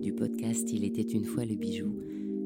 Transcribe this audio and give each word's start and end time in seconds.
du 0.00 0.12
podcast 0.12 0.72
Il 0.72 0.84
était 0.84 1.02
une 1.02 1.24
fois 1.24 1.44
le 1.44 1.56
bijou, 1.56 1.92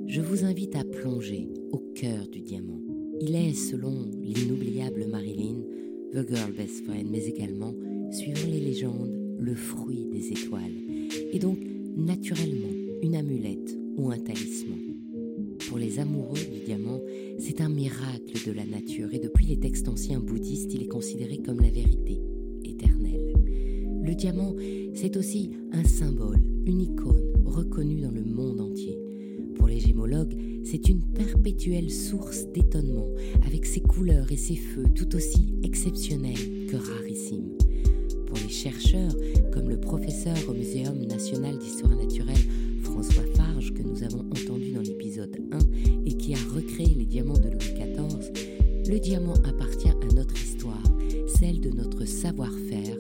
je 0.06 0.22
vous 0.22 0.45
invite 0.45 0.75
à 0.75 0.85
plonger 0.85 1.48
au 1.71 1.79
cœur 1.95 2.27
du 2.29 2.41
diamant. 2.41 2.80
Il 3.21 3.34
est, 3.34 3.52
selon 3.52 4.07
l'inoubliable 4.23 5.06
Marilyn, 5.11 5.61
The 6.12 6.27
Girl 6.27 6.52
Best 6.52 6.84
Friend, 6.84 7.06
mais 7.11 7.27
également, 7.27 7.75
suivant 8.11 8.48
les 8.48 8.61
légendes, 8.61 9.12
le 9.38 9.55
fruit 9.55 10.06
des 10.12 10.32
étoiles, 10.32 10.73
et 11.32 11.38
donc 11.38 11.59
naturellement 11.96 12.73
une 13.02 13.16
amulette 13.16 13.77
ou 13.98 14.11
un 14.11 14.18
talisman. 14.18 14.96
Pour 15.68 15.79
les 15.79 15.98
amoureux 15.98 16.39
du 16.39 16.64
diamant, 16.64 17.00
c'est 17.39 17.61
un 17.61 17.68
miracle 17.68 18.46
de 18.46 18.52
la 18.52 18.64
nature 18.64 19.12
et 19.12 19.18
depuis 19.18 19.46
les 19.46 19.59
textes 19.59 19.88
anciens 19.88 20.21
bouddhistes, 20.21 20.73
il 20.73 20.82
est 20.82 20.88
considéré 20.88 21.38
comme 21.38 21.60
la 21.60 21.71
vérité. 21.71 22.18
Le 24.05 24.15
diamant, 24.15 24.55
c'est 24.93 25.17
aussi 25.17 25.53
un 25.73 25.83
symbole, 25.83 26.43
une 26.67 26.83
icône 26.83 27.33
reconnue 27.47 28.03
dans 28.03 28.11
le 28.11 28.23
monde 28.23 28.61
entier. 28.61 28.99
Pour 29.57 29.67
les 29.67 29.80
gémologues, 29.80 30.37
c'est 30.63 30.91
une 30.91 31.01
perpétuelle 31.01 31.91
source 31.91 32.47
d'étonnement, 32.53 33.09
avec 33.47 33.65
ses 33.65 33.80
couleurs 33.80 34.30
et 34.30 34.37
ses 34.37 34.57
feux 34.57 34.85
tout 34.95 35.17
aussi 35.17 35.55
exceptionnels 35.63 36.67
que 36.69 36.77
rarissimes. 36.77 37.57
Pour 38.27 38.37
les 38.37 38.51
chercheurs, 38.51 39.17
comme 39.55 39.71
le 39.71 39.80
professeur 39.80 40.37
au 40.51 40.52
Muséum 40.52 40.99
national 41.07 41.57
d'histoire 41.57 41.97
naturelle 41.97 42.37
François 42.83 43.25
Farge, 43.37 43.73
que 43.73 43.83
nous 43.83 44.02
avons 44.02 44.21
entendu 44.21 44.73
dans 44.73 44.83
l'épisode 44.83 45.35
1 45.51 45.59
et 46.05 46.13
qui 46.13 46.35
a 46.35 46.55
recréé 46.55 46.95
les 46.95 47.07
diamants 47.07 47.39
de 47.39 47.49
Louis 47.49 47.73
XIV, 47.73 48.33
le 48.87 48.99
diamant 49.01 49.41
appartient 49.49 49.89
à 49.89 50.15
notre 50.15 50.37
histoire, 50.37 50.83
celle 51.27 51.61
de 51.61 51.71
notre 51.71 52.05
savoir-faire, 52.05 52.99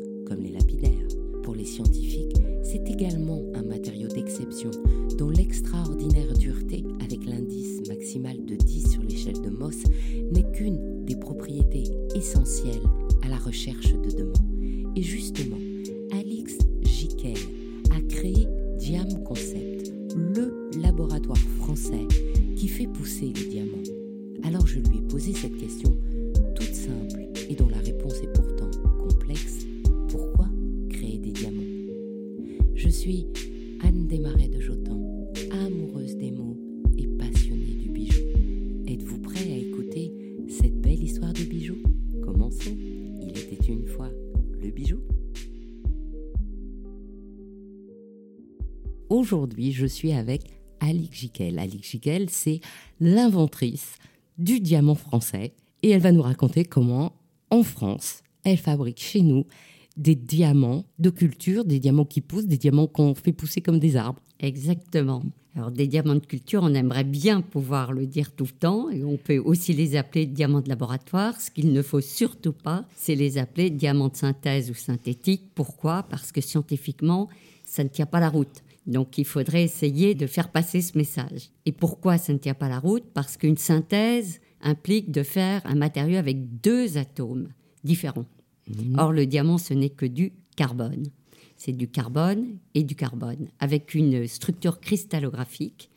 également 2.94 3.42
un 3.54 3.62
matériau 3.62 4.06
d'exception 4.06 4.70
dont 5.18 5.28
l'extraordinaire 5.28 6.32
dureté, 6.34 6.84
avec 7.02 7.26
l'indice 7.26 7.80
maximal 7.88 8.36
de 8.44 8.54
10 8.54 8.92
sur 8.92 9.02
l'échelle 9.02 9.40
de 9.40 9.50
Moss, 9.50 9.82
n'est 10.30 10.48
qu'une 10.52 11.04
des 11.04 11.16
propriétés 11.16 11.90
essentielles 12.14 12.82
à 13.24 13.28
la 13.28 13.36
recherche 13.36 13.92
de 13.94 14.16
demain. 14.16 14.92
Et 14.94 15.02
justement, 15.02 15.58
Alix 16.12 16.56
Jiquel 16.82 17.36
a 17.90 18.00
créé 18.02 18.46
Diam 18.78 19.24
Concept, 19.24 19.92
le 20.14 20.70
laboratoire 20.80 21.36
français 21.58 22.06
qui 22.54 22.68
fait 22.68 22.86
pousser 22.86 23.32
les 23.34 23.46
diamants. 23.46 23.82
Alors 24.44 24.68
je 24.68 24.78
lui 24.78 24.98
ai 24.98 25.02
posé 25.08 25.32
cette 25.32 25.56
question 25.56 25.96
toute 26.54 26.74
simple 26.74 27.28
et 27.48 27.56
dont 27.56 27.68
la 27.68 27.78
réponse 27.78 28.18
est 28.22 28.32
pourtant 28.32 28.53
suis 33.04 33.26
Anne 33.82 34.06
Desmarais 34.06 34.48
de 34.48 34.62
Jotan, 34.62 34.98
amoureuse 35.50 36.16
des 36.16 36.30
mots 36.30 36.56
et 36.96 37.06
passionnée 37.06 37.74
du 37.74 37.90
bijou. 37.90 38.22
Êtes-vous 38.86 39.18
prêt 39.18 39.52
à 39.52 39.56
écouter 39.56 40.10
cette 40.48 40.80
belle 40.80 41.02
histoire 41.02 41.34
de 41.34 41.42
bijoux? 41.42 41.82
Commençons. 42.24 42.74
Il 43.20 43.36
était 43.36 43.62
une 43.70 43.84
fois 43.84 44.08
le 44.58 44.70
bijou. 44.70 45.00
Aujourd'hui, 49.10 49.72
je 49.72 49.84
suis 49.84 50.12
avec 50.12 50.44
Alix 50.80 51.14
Jiquel. 51.14 51.58
Alix 51.58 51.86
Jiquel, 51.86 52.30
c'est 52.30 52.60
l'inventrice 53.00 53.98
du 54.38 54.60
diamant 54.60 54.94
français 54.94 55.52
et 55.82 55.90
elle 55.90 56.00
va 56.00 56.10
nous 56.10 56.22
raconter 56.22 56.64
comment, 56.64 57.12
en 57.50 57.64
France, 57.64 58.22
elle 58.44 58.56
fabrique 58.56 59.02
chez 59.02 59.20
nous 59.20 59.44
des 59.96 60.14
diamants 60.14 60.84
de 60.98 61.10
culture, 61.10 61.64
des 61.64 61.78
diamants 61.78 62.04
qui 62.04 62.20
poussent, 62.20 62.46
des 62.46 62.58
diamants 62.58 62.86
qu'on 62.86 63.14
fait 63.14 63.32
pousser 63.32 63.60
comme 63.60 63.78
des 63.78 63.96
arbres. 63.96 64.20
Exactement. 64.40 65.22
Alors 65.56 65.70
des 65.70 65.86
diamants 65.86 66.16
de 66.16 66.26
culture, 66.26 66.62
on 66.64 66.74
aimerait 66.74 67.04
bien 67.04 67.40
pouvoir 67.40 67.92
le 67.92 68.06
dire 68.06 68.32
tout 68.32 68.44
le 68.44 68.50
temps 68.50 68.90
et 68.90 69.04
on 69.04 69.16
peut 69.16 69.38
aussi 69.38 69.72
les 69.72 69.94
appeler 69.94 70.26
diamants 70.26 70.60
de 70.60 70.68
laboratoire. 70.68 71.40
Ce 71.40 71.50
qu'il 71.50 71.72
ne 71.72 71.82
faut 71.82 72.00
surtout 72.00 72.52
pas, 72.52 72.84
c'est 72.96 73.14
les 73.14 73.38
appeler 73.38 73.70
diamants 73.70 74.08
de 74.08 74.16
synthèse 74.16 74.70
ou 74.70 74.74
synthétiques. 74.74 75.50
Pourquoi? 75.54 76.02
Parce 76.02 76.32
que 76.32 76.40
scientifiquement, 76.40 77.28
ça 77.64 77.84
ne 77.84 77.88
tient 77.88 78.06
pas 78.06 78.18
la 78.18 78.30
route. 78.30 78.62
Donc 78.86 79.16
il 79.16 79.24
faudrait 79.24 79.62
essayer 79.62 80.14
de 80.14 80.26
faire 80.26 80.50
passer 80.50 80.80
ce 80.80 80.98
message. 80.98 81.50
Et 81.66 81.72
pourquoi 81.72 82.18
ça 82.18 82.32
ne 82.32 82.38
tient 82.38 82.54
pas 82.54 82.68
la 82.68 82.80
route? 82.80 83.04
Parce 83.14 83.36
qu'une 83.36 83.56
synthèse 83.56 84.40
implique 84.60 85.12
de 85.12 85.22
faire 85.22 85.62
un 85.64 85.76
matériau 85.76 86.16
avec 86.16 86.60
deux 86.62 86.98
atomes 86.98 87.48
différents. 87.84 88.26
Mmh. 88.68 88.98
Or 88.98 89.12
le 89.12 89.26
diamant, 89.26 89.58
ce 89.58 89.74
n'est 89.74 89.90
que 89.90 90.06
du 90.06 90.32
carbone. 90.56 91.06
C'est 91.56 91.72
du 91.72 91.88
carbone 91.88 92.58
et 92.74 92.82
du 92.82 92.94
carbone, 92.94 93.48
avec 93.60 93.94
une 93.94 94.26
structure 94.26 94.80
cristallographique 94.80 95.90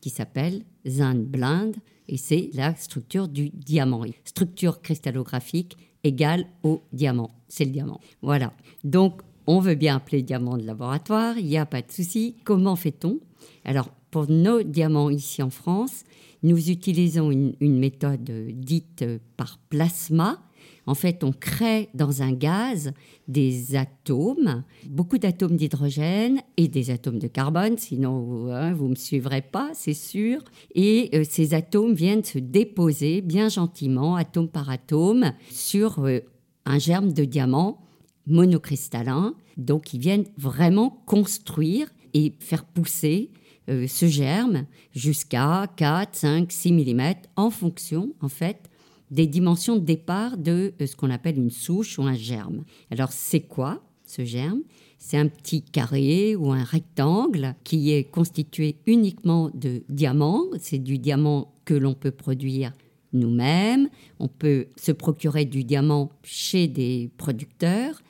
qui 0.00 0.10
s'appelle 0.10 0.64
zinc 0.86 1.18
blind, 1.26 1.76
et 2.08 2.16
c'est 2.16 2.50
la 2.54 2.74
structure 2.74 3.28
du 3.28 3.50
diamant. 3.50 4.04
Structure 4.24 4.80
cristallographique 4.80 5.76
égale 6.04 6.46
au 6.62 6.82
diamant. 6.92 7.30
C'est 7.48 7.64
le 7.64 7.70
diamant. 7.70 8.00
Voilà. 8.22 8.52
Donc 8.82 9.20
on 9.46 9.60
veut 9.60 9.74
bien 9.74 9.96
appeler 9.96 10.22
diamant 10.22 10.56
de 10.56 10.64
laboratoire, 10.64 11.36
il 11.38 11.46
n'y 11.46 11.58
a 11.58 11.66
pas 11.66 11.82
de 11.82 11.90
souci. 11.90 12.36
Comment 12.44 12.76
fait-on? 12.76 13.18
Alors, 13.64 13.90
pour 14.10 14.30
nos 14.30 14.62
diamants 14.62 15.10
ici 15.10 15.42
en 15.42 15.50
France, 15.50 16.04
nous 16.42 16.70
utilisons 16.70 17.30
une, 17.30 17.78
méthode 17.78 18.30
dite 18.54 19.04
par 19.36 19.58
plasma. 19.68 20.40
En 20.86 20.94
fait, 20.94 21.24
on 21.24 21.32
crée 21.32 21.88
dans 21.94 22.22
un 22.22 22.32
gaz 22.32 22.92
des 23.28 23.76
atomes, 23.76 24.64
beaucoup 24.86 25.18
d'atomes 25.18 25.56
d'hydrogène 25.56 26.40
et 26.56 26.68
des 26.68 26.90
atomes 26.90 27.18
de 27.18 27.28
carbone, 27.28 27.78
sinon 27.78 28.50
hein, 28.52 28.72
vous 28.72 28.86
ne 28.86 28.90
me 28.90 28.94
suivrez 28.96 29.42
pas, 29.42 29.70
c'est 29.74 29.94
sûr. 29.94 30.42
Et 30.74 31.10
euh, 31.14 31.24
ces 31.28 31.54
atomes 31.54 31.94
viennent 31.94 32.24
se 32.24 32.38
déposer 32.38 33.20
bien 33.20 33.48
gentiment, 33.48 34.16
atome 34.16 34.48
par 34.48 34.70
atome, 34.70 35.32
sur 35.50 36.04
euh, 36.04 36.20
un 36.64 36.78
germe 36.78 37.12
de 37.12 37.24
diamant 37.24 37.82
monocristallins, 38.26 39.34
donc 39.56 39.92
ils 39.92 40.00
viennent 40.00 40.26
vraiment 40.36 41.02
construire 41.06 41.88
et 42.14 42.34
faire 42.40 42.64
pousser 42.64 43.30
euh, 43.68 43.86
ce 43.86 44.06
germe 44.06 44.66
jusqu'à 44.94 45.66
4, 45.76 46.16
5, 46.16 46.52
6 46.52 46.72
mm 46.72 47.14
en 47.36 47.50
fonction, 47.50 48.14
en 48.20 48.28
fait, 48.28 48.69
des 49.10 49.26
dimensions 49.26 49.76
de 49.76 49.80
départ 49.84 50.36
de 50.36 50.72
euh, 50.80 50.86
ce 50.86 50.96
qu'on 50.96 51.10
appelle 51.10 51.38
une 51.38 51.50
souche 51.50 51.98
ou 51.98 52.02
un 52.02 52.14
germe. 52.14 52.64
Alors, 52.90 53.12
c'est 53.12 53.40
quoi 53.40 53.82
ce 54.06 54.24
germe? 54.24 54.60
C'est 54.98 55.16
un 55.16 55.28
petit 55.28 55.62
carré 55.62 56.36
ou 56.36 56.52
un 56.52 56.62
rectangle 56.62 57.54
qui 57.64 57.92
est 57.92 58.04
constitué 58.04 58.76
uniquement 58.86 59.50
de 59.54 59.82
diamants. 59.88 60.44
C'est 60.58 60.78
du 60.78 60.98
diamant 60.98 61.54
que 61.64 61.74
l'on 61.74 61.94
peut 61.94 62.10
produire 62.10 62.72
nous-mêmes. 63.12 63.88
On 64.18 64.28
peut 64.28 64.66
se 64.76 64.92
procurer 64.92 65.44
du 65.44 65.64
diamant 65.64 66.10
chez 66.22 66.68
des 66.68 67.10
producteurs 67.16 68.00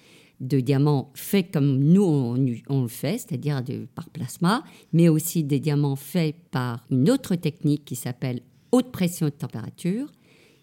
de 0.40 0.58
diamants 0.58 1.10
faits 1.14 1.52
comme 1.52 1.78
nous 1.78 2.02
on, 2.02 2.82
le 2.82 2.88
fait, 2.88 3.18
c'est-à-dire 3.18 3.62
par 3.94 4.08
plasma, 4.08 4.64
mais 4.92 5.08
aussi 5.08 5.44
des 5.44 5.60
diamants 5.60 5.96
faits 5.96 6.34
par 6.50 6.84
une 6.90 7.10
autre 7.10 7.34
technique 7.36 7.84
qui 7.84 7.94
s'appelle 7.94 8.40
haute 8.72 8.90
pression 8.90 9.26
de 9.26 9.32
température 9.32 10.10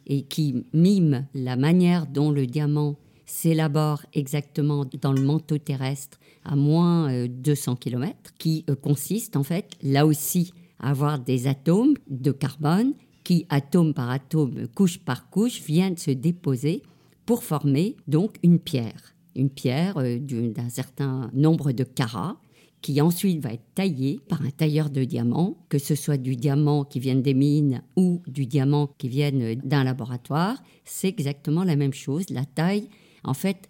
et 0.08 0.24
qui 0.24 0.66
mime 0.74 1.28
la 1.34 1.56
manière 1.56 2.08
dont 2.08 2.32
le 2.32 2.48
diamant 2.48 2.98
s'élabore 3.26 4.04
exactement 4.14 4.86
dans 5.02 5.12
le 5.12 5.22
manteau 5.22 5.58
terrestre 5.58 6.18
à 6.44 6.56
moins 6.56 7.28
200 7.28 7.72
euh, 7.72 7.76
km, 7.76 8.16
qui 8.40 8.66
euh, 8.70 8.76
consiste 8.76 9.36
en 9.36 9.44
fait 9.44 9.78
là 9.84 10.06
aussi 10.06 10.54
à 10.80 10.92
avoir 10.92 11.20
des 11.20 11.48
atomes 11.48 11.96
de 12.10 12.32
carbone 12.32 12.94
qui, 13.26 13.46
atome 13.50 13.94
par 13.94 14.10
atome, 14.10 14.68
couche 14.74 15.00
par 15.00 15.30
couche, 15.30 15.62
viennent 15.62 15.98
se 15.98 16.12
déposer 16.12 16.84
pour 17.26 17.44
former 17.44 17.98
donc 18.08 18.38
une 18.42 18.60
pierre. 18.60 19.14
Une 19.36 19.50
pierre 19.50 19.98
euh, 19.98 20.18
d'un 20.20 20.70
certain 20.70 21.30
nombre 21.34 21.74
de 21.74 21.84
carats 21.84 22.40
qui 22.82 23.02
ensuite 23.02 23.42
va 23.42 23.54
être 23.54 23.74
taillée 23.76 24.20
par 24.30 24.42
un 24.42 24.50
tailleur 24.50 24.90
de 24.90 25.04
diamants, 25.04 25.58
que 25.70 25.80
ce 25.80 25.96
soit 25.96 26.18
du 26.18 26.36
diamant 26.36 26.84
qui 26.84 27.00
vient 27.00 27.16
des 27.16 27.34
mines 27.34 27.82
ou 27.96 28.22
du 28.28 28.46
diamant 28.46 28.90
qui 28.98 29.10
vient 29.10 29.32
d'un 29.32 29.84
laboratoire, 29.84 30.62
c'est 30.86 31.08
exactement 31.08 31.64
la 31.64 31.76
même 31.76 31.94
chose. 31.94 32.30
La 32.30 32.46
taille, 32.46 32.88
en 33.24 33.34
fait, 33.34 33.68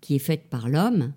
qui 0.00 0.14
est 0.14 0.20
faite 0.20 0.48
par 0.48 0.68
l'homme, 0.68 1.12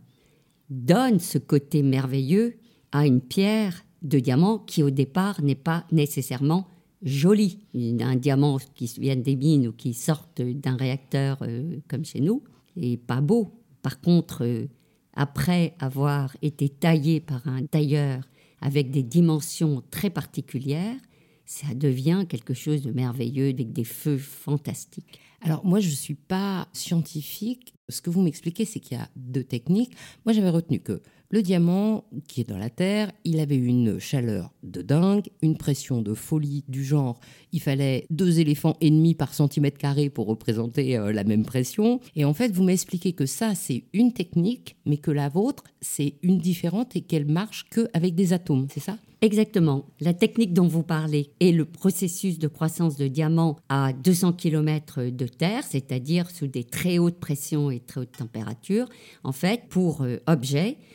donne 0.69 1.19
ce 1.19 1.37
côté 1.37 1.83
merveilleux 1.83 2.57
à 2.91 3.05
une 3.05 3.21
pierre 3.21 3.85
de 4.01 4.19
diamant 4.19 4.59
qui 4.59 4.83
au 4.83 4.89
départ 4.89 5.41
n'est 5.41 5.55
pas 5.55 5.85
nécessairement 5.91 6.67
jolie. 7.01 7.59
Un 7.75 8.15
diamant 8.15 8.57
qui 8.75 8.91
vient 8.99 9.15
des 9.15 9.35
mines 9.35 9.67
ou 9.67 9.71
qui 9.71 9.93
sort 9.93 10.27
d'un 10.37 10.75
réacteur 10.75 11.37
euh, 11.41 11.77
comme 11.87 12.05
chez 12.05 12.19
nous 12.19 12.43
est 12.77 12.97
pas 12.97 13.21
beau. 13.21 13.51
Par 13.81 14.01
contre, 14.01 14.45
euh, 14.45 14.67
après 15.13 15.75
avoir 15.79 16.35
été 16.41 16.69
taillé 16.69 17.19
par 17.19 17.47
un 17.47 17.65
tailleur 17.65 18.29
avec 18.61 18.91
des 18.91 19.03
dimensions 19.03 19.83
très 19.91 20.09
particulières, 20.09 20.97
ça 21.45 21.73
devient 21.73 22.25
quelque 22.29 22.53
chose 22.53 22.81
de 22.81 22.91
merveilleux 22.91 23.49
avec 23.49 23.73
des 23.73 23.83
feux 23.83 24.17
fantastiques. 24.17 25.19
Alors 25.41 25.65
moi, 25.65 25.79
je 25.79 25.89
ne 25.89 25.95
suis 25.95 26.15
pas 26.15 26.67
scientifique. 26.71 27.73
Ce 27.89 28.01
que 28.01 28.09
vous 28.09 28.21
m'expliquez, 28.21 28.63
c'est 28.63 28.79
qu'il 28.79 28.97
y 28.97 29.01
a 29.01 29.09
deux 29.15 29.43
techniques. 29.43 29.93
Moi, 30.25 30.33
j'avais 30.33 30.51
retenu 30.51 30.79
que 30.79 31.01
Le 31.33 31.41
diamant, 31.41 32.03
qui 32.27 32.41
est 32.41 32.49
dans 32.49 32.57
la 32.57 32.69
Terre, 32.69 33.09
il 33.23 33.39
avait 33.39 33.55
une 33.55 33.99
chaleur 33.99 34.51
de 34.63 34.81
dingue, 34.81 35.29
une 35.41 35.55
pression 35.55 36.01
de 36.01 36.13
folie 36.13 36.65
du 36.67 36.83
genre, 36.83 37.21
il 37.53 37.61
fallait 37.61 38.05
deux 38.09 38.41
éléphants 38.41 38.75
et 38.81 38.89
demi 38.89 39.15
par 39.15 39.33
centimètre 39.33 39.77
carré 39.77 40.09
pour 40.09 40.27
représenter 40.27 40.97
euh, 40.97 41.13
la 41.13 41.23
même 41.23 41.45
pression. 41.45 42.01
Et 42.17 42.25
en 42.25 42.33
fait, 42.33 42.51
vous 42.51 42.63
m'expliquez 42.63 43.13
que 43.13 43.25
ça, 43.25 43.55
c'est 43.55 43.85
une 43.93 44.11
technique, 44.11 44.75
mais 44.85 44.97
que 44.97 45.11
la 45.11 45.29
vôtre, 45.29 45.63
c'est 45.79 46.15
une 46.21 46.37
différente 46.37 46.97
et 46.97 47.01
qu'elle 47.01 47.25
marche 47.25 47.65
qu'avec 47.69 48.13
des 48.13 48.33
atomes, 48.33 48.67
c'est 48.69 48.81
ça? 48.81 48.97
Exactement. 49.23 49.85
La 49.99 50.15
technique 50.15 50.51
dont 50.51 50.65
vous 50.65 50.81
parlez 50.81 51.29
est 51.39 51.51
le 51.51 51.65
processus 51.65 52.39
de 52.39 52.47
croissance 52.47 52.97
de 52.97 53.07
diamants 53.07 53.57
à 53.69 53.93
200 53.93 54.33
km 54.33 55.03
de 55.03 55.27
terre, 55.27 55.63
c'est-à-dire 55.63 56.31
sous 56.31 56.47
des 56.47 56.63
très 56.63 56.97
hautes 56.97 57.19
pressions 57.19 57.69
et 57.69 57.79
très 57.79 58.01
hautes 58.01 58.17
températures. 58.17 58.89
En 59.23 59.31
fait, 59.31 59.65
pour 59.69 60.01
euh, 60.01 60.17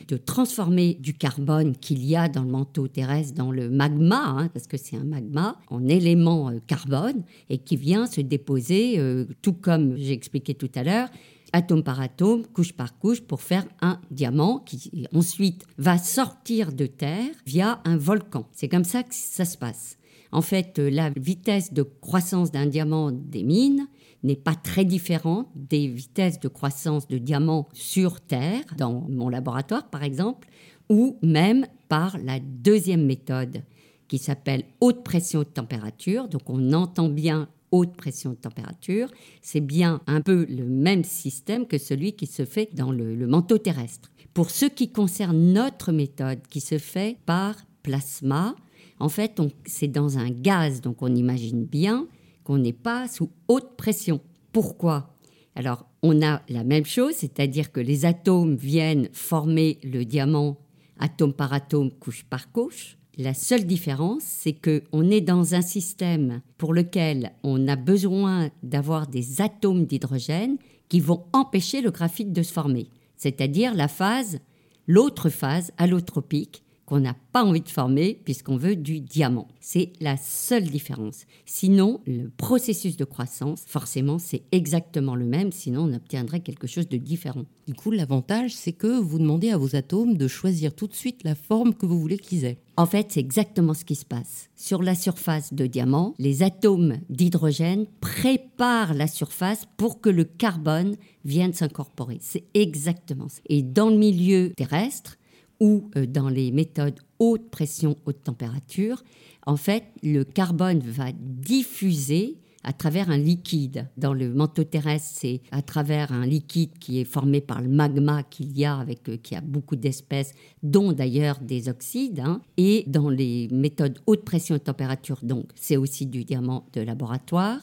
de 0.09 0.17
transformer 0.27 0.93
du 0.93 1.15
carbone 1.15 1.75
qu'il 1.75 2.05
y 2.05 2.15
a 2.15 2.29
dans 2.29 2.43
le 2.43 2.51
manteau 2.51 2.87
terrestre, 2.87 3.33
dans 3.33 3.51
le 3.51 3.69
magma, 3.69 4.23
hein, 4.27 4.49
parce 4.53 4.67
que 4.67 4.77
c'est 4.77 4.97
un 4.97 5.05
magma, 5.05 5.57
en 5.69 5.87
élément 5.87 6.49
euh, 6.49 6.59
carbone 6.67 7.23
et 7.49 7.57
qui 7.57 7.77
vient 7.77 8.05
se 8.05 8.21
déposer, 8.21 8.99
euh, 8.99 9.25
tout 9.41 9.53
comme 9.53 9.95
j'ai 9.97 10.11
expliqué 10.11 10.53
tout 10.53 10.69
à 10.75 10.83
l'heure, 10.83 11.09
atome 11.53 11.81
par 11.81 12.01
atome, 12.01 12.45
couche 12.45 12.73
par 12.73 12.99
couche, 12.99 13.21
pour 13.21 13.41
faire 13.41 13.65
un 13.81 13.99
diamant 14.11 14.59
qui 14.59 15.07
ensuite 15.15 15.65
va 15.77 15.97
sortir 15.97 16.73
de 16.73 16.85
terre 16.85 17.31
via 17.45 17.79
un 17.85 17.97
volcan. 17.97 18.45
C'est 18.51 18.67
comme 18.67 18.83
ça 18.83 19.03
que 19.03 19.15
ça 19.15 19.45
se 19.45 19.57
passe. 19.57 19.97
En 20.33 20.41
fait, 20.41 20.77
la 20.77 21.09
vitesse 21.09 21.73
de 21.73 21.83
croissance 21.83 22.51
d'un 22.51 22.65
diamant 22.65 23.11
des 23.11 23.43
mines 23.43 23.87
n'est 24.23 24.35
pas 24.35 24.55
très 24.55 24.85
différente 24.85 25.47
des 25.55 25.87
vitesses 25.87 26.39
de 26.39 26.47
croissance 26.47 27.07
de 27.07 27.17
diamants 27.17 27.69
sur 27.73 28.21
Terre, 28.21 28.63
dans 28.77 29.05
mon 29.09 29.29
laboratoire 29.29 29.89
par 29.89 30.03
exemple, 30.03 30.47
ou 30.89 31.17
même 31.21 31.65
par 31.89 32.17
la 32.17 32.39
deuxième 32.39 33.05
méthode 33.05 33.63
qui 34.07 34.17
s'appelle 34.17 34.63
haute 34.79 35.03
pression 35.03 35.39
de 35.39 35.45
température. 35.45 36.27
Donc 36.27 36.49
on 36.49 36.73
entend 36.73 37.09
bien 37.09 37.49
haute 37.71 37.95
pression 37.95 38.31
de 38.31 38.35
température, 38.35 39.09
c'est 39.41 39.61
bien 39.61 40.01
un 40.07 40.21
peu 40.21 40.45
le 40.49 40.63
même 40.63 41.03
système 41.03 41.67
que 41.67 41.77
celui 41.77 42.13
qui 42.13 42.25
se 42.25 42.45
fait 42.45 42.69
dans 42.73 42.91
le, 42.91 43.27
manteau 43.27 43.57
terrestre. 43.57 44.09
Pour 44.33 44.51
ce 44.51 44.65
qui 44.65 44.91
concerne 44.91 45.53
notre 45.53 45.91
méthode 45.91 46.39
qui 46.49 46.61
se 46.61 46.77
fait 46.77 47.17
par 47.25 47.55
plasma, 47.83 48.55
en 48.99 49.09
fait, 49.09 49.41
c'est 49.65 49.87
dans 49.87 50.17
un 50.17 50.29
gaz, 50.29 50.81
donc 50.81 51.01
on 51.01 51.13
imagine 51.13 51.65
bien 51.65 52.07
qu'on 52.47 52.59
n'est 52.59 52.71
pas 52.71 53.09
sous 53.09 53.29
haute 53.49 53.75
pression. 53.75 54.21
Pourquoi? 54.53 55.13
Alors, 55.53 55.85
on 56.01 56.25
a 56.25 56.41
la 56.47 56.63
même 56.63 56.85
chose, 56.85 57.13
c'est-à-dire 57.13 57.73
que 57.73 57.81
les 57.81 58.05
atomes 58.05 58.55
viennent 58.55 59.09
former 59.11 59.79
le 59.83 60.05
diamant 60.05 60.57
atome 60.97 61.33
par 61.33 61.51
atome, 61.51 61.91
couche 61.91 62.23
par 62.23 62.53
couche. 62.53 62.97
La 63.17 63.33
seule 63.33 63.65
différence, 63.65 64.23
c'est 64.23 64.53
qu'on 64.53 65.09
est 65.09 65.19
dans 65.19 65.55
un 65.55 65.61
système 65.61 66.41
pour 66.57 66.73
lequel 66.73 67.33
on 67.43 67.67
a 67.67 67.75
besoin 67.75 68.49
d'avoir 68.63 69.07
des 69.07 69.41
atomes 69.41 69.85
d'hydrogène 69.85 70.55
qui 70.87 71.01
vont 71.01 71.25
empêcher 71.33 71.81
le 71.81 71.91
graphite 71.91 72.31
de 72.31 72.43
se 72.43 72.53
former, 72.53 72.87
c'est-à-dire 73.17 73.75
la 73.75 73.89
phase, 73.89 74.39
l'autre 74.87 75.27
phase 75.27 75.73
allotropique 75.77 76.63
qu'on 76.87 77.01
n'a 77.01 77.15
pas 77.33 77.43
envie 77.43 77.61
de 77.61 77.69
former 77.69 78.19
puisqu'on 78.23 78.55
veut 78.55 78.77
du 78.77 79.01
diamant. 79.01 79.49
C'est 79.59 79.91
la 79.99 80.15
seule 80.15 80.63
différence. 80.63 81.25
Sinon, 81.45 81.99
le 82.07 82.29
processus 82.29 82.95
de 82.95 83.03
croissance, 83.03 83.63
forcément, 83.67 84.17
c'est 84.19 84.43
exactement 84.53 85.15
le 85.15 85.25
même, 85.25 85.51
sinon 85.51 85.83
on 85.83 85.93
obtiendrait 85.93 86.39
quelque 86.39 86.65
chose 86.65 86.87
de 86.87 86.97
différent. 86.97 87.43
Du 87.67 87.73
coup, 87.73 87.91
l'avantage, 87.91 88.55
c'est 88.55 88.71
que 88.71 88.99
vous 88.99 89.19
demandez 89.19 89.49
à 89.49 89.57
vos 89.57 89.75
atomes 89.75 90.15
de 90.15 90.27
choisir 90.29 90.73
tout 90.73 90.87
de 90.87 90.95
suite 90.95 91.25
la 91.25 91.35
forme 91.35 91.73
que 91.73 91.85
vous 91.85 91.99
voulez 91.99 92.17
qu'ils 92.17 92.45
aient. 92.45 92.61
En 92.77 92.85
fait, 92.85 93.07
c'est 93.09 93.19
exactement 93.19 93.73
ce 93.73 93.83
qui 93.83 93.95
se 93.95 94.05
passe. 94.05 94.49
Sur 94.55 94.81
la 94.81 94.95
surface 94.95 95.53
de 95.53 95.65
diamant, 95.65 96.13
les 96.19 96.41
atomes 96.41 96.99
d'hydrogène 97.09 97.85
préparent 97.99 98.93
la 98.93 99.07
surface 99.07 99.63
pour 99.75 99.99
que 99.99 100.09
le 100.09 100.23
carbone 100.23 100.95
vienne 101.25 101.53
s'incorporer. 101.53 102.19
C'est 102.21 102.45
exactement 102.53 103.27
ça. 103.27 103.41
Et 103.49 103.61
dans 103.61 103.89
le 103.89 103.97
milieu 103.97 104.53
terrestre, 104.55 105.17
ou 105.59 105.89
euh, 105.95 106.05
dans 106.05 106.29
les 106.29 106.51
méthodes 106.51 106.99
haute 107.19 107.49
pression, 107.49 107.95
haute 108.05 108.23
température, 108.23 109.03
en 109.45 109.57
fait, 109.57 109.85
le 110.03 110.23
carbone 110.23 110.79
va 110.79 111.11
diffuser 111.13 112.37
à 112.63 112.73
travers 112.73 113.09
un 113.09 113.17
liquide. 113.17 113.87
Dans 113.95 114.13
le 114.13 114.33
manteau 114.33 114.65
terrestre, 114.65 115.09
c'est 115.13 115.41
à 115.51 115.61
travers 115.61 116.11
un 116.11 116.25
liquide 116.25 116.77
qui 116.79 116.99
est 116.99 117.05
formé 117.05 117.39
par 117.39 117.61
le 117.61 117.69
magma 117.69 118.23
qu'il 118.23 118.57
y 118.57 118.65
a, 118.65 118.77
avec, 118.77 119.07
euh, 119.07 119.15
qui 119.15 119.35
a 119.35 119.41
beaucoup 119.41 119.77
d'espèces, 119.77 120.33
dont 120.63 120.91
d'ailleurs 120.91 121.39
des 121.39 121.69
oxydes. 121.69 122.19
Hein. 122.19 122.41
Et 122.57 122.83
dans 122.87 123.09
les 123.09 123.47
méthodes 123.51 123.99
haute 124.05 124.25
pression 124.25 124.55
et 124.55 124.59
température, 124.59 125.19
donc 125.23 125.45
c'est 125.55 125.77
aussi 125.77 126.05
du 126.05 126.25
diamant 126.25 126.65
de 126.73 126.81
laboratoire. 126.81 127.61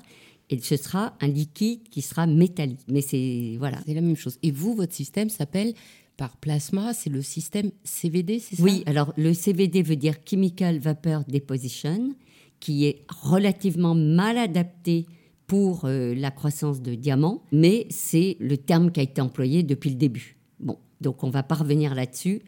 Et 0.49 0.59
ce 0.59 0.77
sera 0.77 1.15
un 1.21 1.29
liquide 1.29 1.83
qui 1.91 2.01
sera 2.01 2.27
métallique. 2.27 2.81
Mais 2.89 3.03
c'est 3.03 3.57
voilà. 3.59 3.81
C'est 3.85 3.95
la 3.95 4.01
même 4.01 4.17
chose. 4.17 4.39
Et 4.43 4.51
vous, 4.51 4.75
votre 4.75 4.95
système 4.95 5.29
s'appelle 5.29 5.75
par 6.17 6.37
plasma, 6.37 6.95
c'est 6.95 7.11
le 7.11 7.23
système 7.23 7.71
CVD, 7.83 8.39
c'est 8.39 8.57
ça? 8.57 8.63
Oui, 8.63 8.83
alors 8.87 9.13
le 9.17 9.35
CVD 9.35 9.83
veut 9.83 9.97
dire 9.97 10.15
Chemical 10.25 10.79
Vapor 10.79 11.25
Deposition, 11.29 12.15
qui 12.61 12.87
est 12.87 13.03
relativement 13.09 13.95
mal 13.95 14.39
adapté 14.39 15.07
pour 15.47 15.85
euh, 15.85 16.15
la 16.15 16.31
croissance 16.31 16.81
de 16.81 16.95
diamants, 16.95 17.43
mais 17.53 17.87
c'est 17.91 18.37
le 18.41 18.57
terme 18.57 18.91
qui 18.91 19.01
a 19.01 19.03
été 19.03 19.21
employé 19.21 19.63
depuis 19.63 19.91
le 19.91 19.97
début. 19.97 20.37
Bon, 20.61 20.79
donc 21.01 21.23
on 21.25 21.31
va 21.31 21.43
pas 21.43 21.57
revenir 21.57 21.95
là-dessus. 21.95 22.43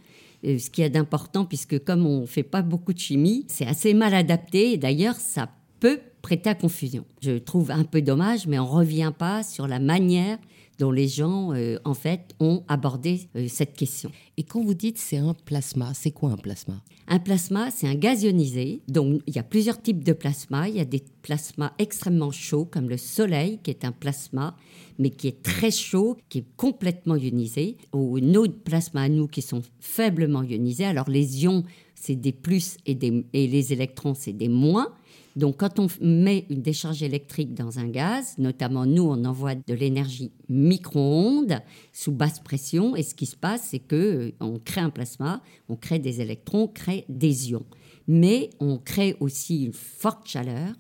Euh, 0.45 0.59
ce 0.59 0.71
qui 0.71 0.83
est 0.83 0.91
d'important, 0.91 1.45
puisque 1.45 1.83
comme 1.85 2.07
on 2.07 2.23
ne 2.23 2.27
fait 2.27 2.43
pas 2.43 2.63
beaucoup 2.63 2.93
de 2.93 2.99
chimie, 2.99 3.45
c'est 3.49 3.67
assez 3.67 3.95
mal 3.95 4.15
adapté, 4.15 4.73
et 4.73 4.79
d'ailleurs 4.79 5.17
ça 5.17 5.51
peut 5.81 6.01
prêter 6.23 6.51
à 6.51 6.55
confusion. 6.55 7.05
Je 7.21 7.39
trouve 7.39 7.71
un 7.71 7.85
peu 7.85 8.01
dommage, 8.01 8.47
mais 8.47 8.59
on 8.59 8.65
ne 8.65 8.71
revient 8.71 9.13
pas 9.17 9.43
sur 9.43 9.69
la 9.69 9.79
manière 9.79 10.39
dont 10.79 10.91
les 10.91 11.09
gens, 11.09 11.53
euh, 11.53 11.79
en 11.85 11.95
fait, 11.95 12.35
ont 12.41 12.65
abordé 12.69 13.29
euh, 13.37 13.47
cette 13.49 13.75
question. 13.75 14.11
Et 14.37 14.43
quand 14.43 14.63
vous 14.63 14.75
dites 14.75 14.99
c'est 14.99 15.17
un 15.17 15.35
plasma, 15.35 15.93
c'est 15.95 16.11
quoi 16.11 16.31
un 16.31 16.37
plasma? 16.37 16.83
Un 17.09 17.19
plasma, 17.19 17.71
c'est 17.71 17.87
un 17.87 17.95
gaz 17.95 18.23
ionisé. 18.23 18.83
Donc, 18.89 19.23
il 19.27 19.37
y 19.37 19.39
a 19.39 19.43
plusieurs 19.43 19.81
types 19.81 20.03
de 20.03 20.13
plasma. 20.13 20.69
Il 20.69 20.77
y 20.77 20.81
a 20.81 20.85
des 20.85 21.05
plasmas 21.23 21.73
extrêmement 21.79 22.33
chauds, 22.33 22.65
comme 22.65 22.89
le 22.89 22.97
Soleil, 22.97 23.61
qui 23.63 23.71
est 23.71 23.85
un 23.85 23.93
plasma, 23.93 24.57
mais 24.99 25.11
qui 25.11 25.29
est 25.29 25.43
très 25.43 25.71
chaud, 25.71 26.17
qui 26.29 26.39
est 26.39 26.47
complètement 26.57 27.17
ionisé. 27.17 27.77
Ou 27.93 28.19
nos 28.19 28.49
plasmas 28.49 29.03
à 29.03 29.09
nous, 29.09 29.29
qui 29.29 29.41
sont 29.41 29.63
faiblement 29.79 30.43
ionisés. 30.43 30.85
Alors, 30.85 31.09
les 31.09 31.45
ions, 31.45 31.63
c'est 32.07 32.15
des 32.15 32.33
plus 32.33 32.77
et, 32.87 32.95
des, 32.95 33.27
et 33.33 33.49
les 33.49 33.73
électrons, 33.73 34.15
c'est 34.15 34.33
des 34.33 34.49
moins. 34.49 34.93
Donc 35.35 35.59
quand 35.59 35.81
on 35.81 35.89
met 36.01 36.47
une 36.49 36.63
décharge 36.63 37.03
électrique 37.03 37.53
dans 37.53 37.79
un 37.79 37.89
gaz, 37.89 38.35
notamment 38.39 38.87
nous, 38.87 39.03
on 39.03 39.25
envoie 39.25 39.55
de 39.55 39.75
l'énergie 39.75 40.31
micro-ondes 40.49 41.61
sous 41.93 42.13
basse 42.13 42.39
pression, 42.41 42.95
et 42.95 43.03
ce 43.03 43.15
qui 43.15 43.27
se 43.27 43.37
passe, 43.37 43.69
c'est 43.71 43.81
que 43.81 43.97
euh, 43.97 44.33
on 44.41 44.59
crée 44.59 44.81
un 44.81 44.91
plasma, 44.91 45.43
on 45.69 45.77
crée 45.77 45.99
des 45.99 46.21
électrons, 46.21 46.63
on 46.63 46.69
crée 46.69 47.05
des 47.09 47.51
ions. 47.51 47.67
Mais 48.07 48.51
on 48.61 48.79
crée 48.79 49.17
aussi 49.19 49.65
une 49.65 49.73
forte 49.73 50.29
chaleur 50.29 50.75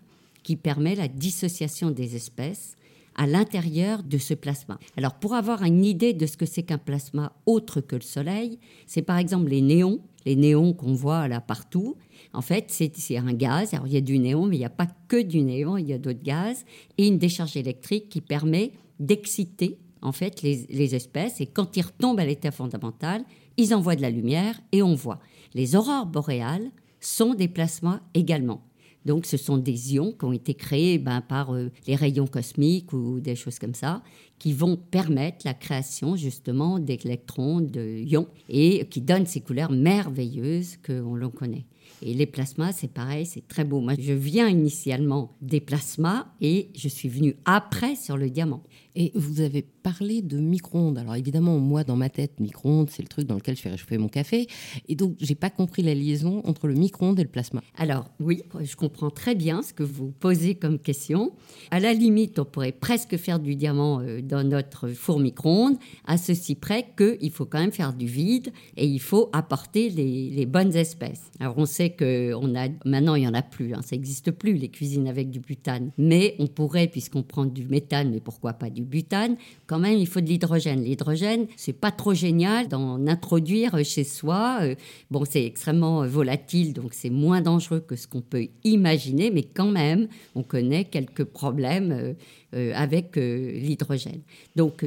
qui 0.45 0.54
permet 0.54 0.95
la 0.95 1.09
dissociation 1.09 1.90
des 1.90 2.14
espèces 2.14 2.76
à 3.16 3.26
l'intérieur 3.26 4.02
de 4.02 4.18
ce 4.18 4.35
plasma. 4.35 4.78
Alors 4.96 5.14
pour 5.14 5.35
avoir 5.35 5.62
une 5.62 5.85
idée 5.85 6.12
de 6.12 6.26
ce 6.26 6.37
que 6.37 6.46
c'est 6.46 6.62
qu'un 6.62 6.78
plasma 6.78 7.32
autre 7.46 7.80
que 7.80 7.96
le 7.96 8.02
Soleil, 8.02 8.58
c'est 8.87 9.02
par 9.02 9.18
exemple 9.18 9.50
les 9.50 9.62
néons, 9.62 10.00
les 10.25 10.37
néons 10.37 10.73
qu'on 10.75 10.94
voit 10.94 11.26
là 11.26 11.40
partout. 11.40 11.96
En 12.32 12.42
fait, 12.42 12.66
c'est 12.68 13.16
un 13.16 13.32
gaz. 13.32 13.73
Alors 13.73 13.87
il 13.87 13.94
y 13.94 13.96
a 13.96 14.02
du 14.02 14.18
néon, 14.18 14.46
mais 14.46 14.56
il 14.56 14.61
n'y 14.61 14.66
a 14.66 14.70
pas 14.70 14.88
que 15.08 15.20
du 15.20 15.42
néon, 15.42 15.78
il 15.78 15.88
y 15.88 15.92
a 15.92 15.99
d'autres 15.99 16.23
gaz 16.23 16.64
et 16.99 17.06
une 17.08 17.18
décharge 17.18 17.56
électrique 17.56 18.08
qui 18.08 18.20
permet 18.20 18.73
d'exciter 19.00 19.78
en 20.02 20.12
fait 20.12 20.42
les, 20.42 20.66
les 20.68 20.94
espèces. 20.94 21.40
Et 21.40 21.46
quand 21.46 21.76
ils 21.76 21.82
retombent 21.82 22.20
à 22.20 22.26
l'état 22.26 22.50
fondamental, 22.50 23.25
ils 23.56 23.75
envoient 23.75 23.96
de 23.96 24.02
la 24.02 24.11
lumière 24.11 24.61
et 24.73 24.82
on 24.82 24.94
voit. 24.94 25.20
Les 25.54 25.75
aurores 25.75 26.06
boréales 26.06 26.70
sont 27.00 27.35
des 27.35 27.49
plasmas 27.49 28.00
également. 28.14 28.65
Donc, 29.07 29.25
ce 29.25 29.37
sont 29.37 29.57
des 29.57 29.95
ions 29.95 30.13
qui 30.13 30.25
ont 30.25 30.33
été 30.33 30.53
créés 30.55 30.99
ben, 30.99 31.21
par 31.21 31.55
euh, 31.55 31.71
les 31.87 31.95
rayons 31.95 32.27
cosmiques 32.27 32.93
ou 32.93 33.21
des 33.21 33.37
choses 33.37 33.61
comme 33.61 33.75
ça, 33.75 34.03
qui 34.41 34.53
vont 34.53 34.77
permettre 34.77 35.47
la 35.47 35.55
création 35.55 36.17
justement 36.17 36.81
d'électrons, 36.81 37.61
de 37.61 38.01
ions, 38.01 38.27
et 38.49 38.85
qui 38.87 39.01
donnent 39.01 39.27
ces 39.27 39.41
couleurs 39.41 39.71
merveilleuses 39.71 40.77
que 40.83 40.93
l'on 40.93 41.31
connaît. 41.31 41.67
Et 42.03 42.15
les 42.15 42.27
plasmas, 42.27 42.73
c'est 42.73 42.93
pareil, 42.93 43.25
c'est 43.25 43.47
très 43.47 43.65
beau. 43.65 43.81
Moi, 43.81 43.95
je 43.99 44.13
viens 44.13 44.49
initialement 44.49 45.37
des 45.41 45.61
plasmas 45.61 46.27
et 46.41 46.69
je 46.75 46.89
suis 46.89 47.09
venue 47.09 47.37
après 47.45 47.95
sur 47.95 48.17
le 48.17 48.29
diamant. 48.29 48.65
Et 48.99 49.12
vous 49.15 49.43
avez 49.43 49.62
parlé 49.62 50.23
de 50.23 50.38
micro-ondes. 50.38 50.97
Alors 50.97 51.15
évidemment, 51.15 51.59
moi, 51.59 51.85
dans 51.85 51.97
ma 51.97 52.09
tête, 52.09 52.41
micro-ondes, 52.41 52.88
c'est 52.91 53.03
le 53.03 53.09
truc 53.09 53.26
dans 53.26 53.35
lequel 53.35 53.55
je 53.55 53.61
fais 53.61 53.69
réchauffer 53.69 53.99
mon 53.99 54.09
café. 54.09 54.49
Et 54.88 54.97
donc, 54.97 55.17
j'ai 55.21 55.35
pas 55.35 55.50
compris 55.50 55.83
la 55.83 55.95
liaison 55.95 56.41
entre 56.47 56.67
le 56.67 56.75
micro-ondes 56.75 57.21
et 57.21 57.23
le 57.23 57.29
plasma. 57.29 57.61
Alors 57.76 58.11
oui, 58.21 58.43
je 58.59 58.75
comprends 58.75 59.11
très 59.11 59.35
bien 59.35 59.62
ce 59.62 59.75
que 59.75 59.83
vous 59.83 60.12
posez 60.19 60.55
comme 60.55 60.79
question. 60.79 61.33
À 61.71 61.79
la 61.79 61.93
limite, 61.93 62.38
on 62.38 62.47
pourrait 62.47 62.73
presque 62.73 63.19
faire 63.19 63.38
du 63.38 63.55
diamant 63.55 64.00
euh, 64.00 64.23
dans 64.23 64.43
notre 64.43 64.88
four 64.88 65.21
micro-ondes, 65.21 65.76
à 66.07 66.17
ceci 66.17 66.55
près 66.55 66.87
qu'il 66.97 67.31
faut 67.31 67.45
quand 67.45 67.61
même 67.61 67.73
faire 67.73 67.93
du 67.93 68.07
vide 68.07 68.53
et 68.79 68.87
il 68.87 69.00
faut 69.00 69.29
apporter 69.33 69.91
les, 69.91 70.47
bonnes 70.47 70.75
espèces. 70.75 71.31
Alors 71.41 71.59
on 71.59 71.67
sait 71.67 71.91
que 71.91 72.33
on 72.35 72.55
a 72.55 72.69
maintenant 72.85 73.17
il 73.17 73.25
y 73.25 73.29
en 73.29 73.35
a 73.35 73.43
plus, 73.43 73.75
hein, 73.75 73.83
ça 73.83 73.97
n'existe 73.97 74.31
plus 74.31 74.55
les 74.55 74.69
cuisines 74.69 75.09
avec 75.09 75.29
du 75.29 75.41
butane, 75.41 75.91
mais 75.99 76.37
on 76.38 76.47
pourrait 76.47 76.87
puisqu'on 76.87 77.23
prend 77.23 77.45
du 77.45 77.67
méthane, 77.67 78.11
mais 78.11 78.21
pourquoi 78.21 78.53
pas 78.53 78.71
du 78.71 78.86
butane, 78.87 79.37
quand 79.66 79.78
même, 79.78 79.99
il 79.99 80.07
faut 80.07 80.21
de 80.21 80.26
l'hydrogène. 80.26 80.83
L'hydrogène, 80.83 81.47
c'est 81.57 81.73
pas 81.73 81.90
trop 81.90 82.14
génial 82.14 82.69
d'en 82.69 83.07
introduire 83.07 83.85
chez 83.85 84.05
soi. 84.05 84.59
Euh, 84.62 84.75
bon, 85.11 85.25
c'est 85.28 85.45
extrêmement 85.45 86.07
volatile, 86.07 86.73
donc 86.73 86.95
c'est 86.95 87.11
moins 87.11 87.40
dangereux 87.40 87.81
que 87.81 87.97
ce 87.97 88.07
qu'on 88.07 88.21
peut 88.21 88.49
imaginer, 88.64 89.31
mais 89.31 89.43
quand 89.43 89.71
même, 89.71 90.09
on 90.35 90.43
connaît 90.43 90.85
quelques 90.85 91.25
problèmes 91.25 91.93
euh, 91.93 92.12
euh, 92.55 92.73
avec 92.75 93.16
l'hydrogène. 93.16 94.21
Donc, 94.55 94.85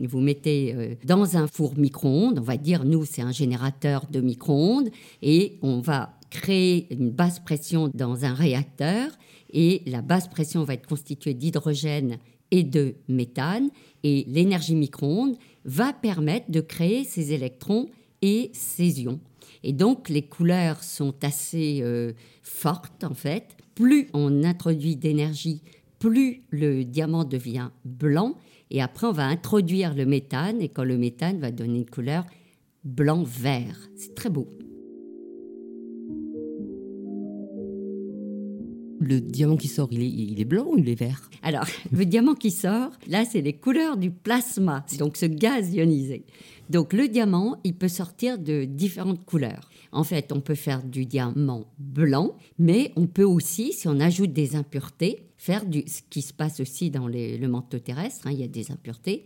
vous 0.00 0.20
mettez 0.20 0.96
dans 1.04 1.36
un 1.36 1.46
four 1.46 1.76
micro-ondes, 1.76 2.38
on 2.38 2.42
va 2.42 2.56
dire, 2.56 2.84
nous, 2.84 3.04
c'est 3.04 3.22
un 3.22 3.32
générateur 3.32 4.06
de 4.10 4.20
micro-ondes, 4.20 4.90
et 5.22 5.58
on 5.62 5.80
va 5.80 6.14
créer 6.30 6.86
une 6.94 7.10
basse 7.10 7.40
pression 7.40 7.90
dans 7.92 8.24
un 8.24 8.32
réacteur 8.32 9.10
et 9.52 9.82
la 9.86 10.00
basse 10.00 10.28
pression 10.28 10.64
va 10.64 10.74
être 10.74 10.86
constituée 10.86 11.34
d'hydrogène 11.34 12.18
et 12.50 12.64
de 12.64 12.94
méthane. 13.08 13.70
Et 14.02 14.24
l'énergie 14.28 14.74
micro-ondes 14.74 15.36
va 15.64 15.92
permettre 15.92 16.50
de 16.50 16.60
créer 16.60 17.04
ces 17.04 17.32
électrons 17.32 17.88
et 18.22 18.50
ces 18.52 19.02
ions. 19.02 19.20
Et 19.62 19.72
donc 19.72 20.08
les 20.08 20.22
couleurs 20.22 20.82
sont 20.82 21.14
assez 21.22 21.80
euh, 21.82 22.12
fortes 22.42 23.04
en 23.04 23.14
fait. 23.14 23.56
Plus 23.74 24.08
on 24.14 24.42
introduit 24.44 24.96
d'énergie, 24.96 25.62
plus 25.98 26.42
le 26.50 26.84
diamant 26.84 27.24
devient 27.24 27.70
blanc. 27.84 28.36
Et 28.70 28.80
après 28.80 29.06
on 29.06 29.12
va 29.12 29.26
introduire 29.26 29.94
le 29.94 30.06
méthane 30.06 30.60
et 30.62 30.68
quand 30.68 30.84
le 30.84 30.96
méthane 30.96 31.40
va 31.40 31.50
donner 31.50 31.78
une 31.78 31.90
couleur 31.90 32.24
blanc-vert. 32.84 33.90
C'est 33.96 34.14
très 34.14 34.30
beau. 34.30 34.48
Le 39.00 39.20
diamant 39.20 39.56
qui 39.56 39.68
sort, 39.68 39.88
il 39.90 40.40
est, 40.40 40.44
blanc 40.44 40.66
ou 40.70 40.78
il 40.78 40.88
est 40.88 40.94
vert? 40.94 41.28
Alors, 41.42 41.64
le 41.92 42.04
diamant 42.04 42.34
qui 42.34 42.50
sort, 42.50 42.90
là, 43.08 43.24
c'est 43.24 43.40
les 43.40 43.54
couleurs 43.54 43.96
du 43.96 44.10
plasma, 44.10 44.84
donc 44.98 45.16
ce 45.16 45.26
gaz 45.26 45.74
ionisé. 45.74 46.24
Donc, 46.68 46.92
le 46.92 47.08
diamant, 47.08 47.56
il 47.64 47.74
peut 47.74 47.88
sortir 47.88 48.38
de 48.38 48.64
différentes 48.64 49.24
couleurs. 49.24 49.70
En 49.90 50.04
fait, 50.04 50.30
on 50.30 50.40
peut 50.40 50.54
faire 50.54 50.84
du 50.84 51.04
diamant 51.04 51.64
blanc, 51.78 52.36
mais 52.58 52.92
on 52.94 53.08
peut 53.08 53.24
aussi, 53.24 53.72
si 53.72 53.88
on 53.88 53.98
ajoute 53.98 54.32
des 54.32 54.54
impuretés, 54.54 55.24
faire 55.36 55.64
du, 55.64 55.82
ce 55.88 56.02
qui 56.08 56.22
se 56.22 56.32
passe 56.32 56.60
aussi 56.60 56.90
dans 56.90 57.08
le 57.08 57.46
manteau 57.48 57.78
terrestre, 57.80 58.28
hein, 58.28 58.30
il 58.32 58.38
y 58.38 58.44
a 58.44 58.48
des 58.48 58.70
impuretés, 58.70 59.24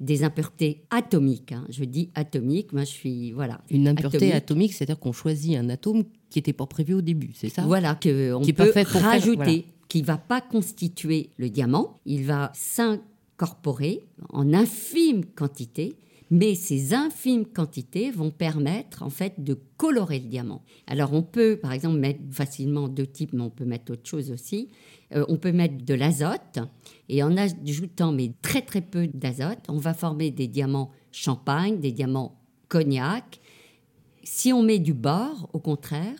des 0.00 0.24
impuretés 0.24 0.84
atomiques. 0.90 1.52
Hein. 1.52 1.66
Je 1.68 1.84
dis 1.84 2.10
atomique, 2.14 2.72
moi 2.72 2.84
je 2.84 2.90
suis 2.90 3.32
voilà. 3.32 3.60
Une 3.70 3.88
impureté 3.88 4.32
atomique, 4.32 4.72
c'est-à-dire 4.72 4.98
qu'on 4.98 5.12
choisit 5.12 5.56
un 5.56 5.68
atome 5.68 6.04
qui 6.30 6.38
n'était 6.38 6.52
pas 6.52 6.66
prévu 6.66 6.94
au 6.94 7.02
début, 7.02 7.30
c'est 7.34 7.48
ça? 7.48 7.62
Voilà, 7.62 7.94
qu'on 7.94 8.42
peut 8.44 8.72
rajouter, 8.94 9.66
qui 9.88 10.02
ne 10.02 10.06
va 10.06 10.18
pas 10.18 10.40
constituer 10.40 11.30
le 11.36 11.48
diamant, 11.48 12.00
il 12.04 12.24
va 12.24 12.52
s'incorporer 12.54 14.06
en 14.30 14.52
infime 14.52 15.24
quantité 15.24 15.96
mais 16.30 16.54
ces 16.54 16.94
infimes 16.94 17.46
quantités 17.46 18.10
vont 18.10 18.30
permettre 18.30 19.02
en 19.02 19.10
fait 19.10 19.34
de 19.38 19.58
colorer 19.76 20.18
le 20.18 20.26
diamant. 20.26 20.62
Alors 20.86 21.12
on 21.12 21.22
peut 21.22 21.58
par 21.60 21.72
exemple 21.72 21.98
mettre 21.98 22.20
facilement 22.30 22.88
deux 22.88 23.06
types, 23.06 23.32
mais 23.32 23.42
on 23.42 23.50
peut 23.50 23.64
mettre 23.64 23.92
autre 23.92 24.08
chose 24.08 24.30
aussi. 24.30 24.70
Euh, 25.14 25.24
on 25.28 25.36
peut 25.36 25.52
mettre 25.52 25.84
de 25.84 25.94
l'azote 25.94 26.58
et 27.08 27.22
en 27.22 27.36
ajoutant 27.36 28.12
mais 28.12 28.32
très 28.42 28.62
très 28.62 28.80
peu 28.80 29.06
d'azote, 29.06 29.60
on 29.68 29.78
va 29.78 29.94
former 29.94 30.30
des 30.30 30.48
diamants 30.48 30.90
champagne, 31.12 31.78
des 31.78 31.92
diamants 31.92 32.40
cognac. 32.68 33.40
Si 34.24 34.52
on 34.52 34.62
met 34.62 34.80
du 34.80 34.94
bord, 34.94 35.48
au 35.52 35.60
contraire, 35.60 36.16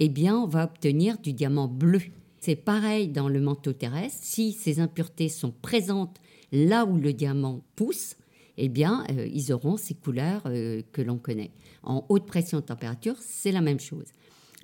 eh 0.00 0.08
bien 0.08 0.36
on 0.36 0.46
va 0.46 0.64
obtenir 0.64 1.18
du 1.18 1.32
diamant 1.32 1.68
bleu. 1.68 2.00
C'est 2.40 2.56
pareil 2.56 3.08
dans 3.08 3.28
le 3.28 3.40
manteau 3.40 3.72
terrestre. 3.72 4.18
Si 4.22 4.52
ces 4.52 4.80
impuretés 4.80 5.28
sont 5.28 5.52
présentes 5.62 6.20
là 6.52 6.84
où 6.84 6.96
le 6.96 7.12
diamant 7.12 7.62
pousse, 7.76 8.16
eh 8.56 8.68
bien, 8.68 9.04
euh, 9.10 9.26
ils 9.32 9.52
auront 9.52 9.76
ces 9.76 9.94
couleurs 9.94 10.42
euh, 10.46 10.82
que 10.92 11.02
l'on 11.02 11.18
connaît. 11.18 11.50
En 11.82 12.04
haute 12.08 12.26
pression 12.26 12.60
température, 12.62 13.16
c'est 13.20 13.52
la 13.52 13.60
même 13.60 13.80
chose. 13.80 14.06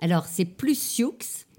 Alors, 0.00 0.26
c'est 0.26 0.44
plus 0.44 0.78
sioux 0.78 1.16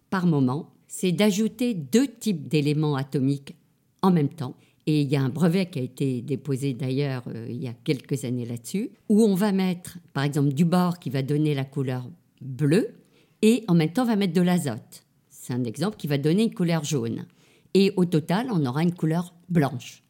par 0.09 0.25
moment, 0.25 0.72
c'est 0.95 1.11
d'ajouter 1.11 1.73
deux 1.73 2.07
types 2.07 2.47
d'éléments 2.47 2.95
atomiques 2.95 3.55
en 4.03 4.11
même 4.11 4.29
temps. 4.29 4.55
Et 4.85 5.01
il 5.01 5.11
y 5.11 5.15
a 5.15 5.23
un 5.23 5.29
brevet 5.29 5.65
qui 5.65 5.79
a 5.79 5.81
été 5.81 6.21
déposé 6.21 6.75
d'ailleurs 6.75 7.23
euh, 7.29 7.47
il 7.49 7.63
y 7.63 7.67
a 7.67 7.73
quelques 7.73 8.25
années 8.25 8.45
là-dessus, 8.45 8.91
où 9.09 9.23
on 9.23 9.33
va 9.33 9.51
mettre, 9.51 9.97
par 10.13 10.23
exemple, 10.23 10.53
du 10.53 10.65
bord 10.65 10.99
qui 10.99 11.09
va 11.09 11.23
donner 11.23 11.55
la 11.55 11.65
couleur 11.65 12.07
bleue, 12.41 12.93
et 13.41 13.63
en 13.67 13.73
même 13.73 13.91
temps, 13.91 14.03
on 14.03 14.05
va 14.05 14.15
mettre 14.15 14.33
de 14.33 14.41
l'azote. 14.41 15.03
C'est 15.31 15.53
un 15.53 15.63
exemple 15.63 15.97
qui 15.97 16.05
va 16.05 16.19
donner 16.19 16.43
une 16.43 16.53
couleur 16.53 16.83
jaune. 16.83 17.25
Et 17.73 17.91
au 17.95 18.05
total, 18.05 18.49
on 18.51 18.63
aura 18.63 18.83
une 18.83 18.93
couleur 18.93 19.33
blanche. 19.49 20.03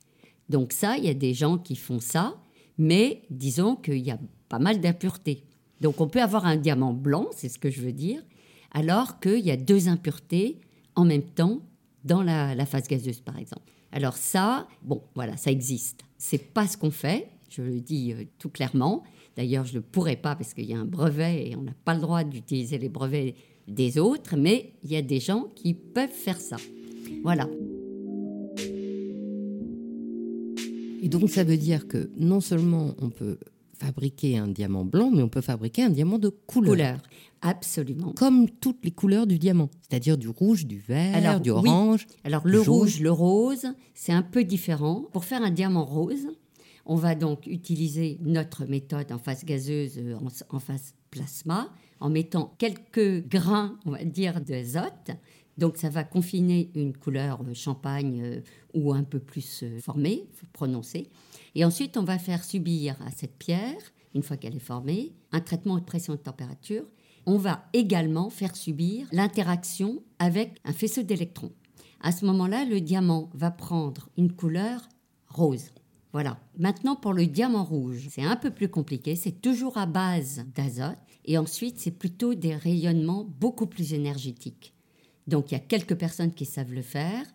Donc 0.50 0.74
ça, 0.74 0.98
il 0.98 1.06
y 1.06 1.10
a 1.10 1.13
des 1.13 1.34
gens 1.34 1.58
qui 1.58 1.78
font 1.78 2.02
ça, 2.02 2.36
mais 2.78 3.22
disons 3.30 3.78
qu'il 3.78 4.00
y 4.00 4.12
a 4.12 4.20
pas 4.50 4.60
mal 4.60 4.82
d'impuretés. 4.82 5.46
Donc 5.80 6.02
on 6.02 6.10
peut 6.10 6.22
avoir 6.22 6.46
un 6.46 6.58
diamant 6.58 6.94
blanc, 6.94 7.30
c'est 7.32 7.48
ce 7.48 7.58
que 7.58 7.72
je 7.72 7.80
veux 7.80 7.94
dire, 7.94 8.22
alors 8.72 9.22
qu'il 9.22 9.40
y 9.46 9.52
a 9.52 9.56
deux 9.56 9.88
impuretés 9.88 10.60
en 10.95 11.05
même 11.05 11.23
temps 11.23 11.62
dans 12.03 12.23
la, 12.23 12.65
phase 12.65 12.88
gazeuse, 12.88 13.21
par 13.21 13.38
exemple. 13.38 13.71
Alors 13.91 14.17
ça, 14.17 14.67
bon, 14.81 15.01
voilà, 15.15 15.38
ça 15.38 15.51
existe. 15.51 16.01
C'est 16.17 16.53
pas 16.53 16.67
ce 16.67 16.77
qu'on 16.77 16.91
fait, 16.91 17.27
je 17.50 17.62
le 17.62 17.79
dis 17.79 18.13
euh, 18.13 18.23
tout 18.39 18.50
clairement. 18.50 19.03
D'ailleurs, 19.38 19.65
je 19.65 19.75
ne 19.75 19.79
pourrais 19.79 20.15
pas 20.15 20.35
parce 20.35 20.53
qu'il 20.53 20.65
y 20.65 20.73
a 20.73 20.79
un 20.79 20.85
brevet 20.85 21.50
et 21.50 21.55
on 21.55 21.62
n'a 21.62 21.73
pas 21.85 21.93
le 21.93 22.01
droit 22.01 22.23
d'utiliser 22.23 22.77
les 22.77 22.89
brevets 22.89 23.35
des 23.67 23.97
autres, 23.97 24.35
mais 24.35 24.73
il 24.83 24.91
y 24.91 24.95
a 24.95 25.01
des 25.01 25.19
gens 25.19 25.47
qui 25.55 25.73
peuvent 25.73 26.09
faire 26.09 26.39
ça. 26.39 26.57
Voilà. 27.23 27.47
Et 31.01 31.09
donc 31.09 31.29
ça 31.29 31.43
veut 31.43 31.57
dire 31.57 31.88
que 31.88 32.09
non 32.17 32.39
seulement 32.39 32.95
on 33.00 33.09
peut 33.09 33.38
fabriquer 33.73 34.38
un 34.38 34.47
diamant 34.47 34.85
blanc, 34.85 35.12
mais 35.13 35.21
on 35.21 35.29
peut 35.29 35.41
fabriquer 35.41 35.83
un 35.83 35.89
diamant 35.89 36.17
de 36.17 36.29
couleur. 36.29 36.71
Couleur, 36.71 37.00
absolument. 37.43 38.13
Comme 38.13 38.50
toutes 38.50 38.83
les 38.83 38.91
couleurs 38.91 39.27
du 39.27 39.38
diamant, 39.38 39.69
c'est-à-dire 39.81 40.17
du 40.17 40.27
rouge, 40.27 40.65
du 40.65 40.79
vert, 40.79 41.39
du 41.39 41.51
orange. 41.51 42.07
Alors 42.23 42.41
le 42.45 42.59
rouge, 42.59 43.00
le 43.00 43.12
rose, 43.12 43.67
c'est 43.93 44.13
un 44.13 44.23
peu 44.23 44.43
différent. 44.43 45.05
Pour 45.13 45.25
faire 45.25 45.43
un 45.43 45.51
diamant 45.51 45.85
rose, 45.85 46.27
on 46.85 46.95
va 46.95 47.15
donc 47.15 47.45
utiliser 47.45 48.17
notre 48.21 48.65
méthode 48.65 49.12
en 49.12 49.19
phase 49.19 49.45
gazeuse, 49.45 50.00
en, 50.19 50.55
en 50.55 50.59
phase 50.59 50.95
plasma, 51.12 51.69
en 52.00 52.09
mettant 52.09 52.55
quelques 52.57 53.27
grains, 53.27 53.77
on 53.85 53.91
va 53.91 54.03
dire, 54.03 54.41
d'azote 54.41 55.12
donc 55.57 55.77
ça 55.77 55.89
va 55.89 56.03
confiner 56.03 56.71
une 56.75 56.95
couleur 56.95 57.41
euh, 57.41 57.53
champagne 57.53 58.21
euh, 58.23 58.41
ou 58.73 58.93
un 58.93 59.03
peu 59.03 59.19
plus 59.19 59.63
euh, 59.63 59.79
formée, 59.79 60.27
prononcée. 60.51 61.09
Et 61.55 61.63
ensuite, 61.63 61.97
on 61.97 62.03
va 62.03 62.17
faire 62.17 62.43
subir 62.43 63.00
à 63.05 63.12
cette 63.12 63.38
pierre, 63.38 63.77
une 64.15 64.23
fois 64.23 64.38
qu'elle 64.38 64.55
est 64.55 64.59
formée, 64.59 65.13
un 65.31 65.41
traitement 65.41 65.77
de 65.77 65.83
pression 65.83 66.13
de 66.13 66.19
température. 66.19 66.83
On 67.25 67.38
va 67.38 67.65
également 67.74 68.30
faire 68.30 68.56
subir 68.56 69.08
l'interaction 69.12 70.03
avec 70.20 70.60
un 70.65 70.74
faisceau 70.74 71.03
d'électrons. 71.03 71.53
À 72.01 72.12
ce 72.12 72.25
moment-là, 72.25 72.65
le 72.65 72.82
diamant 72.82 73.30
va 73.34 73.50
prendre 73.50 74.10
une 74.18 74.34
couleur 74.34 74.89
rose. 75.30 75.72
Voilà. 76.12 76.38
Maintenant, 76.58 76.96
pour 76.96 77.13
le 77.13 77.25
diamant 77.25 77.63
rouge, 77.63 78.08
c'est 78.12 78.24
un 78.24 78.36
peu 78.36 78.51
plus 78.51 78.70
compliqué. 78.70 79.15
C'est 79.15 79.42
toujours 79.42 79.77
à 79.77 79.86
base 79.86 80.46
d'azote. 80.53 80.98
Et 81.25 81.38
ensuite, 81.38 81.80
c'est 81.80 81.92
plutôt 81.92 82.36
des 82.36 82.56
rayonnements 82.56 83.25
beaucoup 83.39 83.65
plus 83.65 83.94
énergétiques. 83.94 84.74
Donc 85.27 85.51
il 85.51 85.56
y 85.56 85.58
a 85.58 85.62
quelques 85.62 85.96
personnes 85.96 86.34
qui 86.34 86.46
savent 86.46 86.74
le 86.74 86.82
faire. 86.82 87.25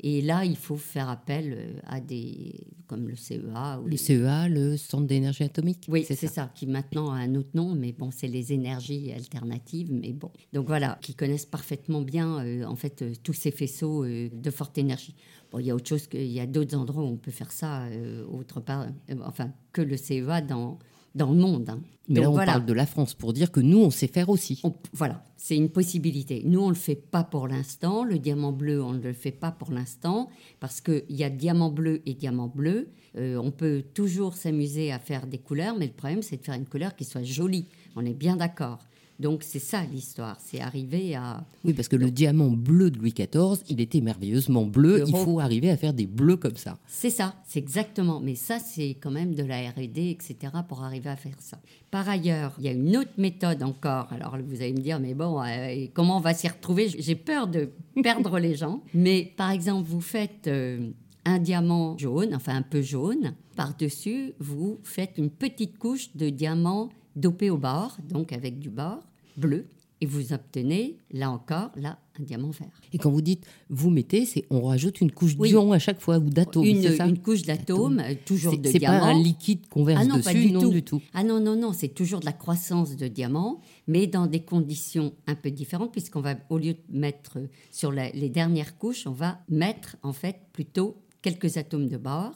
Et 0.00 0.22
là, 0.22 0.44
il 0.44 0.56
faut 0.56 0.76
faire 0.76 1.08
appel 1.08 1.54
euh, 1.56 1.80
à 1.86 2.00
des 2.00 2.66
comme 2.86 3.08
le 3.08 3.16
CEA. 3.16 3.80
le 3.84 3.96
CEA, 3.96 4.48
le 4.48 4.76
Centre 4.76 5.06
d'énergie 5.06 5.42
atomique. 5.42 5.84
Oui, 5.88 6.04
c'est 6.06 6.14
ça. 6.14 6.50
qui 6.54 6.66
maintenant 6.66 7.10
a 7.10 7.16
un 7.16 7.34
autre 7.34 7.50
nom, 7.54 7.74
mais 7.74 7.92
bon, 7.92 8.10
c'est 8.10 8.28
les 8.28 8.52
énergies 8.52 9.12
alternatives. 9.12 9.92
Mais 9.92 10.12
bon, 10.12 10.30
donc 10.52 10.66
voilà, 10.66 10.98
qui 11.02 11.14
connaissent 11.14 11.46
parfaitement 11.46 12.00
bien 12.00 12.38
euh, 12.38 12.64
en 12.64 12.76
fait 12.76 13.02
euh, 13.02 13.12
tous 13.22 13.34
ces 13.34 13.50
faisceaux 13.50 14.06
de 14.06 14.50
forte 14.50 14.78
énergie. 14.78 15.14
Bon, 15.50 15.58
il 15.58 15.66
y 15.66 15.70
a 15.70 15.74
autre 15.74 15.88
chose, 15.88 16.06
qu'il 16.06 16.26
y 16.26 16.40
a 16.40 16.46
d'autres 16.46 16.76
endroits 16.76 17.02
où 17.02 17.08
on 17.08 17.16
peut 17.16 17.30
faire 17.30 17.52
ça 17.52 17.86
autre 18.30 18.60
part, 18.60 18.86
enfin 19.24 19.52
que 19.72 19.80
le 19.80 19.96
CEA 19.96 20.40
dans 20.42 20.78
dans 21.14 21.30
le 21.32 21.38
monde. 21.38 21.68
hein. 21.70 21.80
Mais 22.10 22.16
Donc 22.16 22.22
là, 22.22 22.28
on 22.30 22.32
voilà. 22.32 22.52
parle 22.52 22.64
de 22.66 22.72
la 22.72 22.86
France 22.86 23.12
pour 23.14 23.34
dire 23.34 23.52
que 23.52 23.60
nous, 23.60 23.78
on 23.78 23.90
sait 23.90 24.06
faire 24.06 24.30
aussi. 24.30 24.60
On- 24.64 24.72
voilà, 24.94 25.22
c'est 25.36 25.56
une 25.56 25.68
possibilité. 25.68 26.42
Nous, 26.46 26.58
on 26.60 26.68
ne 26.68 26.72
le 26.72 26.74
fait 26.78 26.94
pas 26.96 27.22
pour 27.22 27.48
l'instant. 27.48 28.02
Le 28.02 28.18
diamant 28.18 28.52
bleu, 28.52 28.82
on 28.82 28.94
ne 28.94 29.00
le 29.02 29.12
fait 29.12 29.30
pas 29.30 29.50
pour 29.50 29.70
l'instant 29.72 30.30
parce 30.58 30.80
qu'il 30.80 31.04
y 31.10 31.22
a 31.22 31.28
diamant 31.28 31.70
bleu 31.70 32.00
et 32.06 32.14
diamant 32.14 32.48
bleu. 32.48 32.88
Euh, 33.18 33.36
on 33.36 33.50
peut 33.50 33.82
toujours 33.92 34.34
s'amuser 34.34 34.90
à 34.90 34.98
faire 34.98 35.26
des 35.26 35.38
couleurs, 35.38 35.76
mais 35.78 35.86
le 35.86 35.92
problème, 35.92 36.22
c'est 36.22 36.38
de 36.38 36.42
faire 36.44 36.54
une 36.54 36.66
couleur 36.66 36.96
qui 36.96 37.04
soit 37.04 37.22
jolie. 37.22 37.66
On 37.94 38.06
est 38.06 38.14
bien 38.14 38.36
d'accord. 38.36 38.78
Donc, 39.18 39.42
c'est 39.42 39.58
ça 39.58 39.82
l'histoire. 39.82 40.36
C'est 40.40 40.60
arriver 40.60 41.16
à. 41.16 41.44
Oui, 41.64 41.72
parce 41.72 41.88
que 41.88 41.96
le 41.96 42.10
diamant 42.10 42.50
bleu 42.50 42.90
de 42.90 42.98
Louis 42.98 43.12
XIV, 43.12 43.64
il 43.68 43.80
était 43.80 44.00
merveilleusement 44.00 44.64
bleu. 44.64 44.98
Le 44.98 45.08
Il 45.08 45.16
faut 45.16 45.40
arriver 45.40 45.70
à 45.70 45.76
faire 45.76 45.92
des 45.92 46.06
bleus 46.06 46.36
comme 46.36 46.56
ça. 46.56 46.78
C'est 46.86 47.10
ça, 47.10 47.34
c'est 47.46 47.58
exactement. 47.58 48.20
Mais 48.20 48.36
ça, 48.36 48.60
c'est 48.60 48.96
quand 49.00 49.10
même 49.10 49.34
de 49.34 49.42
la 49.42 49.70
R&D, 49.70 50.10
etc. 50.10 50.52
pour 50.68 50.84
arriver 50.84 51.10
à 51.10 51.16
faire 51.16 51.34
ça. 51.40 51.58
Par 51.90 52.08
ailleurs, 52.08 52.54
il 52.58 52.64
y 52.66 52.68
a 52.68 52.72
une 52.72 52.96
autre 52.96 53.10
méthode 53.18 53.62
encore. 53.64 54.06
Alors, 54.12 54.36
vous 54.46 54.62
allez 54.62 54.72
me 54.72 54.80
dire, 54.80 55.00
mais 55.00 55.14
bon, 55.14 55.42
euh, 55.42 55.86
comment 55.94 56.18
on 56.18 56.20
va 56.20 56.34
s'y 56.34 56.46
retrouver? 56.46 56.88
J'ai 56.88 57.16
peur 57.16 57.48
de 57.48 57.70
perdre 58.02 58.38
les 58.38 58.54
gens. 58.54 58.82
Mais 58.94 59.32
par 59.36 59.50
exemple, 59.50 59.88
vous 59.88 60.00
faites 60.00 60.46
euh, 60.46 60.90
un 61.24 61.40
diamant 61.40 61.98
jaune, 61.98 62.34
enfin 62.36 62.54
un 62.54 62.62
peu 62.62 62.82
jaune. 62.82 63.34
Par-dessus, 63.56 64.34
vous 64.38 64.78
faites 64.84 65.18
une 65.18 65.30
petite 65.30 65.76
couche 65.76 66.14
de 66.14 66.30
diamant 66.30 66.90
dopé 67.16 67.50
au 67.50 67.58
bord, 67.58 67.96
donc 68.08 68.32
avec 68.32 68.60
du 68.60 68.70
bord 68.70 69.02
bleu. 69.38 69.66
Et 70.00 70.06
vous 70.06 70.32
obtenez, 70.32 70.96
là 71.10 71.28
encore, 71.28 71.72
là, 71.74 71.98
un 72.20 72.22
diamant 72.22 72.50
vert. 72.50 72.70
Et 72.92 72.98
quand 72.98 73.10
vous 73.10 73.20
dites 73.20 73.44
vous 73.68 73.90
mettez, 73.90 74.26
c'est 74.26 74.44
on 74.48 74.62
rajoute 74.62 75.00
une 75.00 75.10
couche 75.10 75.34
Oui. 75.36 75.48
d'ion 75.48 75.72
à 75.72 75.80
chaque 75.80 76.00
fois 76.00 76.18
ou 76.18 76.30
d'atome, 76.30 76.64
une, 76.64 76.80
c'est 76.82 76.96
ça? 76.98 77.06
une 77.08 77.18
couche 77.18 77.42
d'atome, 77.42 77.98
euh, 77.98 78.14
toujours 78.24 78.52
C'est 78.52 78.60
de 78.60 78.70
c'est 78.70 78.78
diamant. 78.78 79.00
pas 79.00 79.06
un 79.06 79.20
liquide 79.20 79.66
qu'on 79.68 79.82
verse 79.82 80.00
Ah 80.00 80.06
non, 80.06 80.14
dessus, 80.18 80.24
pas 80.24 80.34
du 80.34 80.52
non 80.52 80.60
tout. 80.60 80.70
du 80.70 80.82
tout. 80.84 81.02
Ah 81.14 81.24
non, 81.24 81.40
non, 81.40 81.56
non, 81.56 81.72
c'est 81.72 81.88
toujours 81.88 82.20
de 82.20 82.26
la 82.26 82.32
croissance 82.32 82.94
de 82.94 83.08
diamants, 83.08 83.60
mais 83.88 84.06
dans 84.06 84.28
des 84.28 84.38
conditions 84.44 85.14
un 85.26 85.34
peu 85.34 85.50
différentes, 85.50 85.90
puisqu'on 85.90 86.20
va, 86.20 86.36
au 86.48 86.58
lieu 86.58 86.74
de 86.74 86.96
mettre 86.96 87.38
sur 87.72 87.90
la- 87.90 88.10
les 88.10 88.28
dernières 88.28 88.78
couches, 88.78 89.04
on 89.08 89.12
va 89.12 89.40
mettre 89.48 89.96
en 90.04 90.12
fait 90.12 90.36
plutôt 90.52 90.96
quelques 91.22 91.56
atomes 91.56 91.88
de 91.88 91.96
bord. 91.96 92.34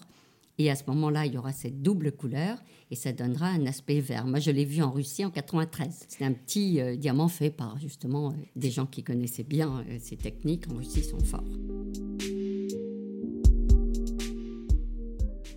Et 0.59 0.69
à 0.69 0.75
ce 0.75 0.83
moment-là, 0.89 1.27
il 1.27 1.35
y 1.35 1.39
aura 1.39 1.53
cette 1.53 1.81
double 1.81 2.11
couleur 2.13 2.59
et 2.93 2.95
ça 2.95 3.11
donnera 3.11 3.47
un 3.47 3.65
aspect 3.65 4.01
vert. 4.01 4.27
Moi, 4.27 4.39
je 4.39 4.51
l'ai 4.51 4.67
vu 4.67 4.83
en 4.83 4.91
Russie 4.91 5.25
en 5.25 5.31
93. 5.31 6.05
C'est 6.09 6.27
un 6.27 6.33
petit 6.33 6.79
euh, 6.79 6.95
diamant 6.95 7.29
fait 7.29 7.49
par 7.49 7.79
justement 7.79 8.29
euh, 8.29 8.33
des 8.55 8.71
gens 8.71 8.85
qui 8.85 9.03
connaissaient 9.03 9.45
bien 9.45 9.83
euh, 9.89 9.97
ces 9.99 10.19
techniques. 10.19 10.71
En 10.71 10.77
Russie, 10.77 10.99
ils 10.99 11.05
sont 11.05 11.19
forts. 11.21 11.43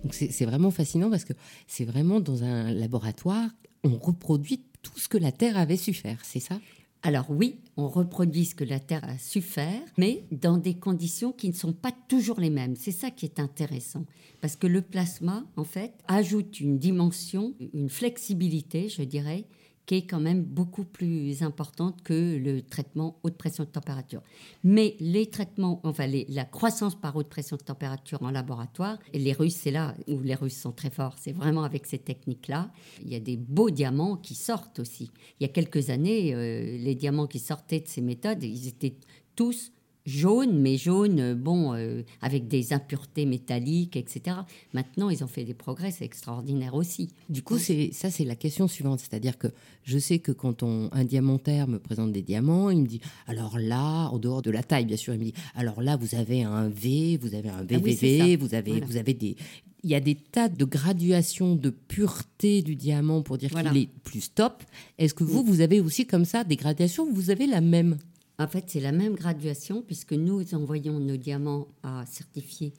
Donc 0.02 0.14
c'est 0.14 0.32
c'est 0.32 0.46
vraiment 0.46 0.70
fascinant 0.70 1.10
parce 1.10 1.24
que 1.24 1.34
c'est 1.66 1.84
vraiment 1.84 2.20
dans 2.20 2.42
un 2.42 2.72
laboratoire, 2.72 3.50
on 3.84 3.98
reproduit 3.98 4.62
tout 4.80 4.98
ce 4.98 5.08
que 5.08 5.18
la 5.18 5.32
Terre 5.32 5.58
avait 5.58 5.76
su 5.76 5.92
faire, 5.92 6.20
c'est 6.22 6.40
ça? 6.40 6.58
Alors 7.06 7.30
oui, 7.30 7.60
on 7.76 7.86
reproduit 7.86 8.46
ce 8.46 8.56
que 8.56 8.64
la 8.64 8.80
Terre 8.80 9.04
a 9.04 9.16
su 9.16 9.40
faire, 9.40 9.80
mais 9.96 10.24
dans 10.32 10.58
des 10.58 10.74
conditions 10.74 11.30
qui 11.30 11.46
ne 11.46 11.54
sont 11.54 11.72
pas 11.72 11.92
toujours 12.08 12.40
les 12.40 12.50
mêmes. 12.50 12.74
C'est 12.74 12.90
ça 12.90 13.12
qui 13.12 13.26
est 13.26 13.38
intéressant, 13.38 14.06
parce 14.40 14.56
que 14.56 14.66
le 14.66 14.82
plasma, 14.82 15.44
en 15.54 15.62
fait, 15.62 15.92
ajoute 16.08 16.58
une 16.58 16.80
dimension, 16.80 17.54
une 17.74 17.90
flexibilité, 17.90 18.88
je 18.88 19.02
dirais, 19.02 19.44
qui 19.86 19.96
est 19.96 20.06
quand 20.06 20.20
même 20.20 20.42
beaucoup 20.42 20.84
plus 20.84 21.42
importante 21.42 22.02
que 22.02 22.36
le 22.36 22.62
traitement 22.62 23.18
haute 23.22 23.36
pression 23.36 23.64
de 23.64 23.68
température. 23.68 24.20
Mais 24.64 24.96
les 24.98 25.26
traitements, 25.26 25.80
enfin 25.84 26.08
la 26.28 26.44
croissance 26.44 26.94
par 26.94 27.14
haute 27.16 27.28
pression 27.28 27.56
de 27.56 27.62
température 27.62 28.22
en 28.22 28.30
laboratoire, 28.30 28.98
et 29.12 29.18
les 29.18 29.32
Russes, 29.32 29.56
c'est 29.56 29.70
là 29.70 29.94
où 30.08 30.20
les 30.20 30.34
Russes 30.34 30.58
sont 30.58 30.72
très 30.72 30.90
forts, 30.90 31.16
c'est 31.18 31.32
vraiment 31.32 31.62
avec 31.62 31.86
ces 31.86 31.98
techniques-là. 31.98 32.70
Il 33.02 33.12
y 33.12 33.16
a 33.16 33.20
des 33.20 33.36
beaux 33.36 33.70
diamants 33.70 34.16
qui 34.16 34.34
sortent 34.34 34.80
aussi. 34.80 35.10
Il 35.38 35.46
y 35.46 35.46
a 35.46 35.52
quelques 35.52 35.90
années, 35.90 36.34
euh, 36.34 36.78
les 36.78 36.94
diamants 36.94 37.26
qui 37.26 37.38
sortaient 37.38 37.80
de 37.80 37.88
ces 37.88 38.00
méthodes, 38.00 38.42
ils 38.42 38.68
étaient 38.68 38.96
tous 39.36 39.72
jaunes, 40.06 40.58
mais 40.60 40.76
jaunes, 40.78 41.20
euh, 41.20 41.34
bon, 41.34 41.74
euh, 41.74 42.02
avec 42.22 42.48
des 42.48 42.72
impuretés 42.72 43.26
métalliques, 43.26 43.96
etc. 43.96 44.36
Maintenant, 44.72 45.10
ils 45.10 45.22
ont 45.24 45.26
fait 45.26 45.44
des 45.44 45.52
progrès, 45.54 45.90
c'est 45.90 46.04
extraordinaire 46.04 46.74
aussi. 46.74 47.08
Du 47.28 47.42
coup, 47.42 47.58
c'est 47.58 47.90
ça, 47.92 48.10
c'est 48.10 48.24
la 48.24 48.36
question 48.36 48.68
suivante. 48.68 49.00
C'est-à-dire 49.00 49.36
que 49.36 49.48
je 49.82 49.98
sais 49.98 50.18
que 50.20 50.32
quand 50.32 50.62
on, 50.62 50.88
un 50.92 51.04
diamantaire 51.04 51.66
me 51.68 51.78
présente 51.78 52.12
des 52.12 52.22
diamants, 52.22 52.70
il 52.70 52.82
me 52.82 52.86
dit 52.86 53.00
alors 53.26 53.58
là, 53.58 54.08
en 54.10 54.18
dehors 54.18 54.42
de 54.42 54.50
la 54.50 54.62
taille, 54.62 54.86
bien 54.86 54.96
sûr, 54.96 55.12
il 55.14 55.18
me 55.20 55.24
dit 55.24 55.34
alors 55.54 55.82
là, 55.82 55.96
vous 55.96 56.14
avez 56.14 56.42
un 56.44 56.68
V, 56.68 57.18
vous 57.20 57.34
avez 57.34 57.48
un 57.48 57.58
Ah 57.60 57.64
oui, 57.70 57.94
VVV, 57.94 58.18
ça. 58.36 58.44
vous 58.46 58.54
avez, 58.54 58.70
Voilà. 58.72 58.86
vous 58.86 58.96
avez 58.96 59.14
des. 59.14 59.36
Il 59.82 59.90
y 59.90 59.94
a 59.94 60.00
des 60.00 60.16
tas 60.16 60.48
de 60.48 60.64
graduations 60.64 61.54
de 61.54 61.70
pureté 61.70 62.62
du 62.62 62.74
diamant 62.74 63.22
pour 63.22 63.38
dire 63.38 63.50
Voilà. 63.52 63.70
qu'il 63.70 63.82
est 63.82 63.88
plus 64.02 64.32
top. 64.34 64.64
Est-ce 64.98 65.14
que 65.14 65.22
vous, 65.22 65.44
vous 65.44 65.60
avez 65.60 65.80
aussi 65.80 66.06
comme 66.06 66.24
ça 66.24 66.42
des 66.44 66.56
gradations 66.56 67.06
Vous 67.12 67.30
avez 67.30 67.46
la 67.46 67.60
même? 67.60 67.96
En 68.38 68.46
fait, 68.46 68.64
c'est 68.68 68.80
la 68.80 68.92
même 68.92 69.14
graduation 69.14 69.82
puisque 69.82 70.12
nous 70.12 70.54
envoyons 70.54 71.00
nos 71.00 71.16
diamants 71.16 71.68
à 71.82 72.04
certifier 72.06 72.72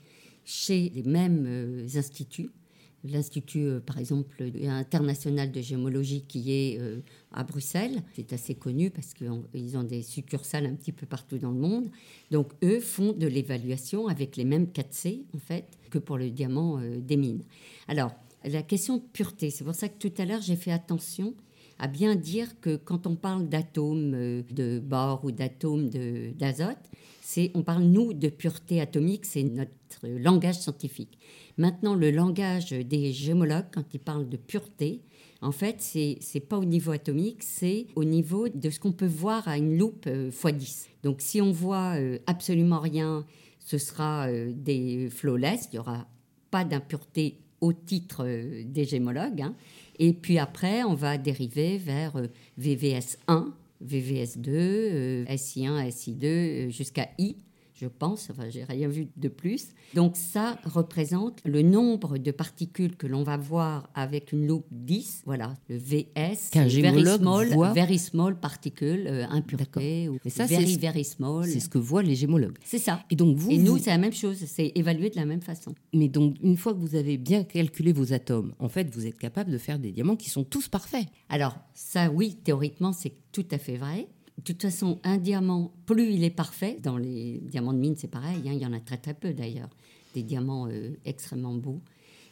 chez 0.45 0.91
les 0.93 1.03
mêmes 1.03 1.45
euh, 1.47 1.87
instituts. 1.95 2.51
L'Institut, 3.03 3.65
euh, 3.65 3.79
par 3.79 3.97
exemple, 3.97 4.43
international 4.65 5.51
de 5.51 5.61
gémologie 5.61 6.23
qui 6.27 6.51
est 6.51 6.79
euh, 6.79 6.99
à 7.31 7.43
Bruxelles, 7.43 8.03
c'est 8.15 8.33
assez 8.33 8.53
connu 8.53 8.91
parce 8.91 9.13
qu'ils 9.13 9.77
ont 9.77 9.83
des 9.83 10.03
succursales 10.03 10.67
un 10.67 10.75
petit 10.75 10.91
peu 10.91 11.05
partout 11.05 11.37
dans 11.37 11.51
le 11.51 11.59
monde. 11.59 11.89
Donc, 12.31 12.53
eux 12.63 12.79
font 12.79 13.13
de 13.13 13.27
l'évaluation 13.27 14.07
avec 14.07 14.37
les 14.37 14.45
mêmes 14.45 14.65
4C, 14.65 15.23
en 15.33 15.39
fait, 15.39 15.65
que 15.89 15.97
pour 15.97 16.17
le 16.17 16.29
diamant 16.29 16.79
des 16.99 17.17
mines. 17.17 17.43
Alors, 17.87 18.11
la 18.43 18.61
question 18.61 18.97
de 18.97 19.01
pureté, 19.01 19.49
c'est 19.49 19.63
pour 19.63 19.75
ça 19.75 19.89
que 19.89 19.97
tout 19.97 20.21
à 20.21 20.25
l'heure, 20.25 20.41
j'ai 20.41 20.55
fait 20.55 20.71
attention 20.71 21.33
à 21.79 21.87
bien 21.87 22.15
dire 22.15 22.59
que 22.59 22.75
quand 22.75 23.07
on 23.07 23.15
parle 23.15 23.47
d'atomes 23.47 24.13
euh, 24.13 24.43
de 24.51 24.79
bore 24.79 25.23
ou 25.23 25.31
d'atomes 25.31 25.89
d'azote, 25.89 26.77
c'est 27.21 27.51
on 27.53 27.61
parle 27.61 27.83
nous 27.83 28.13
de 28.13 28.29
pureté 28.29 28.81
atomique, 28.81 29.25
c'est 29.25 29.43
notre 29.43 29.69
langage 30.07 30.59
scientifique. 30.59 31.17
Maintenant, 31.57 31.95
le 31.95 32.11
langage 32.11 32.69
des 32.69 33.11
gémologues, 33.11 33.65
quand 33.73 33.93
ils 33.93 33.99
parlent 33.99 34.29
de 34.29 34.37
pureté, 34.37 35.01
en 35.41 35.51
fait, 35.51 35.75
c'est 35.79 36.17
c'est 36.21 36.39
pas 36.39 36.57
au 36.57 36.65
niveau 36.65 36.91
atomique, 36.91 37.43
c'est 37.43 37.87
au 37.95 38.03
niveau 38.03 38.49
de 38.49 38.69
ce 38.69 38.79
qu'on 38.79 38.91
peut 38.91 39.05
voir 39.05 39.47
à 39.47 39.57
une 39.57 39.77
loupe 39.77 40.05
euh, 40.07 40.31
x10. 40.31 40.87
Donc, 41.03 41.21
si 41.21 41.41
on 41.41 41.51
voit 41.51 41.95
euh, 41.97 42.17
absolument 42.25 42.79
rien, 42.79 43.25
ce 43.59 43.77
sera 43.77 44.31
des 44.31 45.09
flawless, 45.09 45.67
il 45.71 45.75
y 45.75 45.79
aura 45.79 46.07
pas 46.49 46.63
d'impureté 46.63 47.39
au 47.59 47.73
titre 47.73 48.25
des 48.63 48.85
gémologues. 48.85 49.41
hein. 49.41 49.55
Et 49.99 50.13
puis 50.13 50.37
après, 50.37 50.83
on 50.83 50.93
va 50.93 51.17
dériver 51.17 51.77
vers 51.77 52.15
euh, 52.15 52.27
VVS1, 52.59 53.51
VVS2, 53.83 54.49
euh, 54.49 55.25
SI1, 55.25 55.89
SI2, 55.89 56.25
euh, 56.25 56.69
jusqu'à 56.69 57.09
I, 57.17 57.35
je 57.79 57.87
pense. 57.87 58.29
Enfin, 58.31 58.49
j'ai 58.49 58.63
rien 58.63 58.87
vu 58.87 59.07
de 59.15 59.27
plus. 59.29 59.67
Donc 59.93 60.15
ça 60.15 60.57
représente 60.65 61.39
le 61.45 61.61
nombre 61.61 62.17
de 62.17 62.31
particules 62.31 62.95
que 62.97 63.07
l'on 63.07 63.23
va 63.23 63.37
voir 63.37 63.89
avec 63.95 64.31
une 64.31 64.47
loupe 64.47 64.65
10. 64.71 65.23
Voilà, 65.25 65.53
le 65.69 65.77
VS, 65.77 66.49
Qu'un 66.51 66.61
very 66.67 66.69
gémologue 66.69 67.21
small, 67.21 67.47
voit. 67.53 67.73
very 67.73 67.97
small 67.99 68.39
particules, 68.39 69.05
euh, 69.07 69.25
impuretés, 69.29 70.09
ou 70.09 70.17
ça, 70.29 70.47
c'est 70.47 70.55
very, 70.57 70.77
very 70.77 71.03
small. 71.03 71.45
C'est 71.45 71.59
ce 71.59 71.69
que 71.69 71.77
voient 71.77 72.03
les 72.03 72.15
gémologues. 72.15 72.57
C'est 72.63 72.79
ça. 72.79 73.03
Et 73.09 73.15
donc 73.15 73.37
vous, 73.37 73.51
Et 73.51 73.57
nous, 73.57 73.73
vous- 73.73 73.77
c'est 73.79 73.89
la 73.91 73.97
même 73.97 74.13
chose, 74.13 74.37
c'est 74.45 74.71
évalué 74.75 75.09
de 75.09 75.15
la 75.15 75.25
même 75.25 75.41
façon. 75.41 75.73
mais 75.93 76.07
donc 76.09 76.35
une 76.41 76.57
fois 76.57 76.73
que 76.73 76.79
vous 76.79 76.95
avez 76.95 77.17
bien 77.17 77.43
calculé 77.43 77.93
vos 77.93 78.13
atomes, 78.13 78.53
en 78.59 78.69
fait, 78.69 78.89
vous 78.93 79.05
êtes 79.05 79.17
capable 79.17 79.51
de 79.51 79.57
faire 79.57 79.79
des 79.79 79.91
diamants 79.91 80.15
qui 80.15 80.29
sont 80.29 80.43
tous 80.43 80.67
parfaits. 80.67 81.05
Alors, 81.29 81.57
ça, 81.73 82.09
oui, 82.09 82.35
théoriquement, 82.43 82.93
c'est 82.93 83.13
tout 83.31 83.45
à 83.51 83.57
fait 83.57 83.77
vrai. 83.77 84.07
De 84.37 84.43
toute 84.43 84.61
façon, 84.61 84.99
un 85.03 85.17
diamant, 85.17 85.73
plus 85.85 86.13
il 86.13 86.23
est 86.23 86.29
parfait, 86.29 86.77
dans 86.81 86.97
les 86.97 87.39
diamants 87.39 87.73
de 87.73 87.79
mine, 87.79 87.95
c'est 87.97 88.07
pareil, 88.07 88.37
hein, 88.47 88.53
il 88.53 88.59
y 88.59 88.65
en 88.65 88.73
a 88.73 88.79
très 88.79 88.97
très 88.97 89.13
peu 89.13 89.33
d'ailleurs, 89.33 89.69
des 90.13 90.23
diamants 90.23 90.67
euh, 90.67 90.91
extrêmement 91.05 91.55
beaux. 91.55 91.81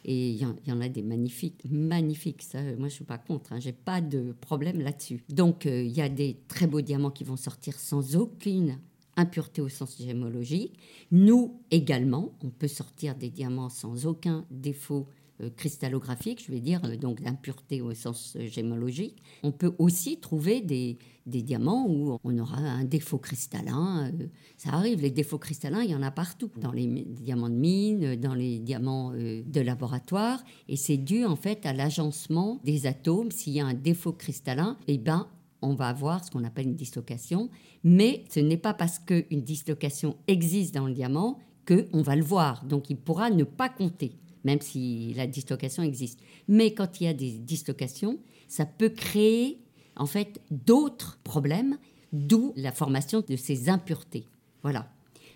Et 0.08 0.30
il 0.30 0.36
y, 0.36 0.72
en, 0.72 0.80
a 0.80 0.88
des 0.88 1.02
magnifiques, 1.02 1.64
magnifiques. 1.68 2.42
Ça, 2.42 2.58
euh, 2.58 2.76
moi, 2.78 2.88
je 2.88 2.94
suis 2.94 3.04
pas 3.04 3.18
contre. 3.18 3.52
Hein, 3.52 3.58
J'ai 3.58 3.72
pas 3.72 4.00
de 4.00 4.36
problème 4.40 4.80
là-dessus. 4.80 5.24
Donc, 5.28 5.66
euh, 5.66 5.82
il 5.82 5.90
y 5.90 6.00
a 6.00 6.08
des 6.08 6.36
très 6.46 6.68
beaux 6.68 6.80
diamants 6.80 7.10
qui 7.10 7.24
vont 7.24 7.36
sortir 7.36 7.74
sans 7.74 8.14
aucune 8.14 8.78
impureté 9.16 9.60
au 9.62 9.68
sens 9.68 9.98
gémologique. 9.98 10.78
Nous 11.10 11.60
également, 11.72 12.36
on 12.44 12.50
peut 12.50 12.68
sortir 12.68 13.16
des 13.16 13.30
diamants 13.30 13.68
sans 13.68 14.06
aucun 14.06 14.44
défaut 14.52 15.08
cristallographique, 15.56 16.44
je 16.44 16.52
vais 16.52 16.60
dire, 16.60 16.80
euh, 16.84 16.96
donc 16.96 17.20
d'impureté 17.22 17.80
au 17.80 17.94
sens 17.94 18.36
euh, 18.36 18.46
gémologique. 18.46 19.22
On 19.42 19.52
peut 19.52 19.74
aussi 19.78 20.18
trouver 20.18 20.60
des, 20.60 20.98
diamants 21.26 21.86
où 21.88 22.18
on 22.22 22.38
aura 22.38 22.58
un 22.58 22.84
défaut 22.84 23.18
cristallin. 23.18 24.10
euh, 24.12 24.26
ça 24.56 24.70
arrive, 24.70 25.00
les 25.00 25.10
défauts 25.10 25.38
cristallins, 25.38 25.82
il 25.82 25.90
y 25.90 25.94
en 25.94 26.02
a 26.02 26.10
partout, 26.10 26.50
dans 26.56 26.72
les 26.72 26.86
diamants 26.86 27.48
de 27.48 27.54
mine, 27.54 28.04
euh, 28.04 28.16
dans 28.16 28.34
les 28.34 28.58
diamants 28.58 29.12
euh, 29.14 29.42
de 29.44 29.60
laboratoire. 29.60 30.42
Et 30.68 30.76
c'est 30.76 30.96
dû 30.96 31.24
en 31.24 31.36
fait 31.36 31.66
à 31.66 31.72
l'agencement 31.72 32.60
des 32.64 32.86
atomes. 32.86 33.30
S'il 33.30 33.54
y 33.54 33.60
a 33.60 33.66
un 33.66 33.74
défaut 33.74 34.12
cristallin, 34.12 34.76
eh 34.86 34.98
ben, 34.98 35.26
on 35.62 35.74
va 35.74 35.88
avoir 35.88 36.24
ce 36.24 36.30
qu'on 36.30 36.44
appelle 36.44 36.66
une 36.66 36.76
dislocation. 36.76 37.50
Mais 37.82 38.24
ce 38.30 38.40
n'est 38.40 38.56
pas 38.56 38.74
parce 38.74 38.98
qu'une 38.98 39.42
dislocation 39.42 40.16
existe 40.26 40.74
dans 40.74 40.86
le 40.86 40.94
diamant 40.94 41.38
qu'on 41.66 42.02
va 42.02 42.16
le 42.16 42.22
voir. 42.22 42.64
Donc 42.64 42.90
il 42.90 42.96
pourra 42.96 43.30
ne 43.30 43.44
pas 43.44 43.68
compter. 43.68 44.12
Même 44.46 44.60
si 44.60 45.12
la 45.14 45.26
dislocation 45.26 45.82
existe. 45.82 46.20
Mais 46.46 46.72
quand 46.72 47.00
il 47.00 47.04
y 47.04 47.08
a 47.08 47.14
des 47.14 47.32
dislocations, 47.32 48.18
ça 48.46 48.64
peut 48.64 48.90
créer 48.90 49.58
en 49.96 50.06
fait 50.06 50.40
d'autres 50.50 51.18
problèmes, 51.24 51.78
d'où 52.12 52.52
la 52.56 52.70
formation 52.70 53.24
de 53.28 53.34
ces 53.34 53.68
impuretés. 53.68 54.24
Voilà. 54.62 54.88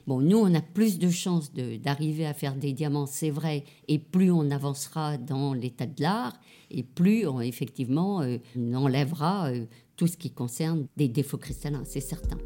Bon, 0.07 0.21
nous, 0.21 0.39
on 0.39 0.55
a 0.55 0.63
plus 0.63 0.99
de 0.99 1.11
chances 1.11 1.53
d'arriver 1.53 2.25
à 2.25 2.35
faire 2.35 2.55
des 2.55 2.73
diamants, 2.73 3.07
c'est 3.07 3.31
vrai, 3.31 3.65
et 3.89 3.99
plus 3.99 4.31
on 4.31 4.51
avancera 4.51 5.19
dans 5.19 5.53
l'état 5.55 5.87
de 5.87 6.01
l'art, 6.01 6.41
et 6.71 6.83
plus 6.83 7.27
on, 7.27 7.41
effectivement 7.41 8.23
euh, 8.23 8.39
enlèvera 8.75 9.51
euh, 9.51 9.67
tout 9.97 10.07
ce 10.07 10.17
qui 10.17 10.31
concerne 10.31 10.87
des 10.97 11.09
défauts 11.09 11.39
cristallins, 11.39 11.85
c'est 11.85 12.01
certain. 12.01 12.39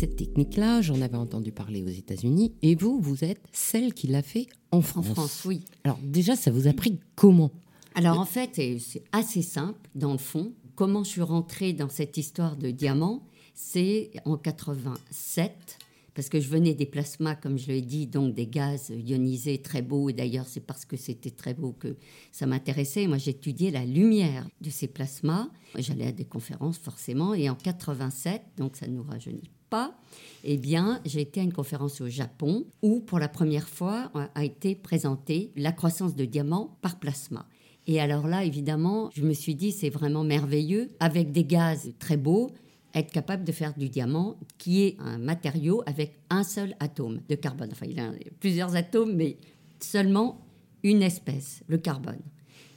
Cette 0.00 0.16
technique-là, 0.16 0.80
j'en 0.80 1.02
avais 1.02 1.18
entendu 1.18 1.52
parler 1.52 1.82
aux 1.82 1.88
États-Unis, 1.88 2.54
et 2.62 2.74
vous, 2.74 2.98
vous 3.00 3.22
êtes 3.22 3.42
celle 3.52 3.92
qui 3.92 4.06
l'a 4.06 4.22
fait 4.22 4.46
en 4.70 4.80
France. 4.80 5.10
En 5.10 5.14
France, 5.14 5.42
oui. 5.44 5.62
Alors, 5.84 5.98
déjà, 6.02 6.36
ça 6.36 6.50
vous 6.50 6.66
a 6.68 6.72
pris 6.72 6.98
comment? 7.16 7.50
Alors, 7.94 8.18
en 8.18 8.24
fait, 8.24 8.52
c'est 8.54 9.02
assez 9.12 9.42
simple, 9.42 9.90
dans 9.94 10.12
le 10.12 10.18
fond. 10.18 10.54
Comment 10.74 11.04
je 11.04 11.10
suis 11.10 11.20
rentrée 11.20 11.74
dans 11.74 11.90
cette 11.90 12.16
histoire 12.16 12.56
de 12.56 12.70
diamant 12.70 13.26
C'est 13.52 14.10
en 14.24 14.38
87 14.38 15.78
parce 16.14 16.30
que 16.30 16.40
je 16.40 16.48
venais 16.48 16.74
des 16.74 16.86
plasmas, 16.86 17.34
comme 17.34 17.58
je 17.58 17.68
l'ai 17.68 17.82
dit, 17.82 18.06
donc 18.06 18.34
des 18.34 18.46
gaz 18.46 18.90
ionisés 18.90 19.58
très 19.58 19.82
beaux. 19.82 20.08
Et 20.08 20.14
d'ailleurs, 20.14 20.46
c'est 20.48 20.60
parce 20.60 20.86
que 20.86 20.96
c'était 20.96 21.30
très 21.30 21.52
beau 21.52 21.72
que 21.72 21.96
ça 22.32 22.46
m'intéressait. 22.46 23.06
Moi, 23.06 23.18
j'étudiais 23.18 23.70
la 23.70 23.84
lumière 23.84 24.48
de 24.62 24.70
ces 24.70 24.88
plasmas. 24.88 25.48
J'allais 25.76 26.06
à 26.06 26.12
des 26.12 26.24
conférences, 26.24 26.78
forcément. 26.78 27.34
Et 27.34 27.50
en 27.50 27.54
87, 27.54 28.42
donc 28.56 28.76
ça 28.76 28.86
ne 28.86 28.94
nous 28.96 29.02
rajeunit 29.02 29.50
eh 30.44 30.56
bien, 30.56 31.00
j'ai 31.04 31.20
été 31.20 31.40
à 31.40 31.42
une 31.42 31.52
conférence 31.52 32.00
au 32.00 32.08
Japon 32.08 32.64
où, 32.82 33.00
pour 33.00 33.18
la 33.18 33.28
première 33.28 33.68
fois, 33.68 34.10
a 34.34 34.44
été 34.44 34.74
présentée 34.74 35.52
la 35.56 35.72
croissance 35.72 36.16
de 36.16 36.24
diamants 36.24 36.76
par 36.80 36.98
plasma. 36.98 37.46
Et 37.86 38.00
alors 38.00 38.26
là, 38.26 38.44
évidemment, 38.44 39.10
je 39.14 39.22
me 39.22 39.32
suis 39.32 39.54
dit, 39.54 39.72
c'est 39.72 39.90
vraiment 39.90 40.24
merveilleux, 40.24 40.90
avec 41.00 41.32
des 41.32 41.44
gaz 41.44 41.92
très 41.98 42.16
beaux, 42.16 42.52
être 42.94 43.12
capable 43.12 43.44
de 43.44 43.52
faire 43.52 43.74
du 43.76 43.88
diamant, 43.88 44.36
qui 44.58 44.82
est 44.82 44.96
un 44.98 45.18
matériau 45.18 45.82
avec 45.86 46.18
un 46.28 46.42
seul 46.42 46.74
atome 46.80 47.20
de 47.28 47.34
carbone. 47.34 47.70
Enfin, 47.72 47.86
il 47.88 48.00
a 48.00 48.12
plusieurs 48.40 48.74
atomes, 48.76 49.14
mais 49.14 49.36
seulement 49.80 50.40
une 50.82 51.02
espèce, 51.02 51.62
le 51.68 51.78
carbone. 51.78 52.20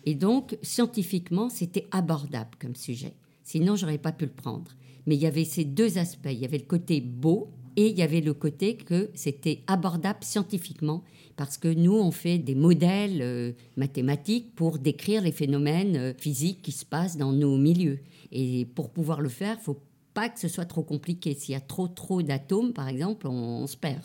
Et 0.06 0.16
donc, 0.16 0.58
scientifiquement, 0.62 1.50
c'était 1.50 1.88
abordable 1.92 2.52
comme 2.60 2.76
sujet. 2.76 3.14
Sinon, 3.44 3.76
j'aurais 3.76 3.98
pas 3.98 4.12
pu 4.12 4.26
le 4.26 4.32
prendre. 4.32 4.72
Mais 5.06 5.16
il 5.16 5.22
y 5.22 5.26
avait 5.26 5.46
ces 5.46 5.66
deux 5.66 5.98
aspects. 5.98 6.30
Il 6.32 6.40
y 6.40 6.46
avait 6.46 6.58
le 6.58 6.66
côté 6.66 7.02
beau 7.02 7.50
et 7.76 7.88
il 7.88 7.98
y 7.98 8.02
avait 8.02 8.22
le 8.22 8.34
côté 8.34 8.78
que 8.78 9.10
c'était 9.16 9.64
abordable 9.68 10.24
scientifiquement 10.24 11.04
parce 11.36 11.58
que 11.58 11.68
nous, 11.68 11.96
on 11.96 12.12
fait 12.12 12.38
des 12.38 12.56
modèles 12.56 13.22
euh, 13.22 13.52
mathématiques 13.76 14.54
pour 14.56 14.78
décrire 14.78 15.22
les 15.22 15.32
phénomènes 15.32 15.96
euh, 15.96 16.14
physiques 16.18 16.62
qui 16.62 16.72
se 16.72 16.86
passent 16.86 17.18
dans 17.18 17.32
nos 17.32 17.58
milieux. 17.58 18.00
Et 18.32 18.66
pour 18.76 18.92
pouvoir 18.92 19.22
le 19.22 19.30
faire, 19.30 19.58
il 19.60 19.64
faut 19.64 19.82
pas 20.14 20.30
que 20.30 20.40
ce 20.40 20.48
soit 20.48 20.66
trop 20.66 20.84
compliqué. 20.84 21.34
S'il 21.34 21.54
y 21.54 21.56
a 21.56 21.62
trop 21.62 21.88
trop 21.88 22.22
d'atomes, 22.22 22.74
par 22.74 22.88
exemple, 22.88 23.28
on, 23.28 23.66
se 23.66 23.78
perd. 23.78 24.04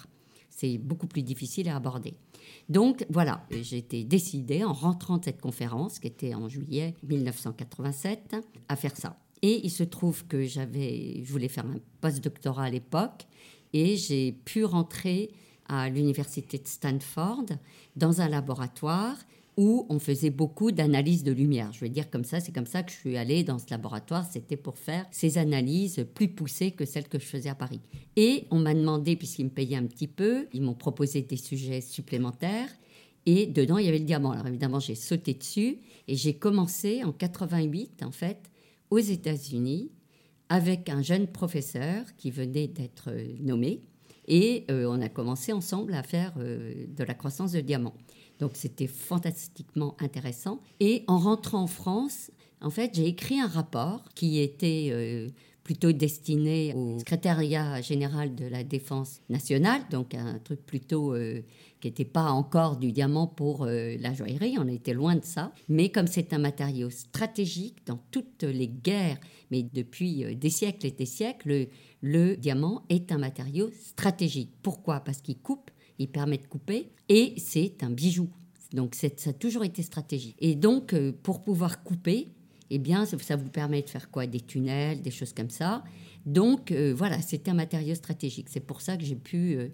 C'est 0.48 0.78
beaucoup 0.78 1.06
plus 1.06 1.22
difficile 1.22 1.68
à 1.68 1.76
aborder. 1.76 2.14
Donc 2.68 3.04
voilà, 3.10 3.46
été 3.50 4.04
décidée 4.04 4.64
en 4.64 4.72
rentrant 4.72 5.18
de 5.18 5.24
cette 5.24 5.40
conférence, 5.40 5.98
qui 5.98 6.06
était 6.06 6.34
en 6.34 6.48
juillet 6.48 6.94
1987, 7.06 8.36
à 8.68 8.76
faire 8.76 8.96
ça. 8.96 9.18
Et 9.42 9.64
il 9.64 9.70
se 9.70 9.84
trouve 9.84 10.26
que 10.26 10.44
j'avais, 10.44 11.22
je 11.22 11.30
voulais 11.30 11.48
faire 11.48 11.66
un 11.66 11.78
post-doctorat 12.00 12.64
à 12.64 12.70
l'époque, 12.70 13.26
et 13.72 13.96
j'ai 13.96 14.32
pu 14.32 14.64
rentrer 14.64 15.30
à 15.68 15.88
l'université 15.90 16.58
de 16.58 16.66
Stanford 16.66 17.44
dans 17.96 18.20
un 18.20 18.28
laboratoire 18.28 19.16
où 19.58 19.86
on 19.88 19.98
faisait 19.98 20.30
beaucoup 20.30 20.70
d'analyses 20.70 21.24
de 21.24 21.32
lumière. 21.32 21.72
Je 21.72 21.80
vais 21.80 21.88
dire 21.88 22.08
comme 22.10 22.22
ça, 22.22 22.38
c'est 22.38 22.52
comme 22.52 22.64
ça 22.64 22.84
que 22.84 22.92
je 22.92 22.96
suis 22.96 23.16
allée 23.16 23.42
dans 23.42 23.58
ce 23.58 23.66
laboratoire. 23.70 24.24
C'était 24.30 24.56
pour 24.56 24.78
faire 24.78 25.04
ces 25.10 25.36
analyses 25.36 26.06
plus 26.14 26.28
poussées 26.28 26.70
que 26.70 26.84
celles 26.84 27.08
que 27.08 27.18
je 27.18 27.24
faisais 27.24 27.48
à 27.48 27.56
Paris. 27.56 27.80
Et 28.14 28.44
on 28.52 28.60
m'a 28.60 28.72
demandé, 28.72 29.16
puisqu'ils 29.16 29.46
me 29.46 29.50
payaient 29.50 29.76
un 29.76 29.86
petit 29.86 30.06
peu, 30.06 30.46
ils 30.52 30.62
m'ont 30.62 30.74
proposé 30.74 31.22
des 31.22 31.36
sujets 31.36 31.80
supplémentaires. 31.80 32.68
Et 33.26 33.46
dedans, 33.46 33.78
il 33.78 33.86
y 33.86 33.88
avait 33.88 33.98
le 33.98 34.04
diamant. 34.04 34.30
Alors 34.30 34.46
évidemment, 34.46 34.78
j'ai 34.78 34.94
sauté 34.94 35.34
dessus 35.34 35.78
et 36.06 36.14
j'ai 36.14 36.34
commencé 36.34 37.02
en 37.02 37.10
88, 37.10 38.04
en 38.04 38.12
fait, 38.12 38.38
aux 38.90 38.98
États-Unis, 38.98 39.90
avec 40.48 40.88
un 40.88 41.02
jeune 41.02 41.26
professeur 41.26 42.04
qui 42.16 42.30
venait 42.30 42.68
d'être 42.68 43.10
nommé. 43.40 43.82
Et 44.26 44.66
euh, 44.70 44.86
on 44.86 45.00
a 45.00 45.08
commencé 45.08 45.52
ensemble 45.52 45.94
à 45.94 46.02
faire 46.02 46.34
euh, 46.38 46.86
de 46.88 47.04
la 47.04 47.14
croissance 47.14 47.52
de 47.52 47.60
diamants. 47.60 47.94
Donc 48.38 48.52
c'était 48.54 48.86
fantastiquement 48.86 49.96
intéressant. 50.00 50.60
Et 50.80 51.04
en 51.06 51.18
rentrant 51.18 51.62
en 51.62 51.66
France, 51.66 52.30
en 52.60 52.70
fait, 52.70 52.94
j'ai 52.94 53.06
écrit 53.06 53.40
un 53.40 53.46
rapport 53.46 54.04
qui 54.14 54.38
était 54.38 54.88
euh, 54.90 55.28
plutôt 55.68 55.92
destiné 55.92 56.72
au 56.74 56.98
secrétariat 56.98 57.80
général 57.82 58.34
de 58.34 58.46
la 58.46 58.64
défense 58.64 59.20
nationale, 59.28 59.82
donc 59.90 60.14
un 60.14 60.38
truc 60.38 60.64
plutôt 60.64 61.14
euh, 61.14 61.42
qui 61.80 61.88
n'était 61.88 62.04
pas 62.04 62.30
encore 62.30 62.76
du 62.76 62.92
diamant 62.92 63.26
pour 63.26 63.64
euh, 63.64 63.96
la 64.00 64.12
joaillerie, 64.12 64.56
on 64.58 64.68
était 64.68 64.94
loin 64.94 65.16
de 65.16 65.24
ça. 65.24 65.52
Mais 65.68 65.90
comme 65.90 66.06
c'est 66.06 66.32
un 66.32 66.38
matériau 66.38 66.90
stratégique 66.90 67.86
dans 67.86 67.98
toutes 68.10 68.42
les 68.42 68.68
guerres, 68.68 69.18
mais 69.50 69.62
depuis 69.62 70.36
des 70.36 70.50
siècles 70.50 70.86
et 70.86 70.90
des 70.90 71.06
siècles, 71.06 71.68
le 72.02 72.36
diamant 72.36 72.82
est 72.88 73.12
un 73.12 73.18
matériau 73.18 73.70
stratégique. 73.80 74.52
Pourquoi? 74.62 75.00
Parce 75.00 75.20
qu'il 75.20 75.38
coupe 75.38 75.70
il 75.98 76.08
permet 76.08 76.38
de 76.38 76.46
couper, 76.46 76.90
et 77.08 77.34
c'est 77.38 77.82
un 77.82 77.90
bijou. 77.90 78.28
Donc 78.72 78.94
ça 78.94 79.08
a 79.26 79.32
toujours 79.32 79.64
été 79.64 79.82
stratégique. 79.82 80.36
Et 80.38 80.54
donc, 80.54 80.92
euh, 80.92 81.12
pour 81.22 81.42
pouvoir 81.42 81.82
couper, 81.82 82.28
eh 82.70 82.78
bien, 82.78 83.06
ça, 83.06 83.36
vous 83.36 83.48
permet 83.48 83.82
de 83.82 83.88
faire 83.88 84.10
quoi? 84.10 84.26
Des 84.26 84.40
tunnels, 84.40 85.00
des 85.00 85.10
choses 85.10 85.32
comme 85.32 85.48
ça. 85.48 85.82
Donc, 86.26 86.70
euh, 86.70 86.92
voilà, 86.94 87.22
c'était 87.22 87.50
un 87.50 87.54
matériau 87.54 87.94
stratégique. 87.94 88.48
C'est 88.50 88.60
pour 88.60 88.82
ça 88.82 88.96
que 88.96 89.04
j'ai 89.04 89.16
pu... 89.16 89.56
Euh, 89.56 89.68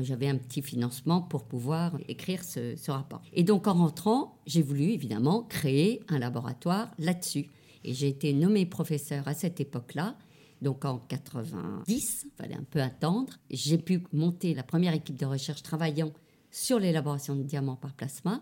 j'avais 0.00 0.28
un 0.28 0.36
petit 0.36 0.62
financement 0.62 1.20
pour 1.20 1.44
pouvoir 1.44 1.98
écrire 2.08 2.42
ce, 2.42 2.90
rapport. 2.90 3.22
Et 3.32 3.44
donc, 3.44 3.66
en 3.66 3.74
rentrant, 3.74 4.38
j'ai 4.46 4.62
voulu, 4.62 4.84
évidemment, 4.84 5.42
créer 5.42 6.02
un 6.08 6.18
laboratoire 6.18 6.90
là-dessus. 6.98 7.50
Et 7.84 7.92
j'ai 7.92 8.08
été 8.08 8.32
nommé 8.32 8.64
professeur 8.64 9.28
à 9.28 9.34
cette 9.34 9.60
époque-là 9.60 10.16
donc 10.62 10.84
en 10.84 10.98
90, 10.98 12.24
il 12.24 12.30
fallait 12.36 12.54
un 12.54 12.62
peu 12.62 12.80
attendre. 12.80 13.32
J'ai 13.50 13.78
pu 13.78 14.04
monter 14.12 14.54
la 14.54 14.62
première 14.62 14.94
équipe 14.94 15.18
de 15.18 15.26
recherche 15.26 15.62
travaillant 15.64 16.12
sur 16.52 16.78
l'élaboration 16.78 17.34
de 17.34 17.42
diamants 17.42 17.74
par 17.74 17.92
plasma. 17.94 18.40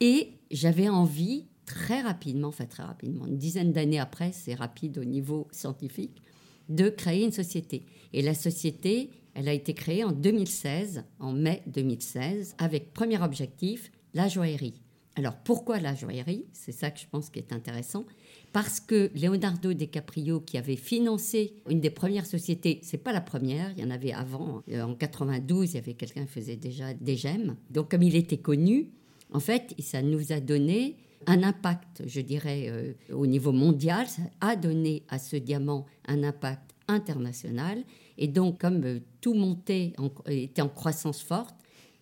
Et 0.00 0.38
j'avais 0.50 0.88
envie 0.88 1.44
très 1.66 2.00
rapidement, 2.00 2.48
enfin 2.48 2.64
très 2.64 2.82
rapidement, 2.82 3.26
une 3.26 3.36
dizaine 3.36 3.72
d'années 3.72 4.00
après, 4.00 4.32
c'est 4.32 4.54
rapide 4.54 4.96
au 4.98 5.04
niveau 5.04 5.46
scientifique, 5.52 6.22
de 6.70 6.88
créer 6.88 7.24
une 7.24 7.32
société. 7.32 7.84
Et 8.14 8.22
la 8.22 8.34
société, 8.34 9.10
elle 9.40 9.48
a 9.48 9.54
été 9.54 9.72
créée 9.72 10.04
en 10.04 10.12
2016, 10.12 11.02
en 11.18 11.32
mai 11.32 11.62
2016, 11.66 12.56
avec 12.58 12.92
premier 12.92 13.22
objectif, 13.22 13.90
la 14.12 14.28
joaillerie. 14.28 14.82
Alors 15.16 15.34
pourquoi 15.34 15.80
la 15.80 15.94
joaillerie? 15.94 16.44
C'est 16.52 16.72
ça 16.72 16.90
que 16.90 17.00
je 17.00 17.06
pense 17.10 17.30
qui 17.30 17.38
est 17.38 17.50
intéressant 17.54 18.04
parce 18.52 18.80
que 18.80 19.10
Leonardo 19.14 19.72
DiCaprio, 19.72 20.40
qui 20.40 20.58
avait 20.58 20.76
financé 20.76 21.54
une 21.70 21.80
des 21.80 21.88
premières 21.88 22.26
sociétés, 22.26 22.80
c'est 22.82 22.98
pas 22.98 23.14
la 23.14 23.22
première, 23.22 23.70
il 23.70 23.82
y 23.82 23.86
en 23.86 23.90
avait 23.90 24.12
avant, 24.12 24.62
hein. 24.70 24.84
en 24.84 24.94
92, 24.94 25.70
il 25.70 25.74
y 25.76 25.78
avait 25.78 25.94
quelqu'un 25.94 26.26
qui 26.26 26.32
faisait 26.32 26.56
déjà 26.56 26.92
des 26.92 27.16
gemmes. 27.16 27.56
Donc 27.70 27.92
comme 27.92 28.02
il 28.02 28.16
était 28.16 28.36
connu, 28.36 28.90
en 29.32 29.40
fait, 29.40 29.74
ça 29.78 30.02
nous 30.02 30.32
a 30.32 30.40
donné 30.40 30.96
un 31.26 31.42
impact, 31.42 32.02
je 32.06 32.20
dirais, 32.20 32.66
euh, 32.68 32.92
au 33.14 33.26
niveau 33.26 33.52
mondial, 33.52 34.06
ça 34.06 34.22
a 34.42 34.54
donné 34.54 35.04
à 35.08 35.18
ce 35.18 35.36
diamant 35.36 35.86
un 36.06 36.24
impact 36.24 36.74
international. 36.88 37.84
Et 38.20 38.28
donc, 38.28 38.60
comme 38.60 38.84
euh, 38.84 39.00
tout 39.20 39.34
montait, 39.34 39.94
était 40.26 40.62
en 40.62 40.68
croissance 40.68 41.20
forte, 41.20 41.56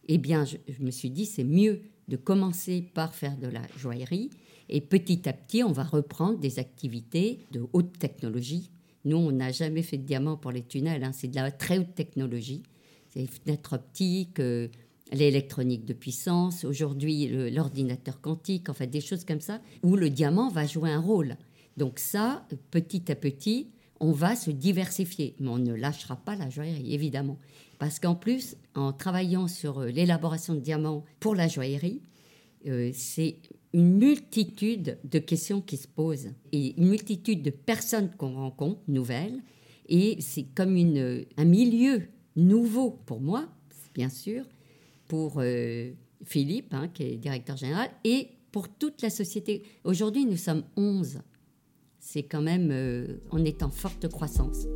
eh 0.08 0.18
bien, 0.18 0.44
je 0.44 0.82
me 0.82 0.90
suis 0.90 1.10
dit, 1.10 1.24
c'est 1.24 1.44
mieux 1.44 1.80
de 2.08 2.16
commencer 2.16 2.82
par 2.94 3.14
faire 3.14 3.36
de 3.36 3.46
la 3.46 3.62
joaillerie 3.76 4.30
et 4.68 4.80
petit 4.80 5.28
à 5.28 5.32
petit, 5.32 5.62
on 5.62 5.72
va 5.72 5.84
reprendre 5.84 6.38
des 6.38 6.58
activités 6.58 7.46
de 7.52 7.64
haute 7.72 7.98
technologie. 7.98 8.70
Nous, 9.04 9.16
on 9.16 9.32
n'a 9.32 9.50
jamais 9.50 9.82
fait 9.82 9.96
de 9.96 10.04
diamant 10.04 10.36
pour 10.36 10.50
les 10.50 10.62
tunnels, 10.62 11.04
hein. 11.04 11.12
c'est 11.12 11.28
de 11.28 11.36
la 11.36 11.50
très 11.50 11.78
haute 11.78 11.94
technologie. 11.94 12.62
C'est 13.10 13.20
les 13.20 13.26
fenêtres 13.26 13.74
optiques, 13.74 14.40
euh, 14.40 14.68
l'électronique 15.12 15.86
de 15.86 15.94
puissance, 15.94 16.64
aujourd'hui 16.64 17.28
l'ordinateur 17.50 18.20
quantique, 18.20 18.68
enfin 18.68 18.86
des 18.86 19.00
choses 19.00 19.24
comme 19.24 19.40
ça, 19.40 19.62
où 19.82 19.96
le 19.96 20.10
diamant 20.10 20.50
va 20.50 20.66
jouer 20.66 20.90
un 20.90 21.00
rôle. 21.00 21.38
Donc 21.78 21.98
ça, 21.98 22.46
petit 22.70 23.10
à 23.10 23.14
petit, 23.14 23.68
on 24.00 24.12
va 24.12 24.36
se 24.36 24.50
diversifier, 24.50 25.34
mais 25.40 25.48
on 25.48 25.58
ne 25.58 25.74
lâchera 25.74 26.16
pas 26.16 26.36
la 26.36 26.50
joaillerie, 26.50 26.94
évidemment. 26.94 27.38
Parce 27.78 28.00
qu'en 28.00 28.14
plus, 28.14 28.56
en 28.74 28.92
travaillant 28.92 29.48
sur 29.48 29.80
euh, 29.80 29.86
l'élaboration 29.88 30.54
de 30.54 30.60
diamants 30.60 31.04
pour 31.20 31.34
la 31.34 31.48
joaillerie, 31.48 32.02
euh, 32.66 32.90
c'est 32.92 33.36
une 33.72 33.98
multitude 33.98 34.98
de 35.04 35.18
questions 35.18 35.60
qui 35.60 35.76
se 35.76 35.86
posent 35.86 36.30
et 36.52 36.78
une 36.80 36.88
multitude 36.88 37.42
de 37.42 37.50
personnes 37.50 38.10
qu'on 38.16 38.34
rencontre, 38.34 38.80
nouvelles, 38.88 39.42
et 39.88 40.16
c'est 40.20 40.44
comme 40.54 40.76
une, 40.76 41.24
un 41.36 41.44
milieu 41.44 42.02
nouveau 42.36 42.90
pour 43.06 43.20
moi, 43.20 43.48
bien 43.94 44.08
sûr, 44.08 44.44
pour 45.06 45.34
euh, 45.38 45.90
Philippe, 46.24 46.72
hein, 46.72 46.88
qui 46.88 47.04
est 47.04 47.16
directeur 47.16 47.56
général, 47.56 47.90
et 48.04 48.28
pour 48.52 48.68
toute 48.68 49.02
la 49.02 49.10
société. 49.10 49.62
Aujourd'hui, 49.84 50.24
nous 50.24 50.36
sommes 50.36 50.64
11. 50.76 51.20
C'est 52.10 52.22
quand 52.22 52.40
même, 52.40 52.70
euh, 52.72 53.18
on 53.32 53.44
est 53.44 53.62
en 53.62 53.68
forte 53.68 54.08
croissance. 54.08 54.66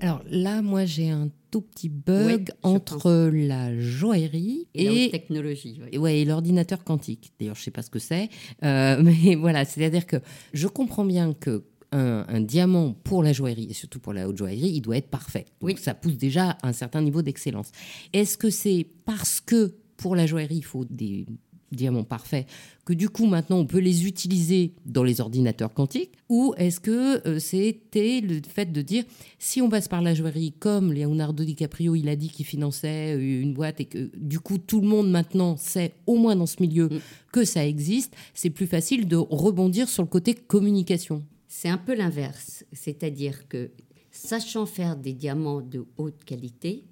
Alors 0.00 0.22
là, 0.30 0.62
moi, 0.62 0.86
j'ai 0.86 1.10
un 1.10 1.28
tout 1.50 1.60
petit 1.60 1.90
bug 1.90 2.50
entre 2.62 3.28
la 3.30 3.78
joaillerie 3.78 4.68
et, 4.72 4.84
et 4.84 5.04
la 5.04 5.10
technologie. 5.10 5.82
Oui. 5.82 5.98
Ouais, 5.98 6.20
et 6.20 6.24
l'ordinateur 6.24 6.82
quantique. 6.82 7.30
D'ailleurs, 7.38 7.56
je 7.56 7.62
sais 7.62 7.70
pas 7.70 7.82
ce 7.82 7.90
que 7.90 7.98
c'est, 7.98 8.30
euh, 8.64 9.02
mais 9.02 9.34
voilà, 9.34 9.66
c'est-à-dire 9.66 10.06
que 10.06 10.16
je 10.54 10.66
comprends 10.66 11.04
bien 11.04 11.34
que 11.34 11.64
un, 11.92 12.40
diamant 12.40 12.94
pour 13.04 13.22
la 13.22 13.34
joaillerie 13.34 13.66
et 13.68 13.74
surtout 13.74 14.00
pour 14.00 14.14
la 14.14 14.26
haute 14.26 14.38
joaillerie, 14.38 14.70
il 14.70 14.80
doit 14.80 14.96
être 14.96 15.10
parfait. 15.10 15.44
Donc 15.60 15.72
oui. 15.72 15.76
ça 15.76 15.92
pousse 15.92 16.16
déjà 16.16 16.52
à 16.62 16.68
un 16.68 16.72
certain 16.72 17.02
niveau 17.02 17.20
d'excellence. 17.20 17.70
Est-ce 18.14 18.38
que 18.38 18.48
c'est 18.48 18.86
parce 19.04 19.40
que 19.42 19.74
pour 19.98 20.16
la 20.16 20.24
joaillerie, 20.24 20.56
il 20.56 20.64
faut 20.64 20.86
des 20.88 21.26
diamants 21.72 22.04
parfaits, 22.04 22.46
que 22.84 22.92
du 22.92 23.08
coup 23.08 23.26
maintenant 23.26 23.58
on 23.58 23.66
peut 23.66 23.78
les 23.78 24.06
utiliser 24.06 24.74
dans 24.86 25.02
les 25.02 25.20
ordinateurs 25.20 25.72
quantiques 25.72 26.12
Ou 26.28 26.54
est-ce 26.56 26.80
que 26.80 27.26
euh, 27.26 27.38
c'était 27.38 28.20
le 28.20 28.40
fait 28.46 28.72
de 28.72 28.82
dire 28.82 29.04
si 29.38 29.62
on 29.62 29.68
passe 29.68 29.88
par 29.88 30.02
la 30.02 30.14
joaillerie 30.14 30.52
comme 30.58 30.92
Leonardo 30.92 31.44
DiCaprio 31.44 31.94
il 31.94 32.08
a 32.08 32.16
dit 32.16 32.28
qu'il 32.28 32.46
finançait 32.46 33.16
euh, 33.16 33.42
une 33.42 33.54
boîte 33.54 33.80
et 33.80 33.84
que 33.86 34.10
du 34.16 34.40
coup 34.40 34.58
tout 34.58 34.80
le 34.80 34.88
monde 34.88 35.10
maintenant 35.10 35.56
sait 35.56 35.92
au 36.06 36.16
moins 36.16 36.36
dans 36.36 36.46
ce 36.46 36.56
milieu 36.60 36.86
mm. 36.86 37.00
que 37.32 37.44
ça 37.44 37.66
existe, 37.66 38.14
c'est 38.34 38.50
plus 38.50 38.66
facile 38.66 39.08
de 39.08 39.16
rebondir 39.16 39.88
sur 39.88 40.02
le 40.02 40.08
côté 40.08 40.34
communication 40.34 41.22
c'est 41.52 41.68
un 41.68 41.78
peu 41.78 41.96
l'inverse, 41.96 42.64
c'est-à-dire 42.72 43.48
que 43.48 43.72
sachant 44.12 44.66
faire 44.66 44.96
des 44.96 45.12
diamants 45.12 45.60
de 45.60 45.84
haute 45.96 46.22
qualité, 46.24 46.84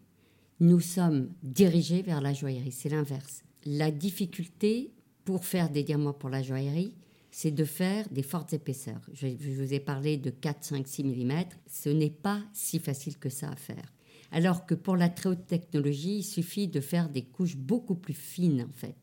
nous 0.59 0.81
sommes 0.81 1.31
dirigés 1.45 2.03
vers 2.03 2.21
la 2.21 2.33
joaillerie. 2.33 2.73
C'est 2.73 2.89
l'inverse. 2.89 3.45
La 3.67 3.91
difficulté 3.91 4.93
pour 5.25 5.45
faire 5.45 5.71
des 5.71 5.83
diamants 5.83 6.13
pour 6.13 6.31
la 6.31 6.43
joaillerie, 6.43 6.95
c'est 7.31 7.51
de 7.51 7.65
faire 7.65 8.09
des 8.11 8.23
fortes 8.23 8.53
épaisseurs. 8.53 9.01
Je, 9.13 9.27
vous 9.29 9.75
ai 9.75 9.81
parlé 9.81 10.17
de 10.17 10.31
4, 10.31 10.65
5, 10.65 10.89
6 10.89 11.05
mm. 11.05 11.45
Ce 11.67 11.89
n'est 11.89 12.11
pas 12.11 12.43
si 12.53 12.79
facile 12.79 13.19
que 13.19 13.29
ça 13.29 13.51
à 13.51 13.57
faire. 13.57 13.93
Alors 14.33 14.67
que 14.67 14.75
pour 14.75 14.97
la 14.97 15.09
très 15.09 15.31
haute 15.31 15.47
technologie, 15.47 16.19
il 16.19 16.23
suffit 16.23 16.69
de 16.69 16.81
faire 16.81 17.09
des 17.09 17.23
couches 17.23 17.57
beaucoup 17.57 17.95
plus 17.95 18.15
fines 18.15 18.67
en 18.69 18.73
fait. 18.73 18.97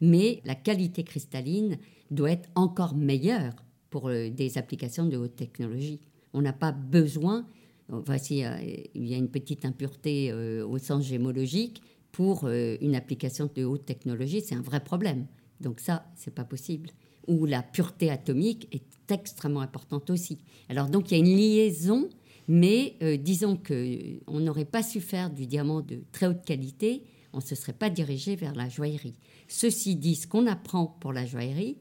Mais 0.00 0.40
la 0.44 0.54
qualité 0.54 1.04
cristalline 1.04 1.78
doit 2.10 2.30
être 2.30 2.48
encore 2.54 2.94
meilleure 2.94 3.54
pour 3.90 4.08
euh, 4.08 4.30
des 4.30 4.58
applications 4.58 5.06
de 5.06 5.16
haute 5.16 5.36
technologie. 5.36 6.00
On 6.32 6.40
n'a 6.40 6.52
pas 6.52 6.72
besoin, 6.72 7.46
voici, 7.88 8.44
euh, 8.44 8.56
il 8.94 9.06
y 9.06 9.14
a 9.14 9.18
une 9.18 9.28
petite 9.28 9.64
impureté 9.64 10.30
euh, 10.30 10.66
au 10.66 10.78
sens 10.78 11.04
gémologique, 11.04 11.82
pour 12.12 12.46
une 12.48 12.94
application 12.94 13.50
de 13.54 13.64
haute 13.64 13.84
technologie, 13.84 14.42
c'est 14.42 14.54
un 14.54 14.62
vrai 14.62 14.84
problème. 14.84 15.26
Donc 15.60 15.80
ça, 15.80 16.06
c'est 16.14 16.34
pas 16.34 16.44
possible. 16.44 16.90
Ou 17.26 17.46
la 17.46 17.62
pureté 17.62 18.10
atomique 18.10 18.68
est 18.72 19.10
extrêmement 19.10 19.60
importante 19.60 20.10
aussi. 20.10 20.38
Alors 20.68 20.88
donc 20.88 21.10
il 21.10 21.14
y 21.14 21.16
a 21.16 21.24
une 21.24 21.36
liaison, 21.36 22.08
mais 22.48 22.96
disons 23.18 23.56
que 23.56 24.20
on 24.26 24.40
n'aurait 24.40 24.64
pas 24.64 24.82
su 24.82 25.00
faire 25.00 25.30
du 25.30 25.46
diamant 25.46 25.80
de 25.80 26.02
très 26.12 26.26
haute 26.26 26.44
qualité, 26.44 27.04
on 27.32 27.38
ne 27.38 27.42
se 27.42 27.54
serait 27.54 27.72
pas 27.72 27.90
dirigé 27.90 28.36
vers 28.36 28.54
la 28.54 28.68
joaillerie. 28.68 29.16
Ceci 29.48 29.96
dit, 29.96 30.16
ce 30.16 30.26
qu'on 30.26 30.46
apprend 30.46 30.86
pour 30.86 31.12
la 31.12 31.24
joaillerie 31.24 31.78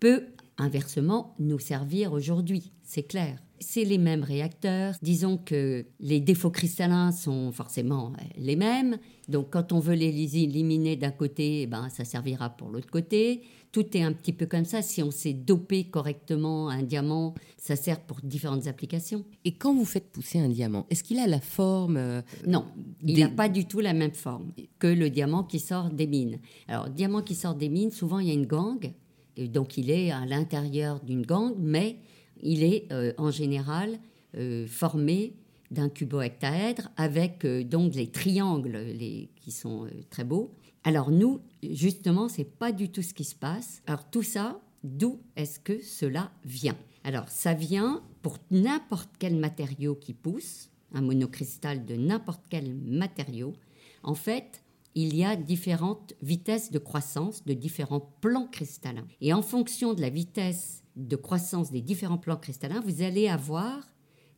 peut 0.00 0.26
inversement 0.56 1.34
nous 1.38 1.58
servir 1.58 2.12
aujourd'hui, 2.12 2.72
c'est 2.82 3.02
clair. 3.02 3.38
C'est 3.60 3.84
les 3.84 3.98
mêmes 3.98 4.22
réacteurs. 4.22 4.94
Disons 5.02 5.38
que 5.38 5.86
les 6.00 6.20
défauts 6.20 6.50
cristallins 6.50 7.12
sont 7.12 7.52
forcément 7.52 8.12
euh, 8.12 8.24
les 8.36 8.56
mêmes. 8.56 8.98
Donc 9.28 9.50
quand 9.50 9.72
on 9.72 9.80
veut 9.80 9.94
les 9.94 10.36
éliminer 10.38 10.96
d'un 10.96 11.10
côté, 11.10 11.62
eh 11.62 11.66
ben, 11.66 11.88
ça 11.88 12.04
servira 12.04 12.50
pour 12.50 12.68
l'autre 12.68 12.90
côté. 12.90 13.42
Tout 13.72 13.96
est 13.96 14.02
un 14.02 14.12
petit 14.12 14.32
peu 14.32 14.46
comme 14.46 14.64
ça. 14.64 14.82
Si 14.82 15.02
on 15.02 15.10
sait 15.10 15.32
doper 15.32 15.84
correctement 15.84 16.68
un 16.68 16.82
diamant, 16.82 17.34
ça 17.58 17.76
sert 17.76 18.00
pour 18.00 18.20
différentes 18.22 18.66
applications. 18.66 19.24
Et 19.44 19.52
quand 19.52 19.74
vous 19.74 19.84
faites 19.84 20.10
pousser 20.10 20.38
un 20.38 20.48
diamant, 20.48 20.86
est-ce 20.90 21.02
qu'il 21.02 21.18
a 21.18 21.26
la 21.26 21.40
forme 21.40 21.96
euh, 21.96 22.22
Non, 22.46 22.66
il 23.02 23.18
n'a 23.18 23.28
pas 23.28 23.48
du 23.48 23.66
tout 23.66 23.80
la 23.80 23.92
même 23.92 24.14
forme 24.14 24.52
que 24.78 24.86
le 24.86 25.10
diamant 25.10 25.42
qui 25.42 25.58
sort 25.58 25.90
des 25.90 26.06
mines. 26.06 26.38
Alors, 26.68 26.88
diamant 26.88 27.22
qui 27.22 27.34
sort 27.34 27.54
des 27.54 27.68
mines, 27.68 27.90
souvent 27.90 28.18
il 28.18 28.28
y 28.28 28.30
a 28.30 28.34
une 28.34 28.46
gangue 28.46 28.92
donc 29.38 29.76
il 29.76 29.90
est 29.90 30.10
à 30.10 30.24
l'intérieur 30.24 31.00
d'une 31.00 31.24
gangue, 31.24 31.56
mais 31.58 31.98
il 32.42 32.62
est 32.62 32.90
euh, 32.92 33.12
en 33.18 33.30
général 33.30 33.98
euh, 34.36 34.66
formé 34.66 35.34
d'un 35.70 35.88
cubohectaèdre 35.88 36.90
avec 36.96 37.44
euh, 37.44 37.64
donc 37.64 37.94
les 37.94 38.10
triangles 38.10 38.76
les, 38.76 39.30
qui 39.36 39.50
sont 39.50 39.88
très 40.10 40.24
beaux. 40.24 40.52
Alors 40.84 41.10
nous, 41.10 41.40
justement, 41.62 42.28
c'est 42.28 42.44
pas 42.44 42.72
du 42.72 42.90
tout 42.90 43.02
ce 43.02 43.14
qui 43.14 43.24
se 43.24 43.34
passe. 43.34 43.82
Alors 43.86 44.08
tout 44.08 44.22
ça, 44.22 44.60
d'où 44.84 45.20
est-ce 45.34 45.58
que 45.58 45.82
cela 45.82 46.30
vient? 46.44 46.76
Alors 47.02 47.28
ça 47.28 47.54
vient 47.54 48.02
pour 48.22 48.38
n'importe 48.50 49.10
quel 49.18 49.36
matériau 49.36 49.94
qui 49.94 50.12
pousse, 50.12 50.70
un 50.92 51.00
monocristal 51.00 51.84
de 51.84 51.96
n'importe 51.96 52.44
quel 52.48 52.74
matériau. 52.74 53.54
En 54.02 54.14
fait, 54.14 54.62
il 54.94 55.14
y 55.14 55.24
a 55.24 55.36
différentes 55.36 56.14
vitesses 56.22 56.70
de 56.70 56.78
croissance 56.78 57.44
de 57.44 57.52
différents 57.52 58.00
plans 58.20 58.46
cristallins. 58.46 59.06
Et 59.20 59.32
en 59.34 59.42
fonction 59.42 59.92
de 59.92 60.00
la 60.00 60.08
vitesse 60.08 60.82
de 60.96 61.16
croissance 61.16 61.70
des 61.70 61.82
différents 61.82 62.18
plans 62.18 62.36
cristallins, 62.36 62.80
vous 62.80 63.02
allez 63.02 63.28
avoir 63.28 63.80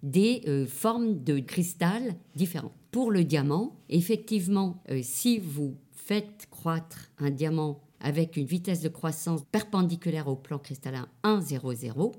des 0.02 0.42
euh, 0.46 0.66
formes 0.66 1.22
de 1.22 1.38
cristal 1.38 2.14
différentes. 2.34 2.72
Pour 2.90 3.10
le 3.10 3.24
diamant, 3.24 3.76
effectivement, 3.88 4.82
euh, 4.90 5.00
si 5.02 5.38
vous 5.38 5.76
faites 5.92 6.48
croître 6.50 7.10
un 7.18 7.30
diamant 7.30 7.80
avec 8.00 8.36
une 8.36 8.46
vitesse 8.46 8.80
de 8.80 8.88
croissance 8.88 9.42
perpendiculaire 9.50 10.28
au 10.28 10.36
plan 10.36 10.58
cristallin 10.58 11.08
1, 11.24 11.40
0, 11.40 11.74
0, 11.74 12.12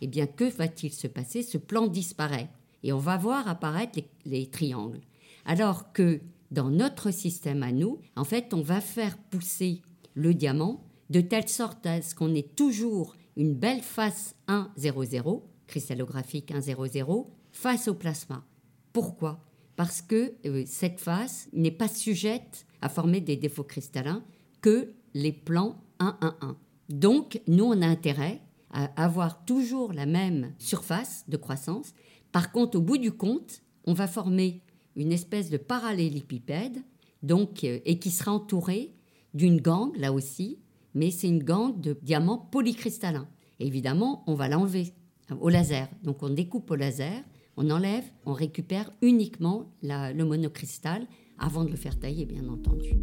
eh 0.00 0.06
bien, 0.06 0.26
que 0.26 0.44
va-t-il 0.44 0.92
se 0.92 1.06
passer? 1.06 1.42
Ce 1.42 1.58
plan 1.58 1.86
disparaît 1.86 2.48
et 2.82 2.92
on 2.92 2.98
va 2.98 3.16
voir 3.16 3.48
apparaître 3.48 3.98
les 4.24 4.46
triangles. 4.46 5.00
Alors 5.44 5.92
que 5.92 6.20
dans 6.50 6.70
notre 6.70 7.10
système 7.10 7.62
à 7.62 7.72
nous, 7.72 7.98
en 8.14 8.24
fait, 8.24 8.54
on 8.54 8.62
va 8.62 8.80
faire 8.80 9.16
pousser 9.16 9.82
le 10.14 10.34
diamant 10.34 10.84
de 11.10 11.20
telle 11.20 11.48
sorte 11.48 11.86
à 11.86 12.02
ce 12.02 12.14
qu'on 12.14 12.34
ait 12.34 12.42
toujours 12.42 13.16
une 13.36 13.54
belle 13.54 13.82
face 13.82 14.34
1,00, 14.48 15.42
cristallographique 15.66 16.52
1,00, 16.52 17.26
face 17.52 17.88
au 17.88 17.94
plasma. 17.94 18.44
Pourquoi? 18.92 19.40
Parce 19.76 20.00
que 20.00 20.34
euh, 20.46 20.64
cette 20.66 21.00
face 21.00 21.48
n'est 21.52 21.70
pas 21.70 21.88
sujette 21.88 22.66
à 22.80 22.88
former 22.88 23.20
des 23.20 23.36
défauts 23.36 23.64
cristallins 23.64 24.24
que 24.60 24.94
les 25.14 25.32
plans 25.32 25.82
1,1,1. 26.00 26.56
Donc, 26.88 27.40
nous, 27.46 27.64
on 27.64 27.82
a 27.82 27.86
intérêt 27.86 28.40
à 28.70 28.84
avoir 29.02 29.44
toujours 29.44 29.92
la 29.92 30.06
même 30.06 30.52
surface 30.58 31.24
de 31.28 31.36
croissance. 31.36 31.94
Par 32.32 32.52
contre, 32.52 32.78
au 32.78 32.82
bout 32.82 32.98
du 32.98 33.12
compte, 33.12 33.62
on 33.84 33.94
va 33.94 34.06
former 34.06 34.62
une 34.94 35.12
espèce 35.12 35.50
de 35.50 35.56
parallélépipède, 35.56 36.78
donc, 37.22 37.64
euh, 37.64 37.80
et 37.84 37.98
qui 37.98 38.10
sera 38.10 38.32
entourée 38.32 38.94
d'une 39.34 39.60
gangue, 39.60 39.96
là 39.96 40.12
aussi, 40.12 40.58
mais 40.96 41.10
c'est 41.10 41.28
une 41.28 41.42
gangue 41.42 41.78
de 41.78 41.94
diamants 42.02 42.38
polycristallins. 42.38 43.28
évidemment, 43.60 44.24
on 44.26 44.34
va 44.34 44.48
l'enlever 44.48 44.94
au 45.40 45.50
laser. 45.50 45.88
Donc 46.02 46.22
on 46.22 46.30
découpe 46.30 46.70
au 46.70 46.74
laser, 46.74 47.22
on 47.58 47.68
enlève, 47.68 48.04
on 48.24 48.32
récupère 48.32 48.90
uniquement 49.02 49.66
le 49.82 50.22
monocristal 50.24 51.06
avant 51.38 51.64
de 51.64 51.70
le 51.70 51.76
faire 51.76 51.98
tailler, 51.98 52.24
bien 52.24 52.48
entendu. 52.48 52.94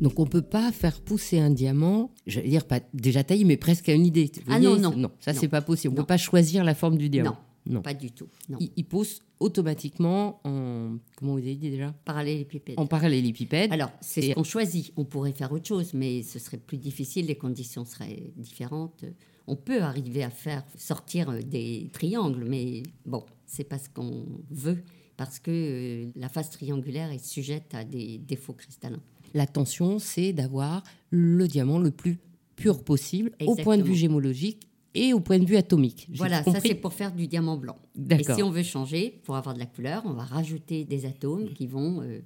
Donc 0.00 0.18
on 0.18 0.24
ne 0.24 0.30
peut 0.30 0.40
pas 0.40 0.72
faire 0.72 0.98
pousser 1.02 1.38
un 1.38 1.50
diamant, 1.50 2.10
je 2.26 2.40
veux 2.40 2.48
dire 2.48 2.64
pas 2.66 2.80
déjà 2.94 3.22
taillé, 3.22 3.44
mais 3.44 3.58
presque 3.58 3.90
à 3.90 3.92
une 3.92 4.06
idée. 4.06 4.32
ah 4.48 4.58
non, 4.58 4.78
non. 4.78 4.96
Non, 4.96 5.10
ça 5.20 5.34
c'est 5.34 5.48
pas 5.48 5.60
possible. 5.60 5.92
On 5.92 5.96
ne 5.96 6.00
peut 6.00 6.06
pas 6.06 6.16
choisir 6.16 6.64
la 6.64 6.74
forme 6.74 6.96
du 6.96 7.10
diamant. 7.10 7.32
Non. 7.32 7.36
Non. 7.66 7.82
Pas 7.82 7.94
du 7.94 8.10
tout. 8.10 8.28
Il, 8.76 8.84
pousse 8.84 9.20
automatiquement 9.38 10.40
en. 10.44 10.96
Comment 11.16 11.32
vous 11.32 11.38
avez 11.38 11.56
dit 11.56 11.70
déjà? 11.70 11.92
Parallélépipède. 12.04 12.74
En 12.78 12.86
parallélépipède. 12.86 13.72
Alors, 13.72 13.90
c'est 14.00 14.22
ce 14.22 14.32
qu'on 14.32 14.44
choisit. 14.44 14.92
On 14.96 15.04
pourrait 15.04 15.32
faire 15.32 15.52
autre 15.52 15.66
chose, 15.66 15.92
mais 15.94 16.22
ce 16.22 16.38
serait 16.38 16.56
plus 16.56 16.78
difficile, 16.78 17.26
les 17.26 17.36
conditions 17.36 17.84
seraient 17.84 18.32
différentes. 18.36 19.04
On 19.46 19.56
peut 19.56 19.82
arriver 19.82 20.22
à 20.22 20.30
faire 20.30 20.64
sortir 20.76 21.32
des 21.44 21.90
triangles, 21.92 22.44
mais 22.46 22.82
bon, 23.04 23.24
c'est 23.46 23.64
pas 23.64 23.78
ce 23.78 23.88
qu'on 23.88 24.26
veut, 24.50 24.82
parce 25.16 25.38
que 25.38 25.50
euh, 25.50 26.10
la 26.14 26.28
face 26.28 26.50
triangulaire 26.50 27.10
est 27.10 27.24
sujette 27.24 27.74
à 27.74 27.84
des 27.84 28.18
défauts 28.18 28.52
cristallins. 28.52 29.02
L'intention, 29.34 29.98
c'est 29.98 30.32
d'avoir 30.32 30.82
le 31.10 31.46
diamant 31.48 31.78
le 31.78 31.90
plus 31.90 32.18
pur 32.56 32.84
possible 32.84 33.32
au 33.44 33.56
point 33.56 33.78
de 33.78 33.82
vue 33.82 33.94
gémologique 33.94 34.69
et 34.94 35.12
au 35.12 35.20
point 35.20 35.38
de 35.38 35.44
vue 35.44 35.56
atomique. 35.56 36.08
Voilà, 36.14 36.42
ça 36.42 36.60
c'est 36.60 36.74
pour 36.74 36.92
faire 36.92 37.12
du 37.12 37.26
diamant 37.26 37.56
blanc. 37.56 37.76
Et 38.10 38.24
si 38.24 38.42
on 38.42 38.50
veut 38.50 38.62
changer, 38.62 39.20
pour 39.24 39.36
avoir 39.36 39.54
de 39.54 39.60
la 39.60 39.66
couleur, 39.66 40.02
on 40.04 40.12
va 40.12 40.24
rajouter 40.24 40.84
des 40.84 41.06
atomes 41.06 41.52
qui 41.54 41.66
vont, 41.66 42.00
euh, 42.02 42.20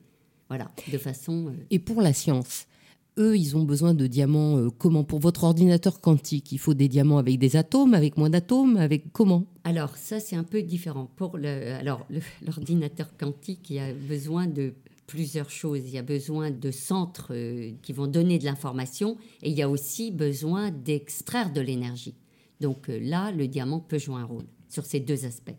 voilà, 0.49 0.71
de 0.91 0.99
façon. 0.99 1.49
Euh, 1.49 1.67
et 1.71 1.79
pour 1.79 2.01
la 2.01 2.13
science, 2.13 2.67
eux, 3.19 3.37
ils 3.37 3.57
ont 3.57 3.65
besoin 3.65 3.95
de 3.95 4.07
diamants 4.07 4.57
euh, 4.57 4.71
comment 4.71 5.05
Pour 5.05 5.19
votre 5.19 5.45
ordinateur 5.45 6.01
quantique, 6.01 6.53
il 6.53 6.59
faut 6.59 6.75
des 6.75 6.89
diamants 6.89 7.19
avec 7.19 7.39
des 7.39 7.57
atomes, 7.57 7.95
avec 7.95 8.17
moins 8.17 8.31
d'atomes, 8.31 8.77
avec 8.77 9.13
comment? 9.13 9.45
Alors 9.65 9.97
ça, 9.97 10.19
c'est 10.19 10.37
un 10.37 10.45
peu 10.45 10.63
différent. 10.63 11.11
Pour 11.17 11.37
le, 11.37 11.75
alors 11.75 12.07
l'ordinateur 12.47 13.15
quantique, 13.19 13.69
il 13.71 13.79
a 13.79 13.93
besoin 13.93 14.47
de 14.47 14.73
plusieurs 15.07 15.51
choses. 15.51 15.81
Il 15.85 15.91
y 15.91 15.99
a 15.99 16.03
besoin 16.03 16.51
de 16.51 16.71
centres 16.71 17.35
qui 17.83 17.93
vont 17.93 18.07
donner 18.07 18.39
de 18.39 18.47
l'information 18.47 19.19
et 19.43 19.51
il 19.51 19.55
y 19.55 19.61
a 19.61 19.69
aussi 19.69 20.11
besoin 20.11 20.71
d'extraire 20.71 21.53
de 21.53 21.61
l'énergie. 21.61 22.15
Donc 22.65 22.89
euh, 22.89 22.99
là, 22.99 23.31
le 23.31 23.47
diamant 23.47 23.79
peut 23.79 23.99
jouer 23.99 24.17
un 24.17 24.25
rôle 24.25 24.47
sur 24.71 24.87
ces 24.87 24.99
deux 24.99 25.27
aspects. 25.27 25.55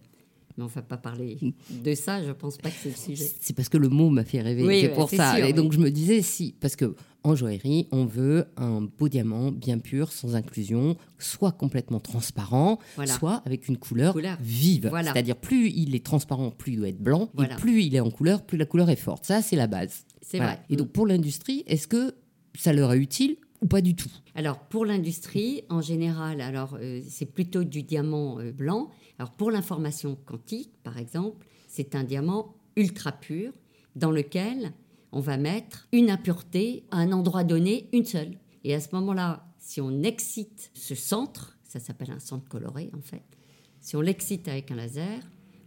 Mais 0.57 0.63
on 0.63 0.67
ne 0.67 0.71
va 0.71 0.81
pas 0.81 0.97
parler 0.97 1.37
de 1.83 1.93
ça, 1.95 2.23
je 2.23 2.29
ne 2.29 2.33
pense 2.33 2.57
pas 2.57 2.69
que 2.69 2.75
c'est 2.81 2.89
le 2.89 2.95
sujet. 2.95 3.31
C'est 3.39 3.53
parce 3.53 3.69
que 3.69 3.77
le 3.77 3.89
mot 3.89 4.09
m'a 4.09 4.23
fait 4.23 4.41
rêver, 4.41 4.63
oui, 4.63 4.81
c'est 4.81 4.89
pour 4.89 5.09
ça. 5.09 5.39
et 5.47 5.53
donc 5.53 5.73
je 5.73 5.79
me 5.79 5.91
disais, 5.91 6.21
si, 6.21 6.55
parce 6.59 6.75
que 6.75 6.95
en 7.23 7.35
joaillerie, 7.35 7.87
on 7.91 8.05
veut 8.05 8.45
un 8.55 8.81
beau 8.81 9.09
diamant 9.09 9.51
bien 9.51 9.79
pur, 9.79 10.11
sans 10.11 10.35
inclusion, 10.35 10.95
soit 11.19 11.51
complètement 11.51 11.99
transparent, 11.99 12.79
soit 13.05 13.41
avec 13.45 13.67
une 13.67 13.77
couleur, 13.77 14.15
vive. 14.39 14.89
C'est-à-dire 15.03 15.35
plus 15.35 15.69
il 15.69 15.93
est 15.93 16.05
transparent, 16.05 16.51
plus 16.51 16.73
il 16.73 16.77
doit 16.77 16.89
être 16.89 17.01
blanc, 17.01 17.29
et 17.39 17.47
plus 17.57 17.83
il 17.83 17.95
est 17.95 17.99
en 17.99 18.09
couleur, 18.09 18.43
plus 18.43 18.57
la 18.57 18.65
couleur 18.65 18.89
est 18.89 18.95
forte. 18.95 19.25
Ça, 19.25 19.41
c'est 19.41 19.55
la 19.57 19.67
base. 19.67 20.05
C'est 20.21 20.39
vrai. 20.39 20.59
Et 20.69 20.75
donc 20.75 20.91
pour 20.91 21.05
l'industrie, 21.05 21.63
est-ce 21.67 21.87
que 21.87 22.15
ça 22.57 22.73
leur 22.73 22.93
est 22.93 22.97
utile 22.97 23.35
ou 23.61 23.67
pas 23.67 23.81
du 23.81 23.95
tout 23.95 24.09
Alors 24.35 24.59
pour 24.59 24.85
l'industrie, 24.85 25.63
en 25.69 25.81
général, 25.81 26.41
alors 26.41 26.77
euh, 26.79 27.01
c'est 27.07 27.25
plutôt 27.25 27.63
du 27.63 27.83
diamant 27.83 28.39
euh, 28.39 28.51
blanc. 28.51 28.89
Alors 29.19 29.31
pour 29.31 29.51
l'information 29.51 30.17
quantique, 30.25 30.71
par 30.83 30.97
exemple, 30.97 31.45
c'est 31.67 31.95
un 31.95 32.03
diamant 32.03 32.55
ultra 32.75 33.11
pur 33.11 33.53
dans 33.95 34.11
lequel 34.11 34.73
on 35.11 35.21
va 35.21 35.37
mettre 35.37 35.87
une 35.93 36.09
impureté 36.09 36.83
à 36.91 36.97
un 36.97 37.11
endroit 37.11 37.43
donné, 37.43 37.89
une 37.93 38.05
seule. 38.05 38.37
Et 38.63 38.73
à 38.73 38.81
ce 38.81 38.89
moment-là, 38.93 39.47
si 39.57 39.79
on 39.79 40.03
excite 40.03 40.71
ce 40.73 40.95
centre, 40.95 41.57
ça 41.63 41.79
s'appelle 41.79 42.11
un 42.11 42.19
centre 42.19 42.47
coloré 42.49 42.91
en 42.95 43.01
fait, 43.01 43.23
si 43.79 43.95
on 43.95 44.01
l'excite 44.01 44.47
avec 44.47 44.71
un 44.71 44.75
laser, 44.75 45.19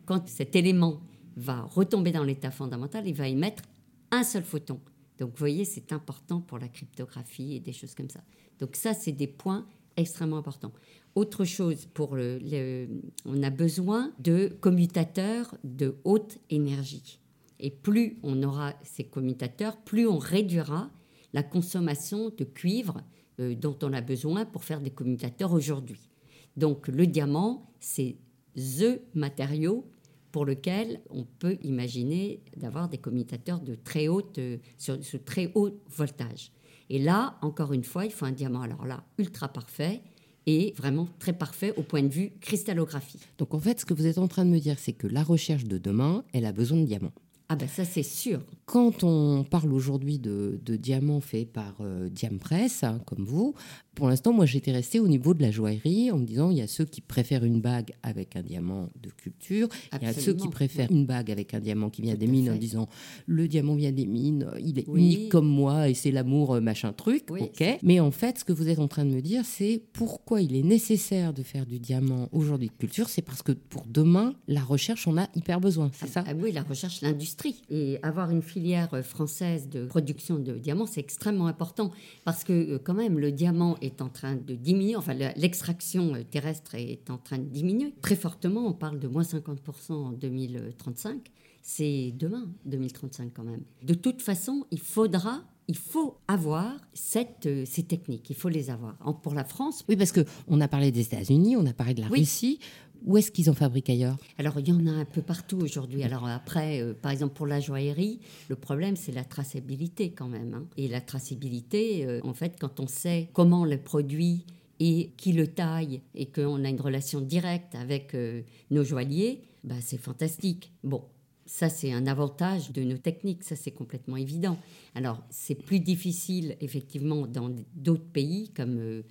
quand 0.04 0.28
cet 0.28 0.56
élément 0.56 1.00
va 1.36 1.62
retomber 1.62 2.10
dans 2.10 2.24
l'état 2.24 2.50
fondamental, 2.50 3.06
il 3.06 3.14
va 3.14 3.28
émettre 3.28 3.62
un 4.10 4.24
seul 4.24 4.42
photon. 4.42 4.80
Donc 5.18 5.30
vous 5.30 5.38
voyez, 5.38 5.64
c'est 5.64 5.92
important 5.92 6.40
pour 6.40 6.58
la 6.58 6.68
cryptographie 6.68 7.54
et 7.54 7.60
des 7.60 7.72
choses 7.72 7.94
comme 7.94 8.08
ça. 8.08 8.20
Donc 8.58 8.76
ça, 8.76 8.94
c'est 8.94 9.12
des 9.12 9.26
points 9.26 9.66
extrêmement 9.96 10.38
importants. 10.38 10.72
Autre 11.14 11.44
chose, 11.44 11.86
pour 11.86 12.14
le, 12.14 12.88
on 13.24 13.42
a 13.42 13.50
besoin 13.50 14.12
de 14.20 14.56
commutateurs 14.60 15.56
de 15.64 15.96
haute 16.04 16.38
énergie. 16.50 17.20
Et 17.58 17.70
plus 17.70 18.18
on 18.22 18.42
aura 18.42 18.74
ces 18.84 19.04
commutateurs, 19.04 19.76
plus 19.78 20.06
on 20.06 20.18
réduira 20.18 20.90
la 21.32 21.42
consommation 21.42 22.30
de 22.30 22.44
cuivre 22.44 23.02
euh, 23.40 23.54
dont 23.54 23.76
on 23.82 23.92
a 23.92 24.00
besoin 24.00 24.44
pour 24.44 24.64
faire 24.64 24.80
des 24.80 24.90
commutateurs 24.90 25.52
aujourd'hui. 25.52 26.08
Donc 26.56 26.88
le 26.88 27.06
diamant, 27.06 27.72
c'est 27.80 28.16
the 28.54 29.00
matériau 29.14 29.84
pour 30.32 30.44
lequel 30.44 31.00
on 31.10 31.24
peut 31.24 31.56
imaginer 31.62 32.40
d'avoir 32.56 32.88
des 32.88 32.98
commutateurs 32.98 33.60
de 33.60 33.74
très 33.74 34.08
haute, 34.08 34.38
euh, 34.38 34.58
sur, 34.76 34.98
très 35.24 35.50
haut 35.54 35.70
voltage. 35.88 36.52
Et 36.90 36.98
là, 36.98 37.36
encore 37.42 37.72
une 37.72 37.84
fois, 37.84 38.04
il 38.04 38.12
faut 38.12 38.24
un 38.24 38.32
diamant, 38.32 38.62
alors 38.62 38.86
là, 38.86 39.04
ultra 39.18 39.48
parfait 39.48 40.02
et 40.46 40.72
vraiment 40.76 41.08
très 41.18 41.34
parfait 41.34 41.74
au 41.76 41.82
point 41.82 42.02
de 42.02 42.08
vue 42.08 42.32
cristallographie. 42.40 43.20
Donc 43.36 43.52
en 43.52 43.58
fait, 43.58 43.80
ce 43.80 43.84
que 43.84 43.92
vous 43.92 44.06
êtes 44.06 44.18
en 44.18 44.28
train 44.28 44.46
de 44.46 44.50
me 44.50 44.58
dire, 44.58 44.78
c'est 44.78 44.94
que 44.94 45.06
la 45.06 45.22
recherche 45.22 45.64
de 45.64 45.76
demain, 45.76 46.24
elle 46.32 46.46
a 46.46 46.52
besoin 46.52 46.78
de 46.78 46.84
diamants. 46.84 47.12
Ah 47.50 47.56
ben 47.56 47.66
ça 47.68 47.84
c'est 47.84 48.02
sûr. 48.02 48.40
Quand 48.66 49.04
on 49.04 49.42
parle 49.42 49.72
aujourd'hui 49.72 50.18
de, 50.18 50.60
diamants 50.66 51.20
faits 51.20 51.50
par 51.50 51.76
euh, 51.80 52.10
Diampress, 52.10 52.84
hein, 52.84 53.00
comme 53.06 53.24
vous, 53.24 53.54
pour 53.98 54.08
l'instant, 54.08 54.32
moi, 54.32 54.46
j'étais 54.46 54.70
restée 54.70 55.00
au 55.00 55.08
niveau 55.08 55.34
de 55.34 55.42
la 55.42 55.50
joaillerie 55.50 56.12
en 56.12 56.18
me 56.18 56.24
disant, 56.24 56.50
il 56.50 56.58
y 56.58 56.62
a 56.62 56.68
ceux 56.68 56.84
qui 56.84 57.00
préfèrent 57.00 57.42
une 57.42 57.60
bague 57.60 57.94
avec 58.04 58.36
un 58.36 58.42
diamant 58.42 58.90
de 59.02 59.10
culture, 59.10 59.68
il 59.92 60.06
y 60.06 60.08
a 60.08 60.12
ceux 60.12 60.34
qui 60.34 60.46
préfèrent 60.48 60.92
une 60.92 61.04
bague 61.04 61.32
avec 61.32 61.52
un 61.52 61.58
diamant 61.58 61.90
qui 61.90 62.02
vient 62.02 62.14
des 62.14 62.28
mines 62.28 62.50
en 62.50 62.54
disant, 62.54 62.86
le 63.26 63.48
diamant 63.48 63.74
vient 63.74 63.90
des 63.90 64.06
mines, 64.06 64.46
il 64.62 64.78
est 64.78 64.86
unique 64.86 65.30
comme 65.30 65.48
moi 65.48 65.88
et 65.88 65.94
c'est 65.94 66.12
l'amour, 66.12 66.54
euh, 66.54 66.60
machin 66.60 66.92
truc, 66.92 67.24
ok. 67.28 67.78
Mais 67.82 67.98
en 67.98 68.12
fait, 68.12 68.38
ce 68.38 68.44
que 68.44 68.52
vous 68.52 68.68
êtes 68.68 68.78
en 68.78 68.86
train 68.86 69.04
de 69.04 69.10
me 69.10 69.20
dire, 69.20 69.44
c'est 69.44 69.82
pourquoi 69.92 70.42
il 70.42 70.54
est 70.54 70.62
nécessaire 70.62 71.32
de 71.32 71.42
faire 71.42 71.66
du 71.66 71.80
diamant 71.80 72.28
aujourd'hui 72.30 72.68
de 72.68 72.74
culture, 72.74 73.08
c'est 73.08 73.22
parce 73.22 73.42
que 73.42 73.50
pour 73.50 73.84
demain, 73.84 74.34
la 74.46 74.62
recherche, 74.62 75.08
on 75.08 75.18
a 75.18 75.28
hyper 75.34 75.60
besoin, 75.60 75.90
c'est 75.92 76.06
ça? 76.08 76.22
ah 76.24 76.34
Oui, 76.40 76.52
la 76.52 76.62
recherche, 76.62 77.00
l'industrie. 77.00 77.37
Et 77.70 77.98
avoir 78.02 78.30
une 78.30 78.42
filière 78.42 78.92
euh, 78.94 79.02
française 79.02 79.68
de 79.68 79.86
production 79.86 80.38
de 80.38 80.52
diamants, 80.54 80.86
c'est 80.86 81.00
extrêmement 81.00 81.46
important 81.46 81.90
parce 82.24 82.44
que 82.44 82.52
euh, 82.52 82.78
quand 82.82 82.94
même, 82.94 83.18
le 83.18 83.32
diamant 83.32 83.76
est 83.80 84.02
en 84.02 84.08
train 84.08 84.36
de 84.36 84.54
diminuer, 84.54 84.96
enfin 84.96 85.14
l'extraction 85.14 86.14
euh, 86.14 86.22
terrestre 86.22 86.74
est 86.74 87.10
en 87.10 87.18
train 87.18 87.38
de 87.38 87.44
diminuer 87.44 87.94
très 88.02 88.16
fortement. 88.16 88.66
On 88.66 88.72
parle 88.72 88.98
de 88.98 89.08
moins 89.08 89.22
50% 89.22 89.92
en 89.92 90.12
2035. 90.12 91.30
C'est 91.62 92.12
demain, 92.16 92.48
2035 92.66 93.32
quand 93.34 93.44
même. 93.44 93.62
De 93.82 93.94
toute 93.94 94.22
façon, 94.22 94.66
il 94.70 94.80
faudra 94.80 95.42
il 95.68 95.76
faut 95.76 96.16
avoir 96.26 96.72
cette, 96.94 97.44
euh, 97.44 97.64
ces 97.66 97.82
techniques, 97.82 98.30
il 98.30 98.36
faut 98.36 98.48
les 98.48 98.70
avoir. 98.70 98.96
pour 99.22 99.34
la 99.34 99.44
France. 99.44 99.84
Oui, 99.88 99.96
parce 99.96 100.12
qu'on 100.12 100.60
a 100.60 100.66
parlé 100.68 100.90
des 100.90 101.02
États-Unis, 101.02 101.56
on 101.56 101.66
a 101.66 101.74
parlé 101.74 101.92
de 101.92 102.00
la 102.00 102.08
Russie. 102.08 102.58
Où 103.04 103.16
est-ce 103.16 103.30
qu'ils 103.30 103.48
en 103.48 103.54
fabriquent 103.54 103.90
ailleurs? 103.90 104.18
Alors, 104.38 104.58
il 104.58 104.68
y 104.68 104.72
en 104.72 104.86
a 104.86 104.90
un 104.90 105.04
peu 105.04 105.22
partout 105.22 105.58
aujourd'hui. 105.58 106.02
Alors, 106.02 106.26
après, 106.26 106.82
euh, 106.82 106.94
par 106.94 107.12
exemple, 107.12 107.34
pour 107.34 107.46
la 107.46 107.60
joaillerie, 107.60 108.20
le 108.48 108.56
problème, 108.56 108.96
c'est 108.96 109.12
la 109.12 109.24
traçabilité 109.24 110.10
quand 110.10 110.28
même. 110.28 110.54
Hein. 110.54 110.66
Et 110.76 110.88
la 110.88 111.00
traçabilité, 111.00 112.06
euh, 112.06 112.20
en 112.24 112.34
fait, 112.34 112.56
quand 112.58 112.80
on 112.80 112.86
sait 112.86 113.28
comment 113.32 113.64
le 113.64 113.78
produit 113.78 114.44
et 114.80 115.10
qui 115.16 115.32
le 115.32 115.46
taille 115.46 116.02
et 116.14 116.26
qu'on 116.26 116.64
a 116.64 116.68
une 116.68 116.80
relation 116.80 117.20
directe 117.20 117.74
avec 117.74 118.14
euh, 118.14 118.42
nos 118.70 118.84
joailliers, 118.84 119.42
bah, 119.64 119.76
c'est 119.80 119.98
fantastique. 119.98 120.72
Bon, 120.82 121.04
ça, 121.46 121.68
c'est 121.68 121.92
un 121.92 122.06
avantage 122.06 122.72
de 122.72 122.82
nos 122.82 122.98
techniques, 122.98 123.44
ça, 123.44 123.56
c'est 123.56 123.70
complètement 123.70 124.16
évident. 124.16 124.58
Alors, 124.94 125.22
c'est 125.30 125.54
plus 125.54 125.80
difficile, 125.80 126.56
effectivement, 126.60 127.26
dans 127.26 127.50
d'autres 127.74 128.10
pays, 128.12 128.50
comme, 128.50 129.02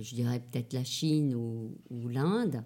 je 0.00 0.14
dirais 0.14 0.40
peut-être 0.40 0.72
la 0.72 0.84
Chine 0.84 1.34
ou 1.34 2.08
l'Inde. 2.08 2.62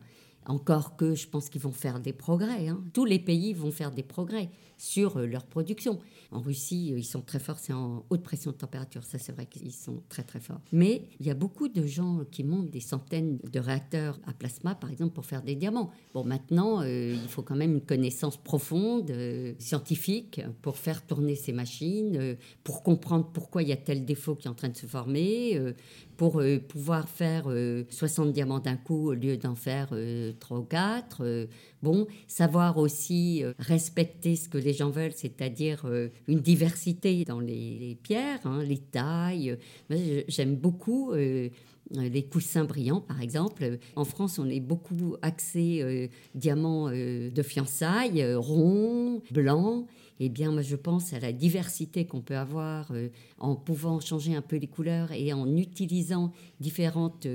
Encore 0.48 0.96
que 0.96 1.14
je 1.14 1.28
pense 1.28 1.50
qu'ils 1.50 1.61
vont 1.61 1.72
faire 1.72 2.00
des 2.00 2.12
progrès. 2.12 2.68
Hein. 2.68 2.82
Tous 2.94 3.04
les 3.04 3.18
pays 3.18 3.52
vont 3.52 3.70
faire 3.70 3.92
des 3.92 4.02
progrès 4.02 4.50
sur 4.79 5.19
euh, 5.19 5.27
leur 5.27 5.45
production. 5.45 5.99
En 6.31 6.41
Russie, 6.41 6.93
euh, 6.93 6.99
ils 6.99 7.05
sont 7.05 7.21
très 7.21 7.41
forts, 7.41 7.59
c'est 7.59 7.73
en 7.73 8.05
haute 8.09 8.23
pression 8.23 8.53
de 8.53 8.57
température, 8.57 9.05
ça 9.05 9.19
c'est 9.19 9.33
vrai 9.33 9.47
qu'ils 9.47 9.73
sont 9.73 10.03
très 10.09 10.23
très 10.23 10.41
forts. 10.41 10.61
Mais 10.73 11.03
il 11.21 11.27
y 11.27 11.31
a 11.31 11.35
beaucoup 11.35 11.69
de 11.69 11.85
gens 11.85 12.21
qui 12.31 12.45
montent 12.45 12.71
des 12.71 12.81
centaines 12.81 13.38
de 13.38 13.61
réacteurs 13.61 14.19
à 14.27 14.33
plasma, 14.33 14.75
par 14.75 14.91
exemple, 14.91 15.14
pour 15.14 15.27
faire 15.27 15.43
des 15.43 15.57
diamants. 15.57 15.91
Bon, 16.14 16.25
maintenant, 16.25 16.83
euh, 16.83 17.17
il 17.21 17.29
faut 17.29 17.43
quand 17.43 17.57
même 17.57 17.75
une 17.75 17.85
connaissance 17.85 18.37
profonde, 18.37 19.12
scientifique, 19.59 20.41
pour 20.62 20.77
faire 20.77 21.05
tourner 21.05 21.35
ces 21.35 21.53
machines, 21.53 22.37
pour 22.62 22.83
comprendre 22.83 23.29
pourquoi 23.33 23.62
il 23.62 23.69
y 23.69 23.73
a 23.73 23.77
tel 23.77 24.05
défaut 24.05 24.37
qui 24.37 24.47
est 24.47 24.51
en 24.51 24.55
train 24.55 24.69
de 24.69 24.77
se 24.77 24.87
former, 24.87 25.75
pour 26.17 26.43
pouvoir 26.69 27.09
faire 27.09 27.49
60 27.91 28.33
diamants 28.33 28.61
d'un 28.61 28.77
coup 28.77 29.09
au 29.09 29.14
lieu 29.14 29.37
d'en 29.37 29.55
faire 29.55 29.93
3 30.38 30.59
ou 30.59 30.62
4. 30.62 31.49
Bon, 31.83 32.07
savoir 32.27 32.79
aussi 32.79 33.45
respecter 33.59 34.37
ce 34.37 34.49
que 34.49 34.59
les 34.59 34.73
gens 34.73 34.91
veulent, 34.91 35.12
c'est-à-dire 35.12 35.83
euh, 35.85 36.09
une 36.27 36.41
diversité 36.41 37.25
dans 37.25 37.41
les, 37.41 37.99
pierres, 38.03 38.41
hein, 38.45 38.62
les 38.62 38.79
tailles. 38.79 39.57
J'aime 40.29 40.57
beaucoup 40.57 41.12
euh, 41.12 41.49
les 41.91 42.25
coussins 42.25 42.64
brillants, 42.64 43.01
par 43.01 43.21
exemple. 43.23 43.79
En 43.97 44.05
France, 44.05 44.38
on 44.38 44.49
est 44.49 44.61
beaucoup 44.61 45.17
axé 45.23 45.81
euh, 45.83 46.09
diamants 46.35 46.91
de 46.91 47.43
fiançailles, 47.43 48.35
ronds, 48.35 49.23
blancs. 49.31 49.87
Eh 50.20 50.28
bien, 50.28 50.50
moi, 50.50 50.62
je 50.62 50.76
pense 50.76 51.12
à 51.12 51.20
la 51.20 51.33
diversité 51.33 52.07
qu'on 52.07 52.20
peut 52.20 52.37
avoir 52.37 52.92
en 53.38 53.54
pouvant 53.54 54.00
changer 54.00 54.35
un 54.35 54.42
peu 54.42 54.57
les 54.57 54.66
couleurs 54.66 55.12
et 55.12 55.33
en 55.33 55.57
utilisant 55.57 56.33
différentes 56.61 57.26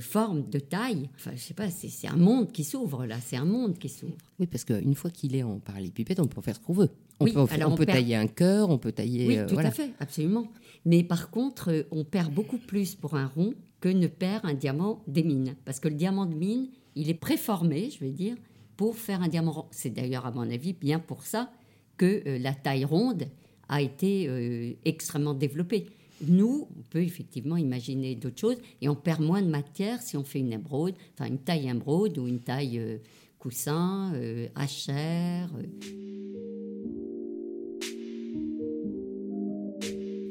formes 0.00 0.48
de 0.50 0.58
taille. 0.58 1.08
Enfin, 1.14 1.30
je 1.34 1.40
sais 1.40 1.54
pas, 1.54 1.70
c'est 1.70 2.08
un 2.08 2.16
monde 2.16 2.50
qui 2.50 2.64
s'ouvre 2.64 3.06
là, 3.06 3.16
c'est 3.24 3.36
un 3.36 3.44
monde 3.44 3.78
qui 3.78 3.88
s'ouvre. 3.88 4.16
Oui, 4.40 4.46
parce 4.46 4.64
qu'une 4.64 4.94
fois 4.94 5.10
qu'il 5.10 5.36
est 5.36 5.44
en 5.44 5.60
parallélépipède, 5.60 6.18
on 6.20 6.26
peut 6.26 6.40
faire 6.40 6.56
ce 6.56 6.60
qu'on 6.60 6.72
veut. 6.72 6.90
On 7.20 7.24
peut, 7.24 7.64
on, 7.66 7.74
peut 7.74 7.86
tailler 7.86 8.14
un 8.14 8.28
cœur, 8.28 8.70
on 8.70 8.78
peut 8.78 8.92
tailler. 8.92 9.26
Oui, 9.26 9.46
tout 9.48 9.58
à 9.58 9.70
fait, 9.70 9.90
absolument. 9.98 10.46
Mais 10.84 11.02
par 11.02 11.30
contre, 11.30 11.70
euh, 11.72 11.82
on 11.90 12.04
perd 12.04 12.32
beaucoup 12.32 12.58
plus 12.58 12.94
pour 12.94 13.14
un 13.14 13.26
rond 13.26 13.54
que 13.80 13.88
ne 13.88 14.06
perd 14.06 14.44
un 14.44 14.54
diamant 14.54 15.02
des 15.06 15.24
mines. 15.24 15.56
Parce 15.64 15.80
que 15.80 15.88
le 15.88 15.94
diamant 15.94 16.26
de 16.26 16.34
mine, 16.34 16.68
il 16.94 17.10
est 17.10 17.14
préformé, 17.14 17.90
je 17.90 18.00
vais 18.00 18.10
dire, 18.10 18.36
pour 18.76 18.96
faire 18.96 19.22
un 19.22 19.28
diamant 19.28 19.52
rond. 19.52 19.66
C'est 19.70 19.90
d'ailleurs, 19.90 20.26
à 20.26 20.30
mon 20.30 20.48
avis, 20.48 20.72
bien 20.72 21.00
pour 21.00 21.24
ça 21.24 21.50
que 21.98 22.22
euh, 22.26 22.38
la 22.38 22.54
taille 22.54 22.86
ronde 22.86 23.28
a 23.68 23.82
été 23.82 24.26
euh, 24.28 24.72
extrêmement 24.86 25.34
développée. 25.34 25.86
Nous, 26.26 26.66
on 26.76 26.82
peut 26.90 27.02
effectivement 27.02 27.58
imaginer 27.58 28.14
d'autres 28.14 28.40
choses 28.40 28.56
et 28.80 28.88
on 28.88 28.96
perd 28.96 29.20
moins 29.20 29.42
de 29.42 29.48
matière 29.48 30.00
si 30.00 30.16
on 30.16 30.24
fait 30.24 30.40
une 30.40 30.58
enfin 31.14 31.26
une 31.26 31.38
taille 31.38 31.68
émeraude 31.68 32.18
ou 32.18 32.26
une 32.26 32.40
taille 32.40 32.98
coussin, 33.38 34.12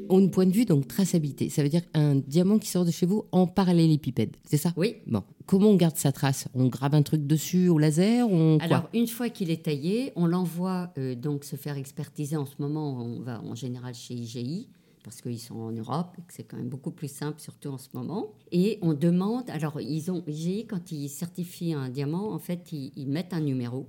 HR. 0.08 0.12
Au 0.12 0.28
point 0.28 0.46
de 0.46 0.52
vue, 0.52 0.64
donc 0.64 0.88
traçabilité, 0.88 1.48
ça 1.48 1.62
veut 1.62 1.68
dire 1.68 1.82
un 1.94 2.16
diamant 2.16 2.58
qui 2.58 2.68
sort 2.68 2.84
de 2.84 2.90
chez 2.90 3.06
vous 3.06 3.24
en 3.32 3.46
parallélépipède, 3.46 4.36
c'est 4.44 4.56
ça? 4.56 4.72
Oui. 4.76 4.96
Bon, 5.06 5.22
comment 5.46 5.68
on 5.68 5.76
garde 5.76 5.96
sa 5.96 6.12
trace? 6.12 6.48
On 6.54 6.66
grave 6.68 6.94
un 6.94 7.02
truc 7.02 7.26
dessus 7.26 7.68
au 7.68 7.78
laser 7.78 8.28
on 8.30 8.58
quoi? 8.58 8.66
Alors, 8.66 8.88
une 8.94 9.06
fois 9.06 9.28
qu'il 9.28 9.50
est 9.50 9.64
taillé, 9.64 10.12
on 10.16 10.26
l'envoie 10.26 10.90
euh, 10.98 11.14
donc 11.14 11.44
se 11.44 11.56
faire 11.56 11.76
expertiser. 11.76 12.36
En 12.36 12.46
ce 12.46 12.56
moment, 12.58 13.00
on 13.02 13.20
va 13.20 13.40
en 13.42 13.54
général 13.54 13.94
chez 13.94 14.14
IGI 14.14 14.68
parce 15.04 15.22
qu'ils 15.22 15.38
sont 15.38 15.56
en 15.56 15.72
Europe 15.72 16.16
et 16.18 16.22
que 16.22 16.34
c'est 16.34 16.42
quand 16.42 16.58
même 16.58 16.68
beaucoup 16.68 16.90
plus 16.90 17.10
simple, 17.10 17.40
surtout 17.40 17.70
en 17.70 17.78
ce 17.78 17.88
moment. 17.94 18.34
Et 18.52 18.78
on 18.82 18.92
demande, 18.92 19.48
alors 19.48 19.80
ils 19.80 20.10
ont, 20.10 20.22
IGI, 20.26 20.66
quand 20.66 20.92
ils 20.92 21.08
certifient 21.08 21.72
un 21.72 21.88
diamant, 21.88 22.32
en 22.32 22.38
fait, 22.38 22.72
ils, 22.72 22.92
ils 22.96 23.08
mettent 23.08 23.32
un 23.32 23.40
numéro 23.40 23.86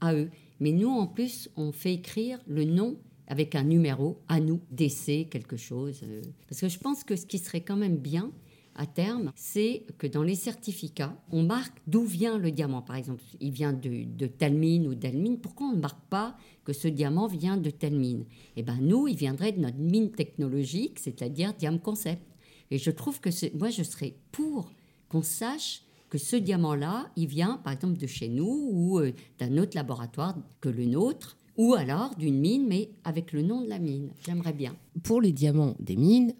à 0.00 0.14
eux. 0.14 0.30
Mais 0.60 0.72
nous, 0.72 0.90
en 0.90 1.06
plus, 1.06 1.48
on 1.56 1.72
fait 1.72 1.94
écrire 1.94 2.38
le 2.46 2.64
nom 2.64 2.96
avec 3.30 3.54
un 3.54 3.62
numéro 3.62 4.18
à 4.28 4.40
nous, 4.40 4.60
DC, 4.72 5.28
quelque 5.30 5.56
chose. 5.56 6.00
euh. 6.02 6.20
Parce 6.48 6.60
que 6.60 6.68
je 6.68 6.78
pense 6.78 7.04
que 7.04 7.14
ce 7.16 7.24
qui 7.24 7.38
serait 7.38 7.62
quand 7.62 7.76
même 7.76 7.96
bien, 7.96 8.30
à 8.74 8.86
terme, 8.86 9.32
c'est 9.34 9.84
que 9.98 10.06
dans 10.06 10.22
les 10.22 10.34
certificats, 10.34 11.16
on 11.30 11.42
marque 11.42 11.80
d'où 11.86 12.04
vient 12.04 12.38
le 12.38 12.50
diamant. 12.50 12.82
Par 12.82 12.96
exemple, 12.96 13.22
il 13.40 13.50
vient 13.50 13.72
de, 13.72 14.04
de 14.04 14.26
telle 14.26 14.54
mine 14.54 14.86
ou 14.86 14.94
telle 14.94 15.18
mine. 15.18 15.38
Pourquoi 15.38 15.68
on 15.68 15.76
ne 15.76 15.80
marque 15.80 16.02
pas 16.08 16.36
que 16.64 16.72
ce 16.72 16.88
diamant 16.88 17.26
vient 17.26 17.56
de 17.56 17.70
telle 17.70 17.96
mine? 17.96 18.24
Eh 18.56 18.62
bien, 18.62 18.78
nous, 18.80 19.06
il 19.06 19.16
viendrait 19.16 19.52
de 19.52 19.60
notre 19.60 19.78
mine 19.78 20.10
technologique, 20.10 20.98
c'est-à-dire 20.98 21.54
Diam 21.54 21.78
Concept. 21.78 22.22
Et 22.70 22.78
je 22.78 22.90
trouve 22.90 23.20
que 23.20 23.30
moi, 23.56 23.70
je 23.70 23.82
serais 23.82 24.14
pour 24.32 24.72
qu'on 25.08 25.22
sache 25.22 25.82
que 26.08 26.18
ce 26.18 26.36
diamant-là, 26.36 27.10
il 27.16 27.26
vient, 27.26 27.58
par 27.58 27.72
exemple, 27.72 27.98
de 27.98 28.06
chez 28.06 28.28
nous 28.28 28.70
ou 28.72 28.98
euh, 28.98 29.12
d'un 29.38 29.58
autre 29.58 29.76
laboratoire 29.76 30.36
que 30.60 30.68
le 30.68 30.84
nôtre, 30.84 31.36
ou 31.60 31.74
alors 31.74 32.14
d'une 32.16 32.40
mine, 32.40 32.66
mais 32.66 32.88
avec 33.04 33.32
le 33.32 33.42
nom 33.42 33.60
de 33.60 33.68
la 33.68 33.78
mine. 33.78 34.08
J'aimerais 34.24 34.54
bien. 34.54 34.74
Pour 35.02 35.20
les 35.20 35.30
diamants 35.30 35.76
des 35.78 35.94
mines, 35.94 36.32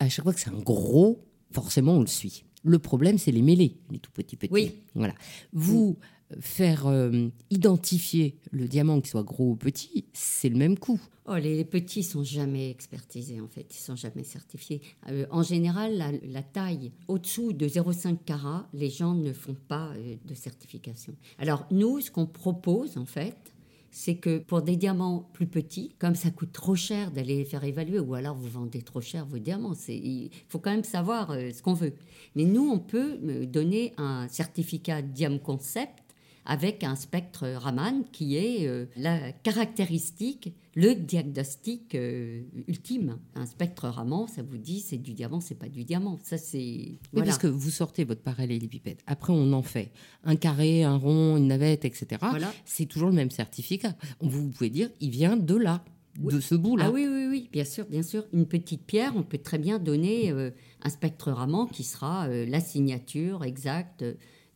à 0.00 0.08
chaque 0.08 0.24
fois 0.24 0.34
que 0.34 0.40
c'est 0.40 0.50
un 0.50 0.58
gros, 0.58 1.20
forcément 1.52 1.92
on 1.92 2.00
le 2.00 2.08
suit. 2.08 2.44
Le 2.64 2.80
problème, 2.80 3.16
c'est 3.16 3.30
les 3.30 3.42
mêlés, 3.42 3.76
les 3.92 4.00
tout 4.00 4.10
petits 4.10 4.34
petits. 4.34 4.52
Oui. 4.52 4.72
Voilà. 4.96 5.14
Vous 5.52 5.96
faire 6.40 6.88
euh, 6.88 7.28
identifier 7.50 8.36
le 8.50 8.66
diamant, 8.66 9.00
qu'il 9.00 9.10
soit 9.10 9.22
gros 9.22 9.50
ou 9.50 9.54
petit, 9.54 10.06
c'est 10.12 10.48
le 10.48 10.56
même 10.56 10.76
coup. 10.76 11.00
Oh, 11.26 11.36
les, 11.36 11.54
les 11.54 11.64
petits 11.64 12.02
sont 12.02 12.24
jamais 12.24 12.68
expertisés 12.68 13.40
en 13.40 13.46
fait, 13.46 13.66
ils 13.70 13.80
sont 13.80 13.94
jamais 13.94 14.24
certifiés. 14.24 14.82
Euh, 15.08 15.24
en 15.30 15.44
général, 15.44 15.96
la, 15.96 16.10
la 16.12 16.42
taille 16.42 16.90
au-dessous 17.06 17.52
de 17.52 17.68
0,5 17.68 18.16
carats, 18.24 18.68
les 18.74 18.90
gens 18.90 19.14
ne 19.14 19.32
font 19.32 19.56
pas 19.68 19.92
euh, 19.92 20.16
de 20.24 20.34
certification. 20.34 21.14
Alors 21.38 21.64
nous, 21.70 22.00
ce 22.00 22.10
qu'on 22.10 22.26
propose 22.26 22.98
en 22.98 23.06
fait, 23.06 23.53
c'est 23.96 24.16
que 24.16 24.38
pour 24.38 24.60
des 24.60 24.74
diamants 24.74 25.30
plus 25.34 25.46
petits, 25.46 25.94
comme 26.00 26.16
ça 26.16 26.32
coûte 26.32 26.50
trop 26.52 26.74
cher 26.74 27.12
d'aller 27.12 27.36
les 27.36 27.44
faire 27.44 27.62
évaluer, 27.62 28.00
ou 28.00 28.14
alors 28.14 28.34
vous 28.34 28.48
vendez 28.48 28.82
trop 28.82 29.00
cher 29.00 29.24
vos 29.24 29.38
diamants, 29.38 29.74
il 29.86 30.30
faut 30.48 30.58
quand 30.58 30.72
même 30.72 30.82
savoir 30.82 31.30
euh, 31.30 31.52
ce 31.52 31.62
qu'on 31.62 31.74
veut. 31.74 31.94
Mais 32.34 32.44
nous, 32.44 32.68
on 32.68 32.80
peut 32.80 33.20
donner 33.46 33.94
un 33.96 34.26
certificat 34.26 35.00
Diam 35.00 35.38
Concept 35.38 36.03
avec 36.46 36.84
un 36.84 36.96
spectre 36.96 37.48
Raman 37.48 38.04
qui 38.12 38.36
est 38.36 38.66
euh, 38.66 38.86
la 38.96 39.32
caractéristique, 39.32 40.52
le 40.74 40.94
diagnostic 40.94 41.94
euh, 41.94 42.42
ultime. 42.68 43.18
Un 43.34 43.46
spectre 43.46 43.88
Raman, 43.88 44.26
ça 44.26 44.42
vous 44.42 44.58
dit 44.58 44.80
c'est 44.80 44.98
du 44.98 45.14
diamant, 45.14 45.40
c'est 45.40 45.54
pas 45.54 45.68
du 45.68 45.84
diamant. 45.84 46.18
Ça 46.22 46.36
c'est 46.36 46.56
Oui, 46.58 46.98
voilà. 47.12 47.26
parce 47.26 47.38
que 47.38 47.46
vous 47.46 47.70
sortez 47.70 48.04
votre 48.04 48.22
parallélépipède. 48.22 48.98
Après, 49.06 49.32
on 49.32 49.52
en 49.52 49.62
fait 49.62 49.90
un 50.24 50.36
carré, 50.36 50.84
un 50.84 50.96
rond, 50.96 51.36
une 51.36 51.48
navette, 51.48 51.84
etc. 51.84 52.06
Voilà. 52.20 52.52
C'est 52.64 52.86
toujours 52.86 53.08
le 53.08 53.14
même 53.14 53.30
certificat. 53.30 53.94
Vous 54.20 54.50
pouvez 54.50 54.70
dire, 54.70 54.90
il 55.00 55.10
vient 55.10 55.36
de 55.36 55.54
là, 55.54 55.84
de 56.18 56.40
ce 56.40 56.54
bout-là. 56.54 56.86
Ah 56.88 56.90
oui, 56.90 57.06
oui, 57.08 57.26
oui, 57.28 57.48
bien 57.52 57.64
sûr, 57.64 57.86
bien 57.86 58.02
sûr. 58.02 58.24
Une 58.32 58.46
petite 58.46 58.82
pierre, 58.84 59.14
on 59.16 59.22
peut 59.22 59.38
très 59.38 59.58
bien 59.58 59.78
donner 59.78 60.30
euh, 60.30 60.50
un 60.82 60.90
spectre 60.90 61.32
Raman 61.32 61.68
qui 61.68 61.84
sera 61.84 62.26
euh, 62.28 62.46
la 62.46 62.60
signature 62.60 63.44
exacte 63.44 64.04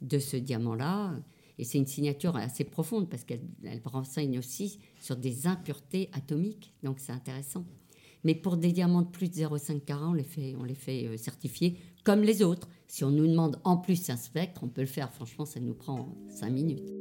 de 0.03 0.19
ce 0.19 0.37
diamant-là. 0.37 1.15
Et 1.59 1.65
c'est 1.65 1.79
une 1.79 1.87
signature 1.87 2.37
assez 2.37 2.65
profonde 2.65 3.09
parce 3.09 3.25
qu'elle 3.25 3.43
elle 3.65 3.81
renseigne 3.85 4.39
aussi 4.39 4.79
sur 5.01 5.17
des 5.17 5.47
impuretés 5.47 6.09
atomiques. 6.13 6.73
Donc 6.83 7.01
c'est 7.01 7.13
intéressant. 7.13 7.65
Mais 8.25 8.35
pour 8.35 8.57
des 8.57 8.73
diamants 8.73 9.03
de 9.03 9.09
plus 9.09 9.31
de 9.31 9.35
0,5 9.35 9.81
carat, 9.81 10.09
on 10.09 10.13
les 10.13 10.25
fait, 10.25 10.55
on 10.59 10.65
les 10.65 10.75
fait 10.75 11.07
euh, 11.07 11.17
certifier 11.17 11.77
comme 12.05 12.23
les 12.23 12.43
autres. 12.43 12.69
Si 12.87 13.05
on 13.05 13.11
nous 13.11 13.27
demande 13.27 13.61
en 13.65 13.77
plus 13.77 14.11
un 14.11 14.17
spectre, 14.17 14.63
on 14.65 14.69
peut 14.69 14.81
le 14.81 14.87
faire. 14.87 15.13
Franchement, 15.13 15.45
ça 15.45 15.61
nous 15.61 15.75
prend 15.75 16.17
5 16.29 16.51
minutes. 16.51 16.93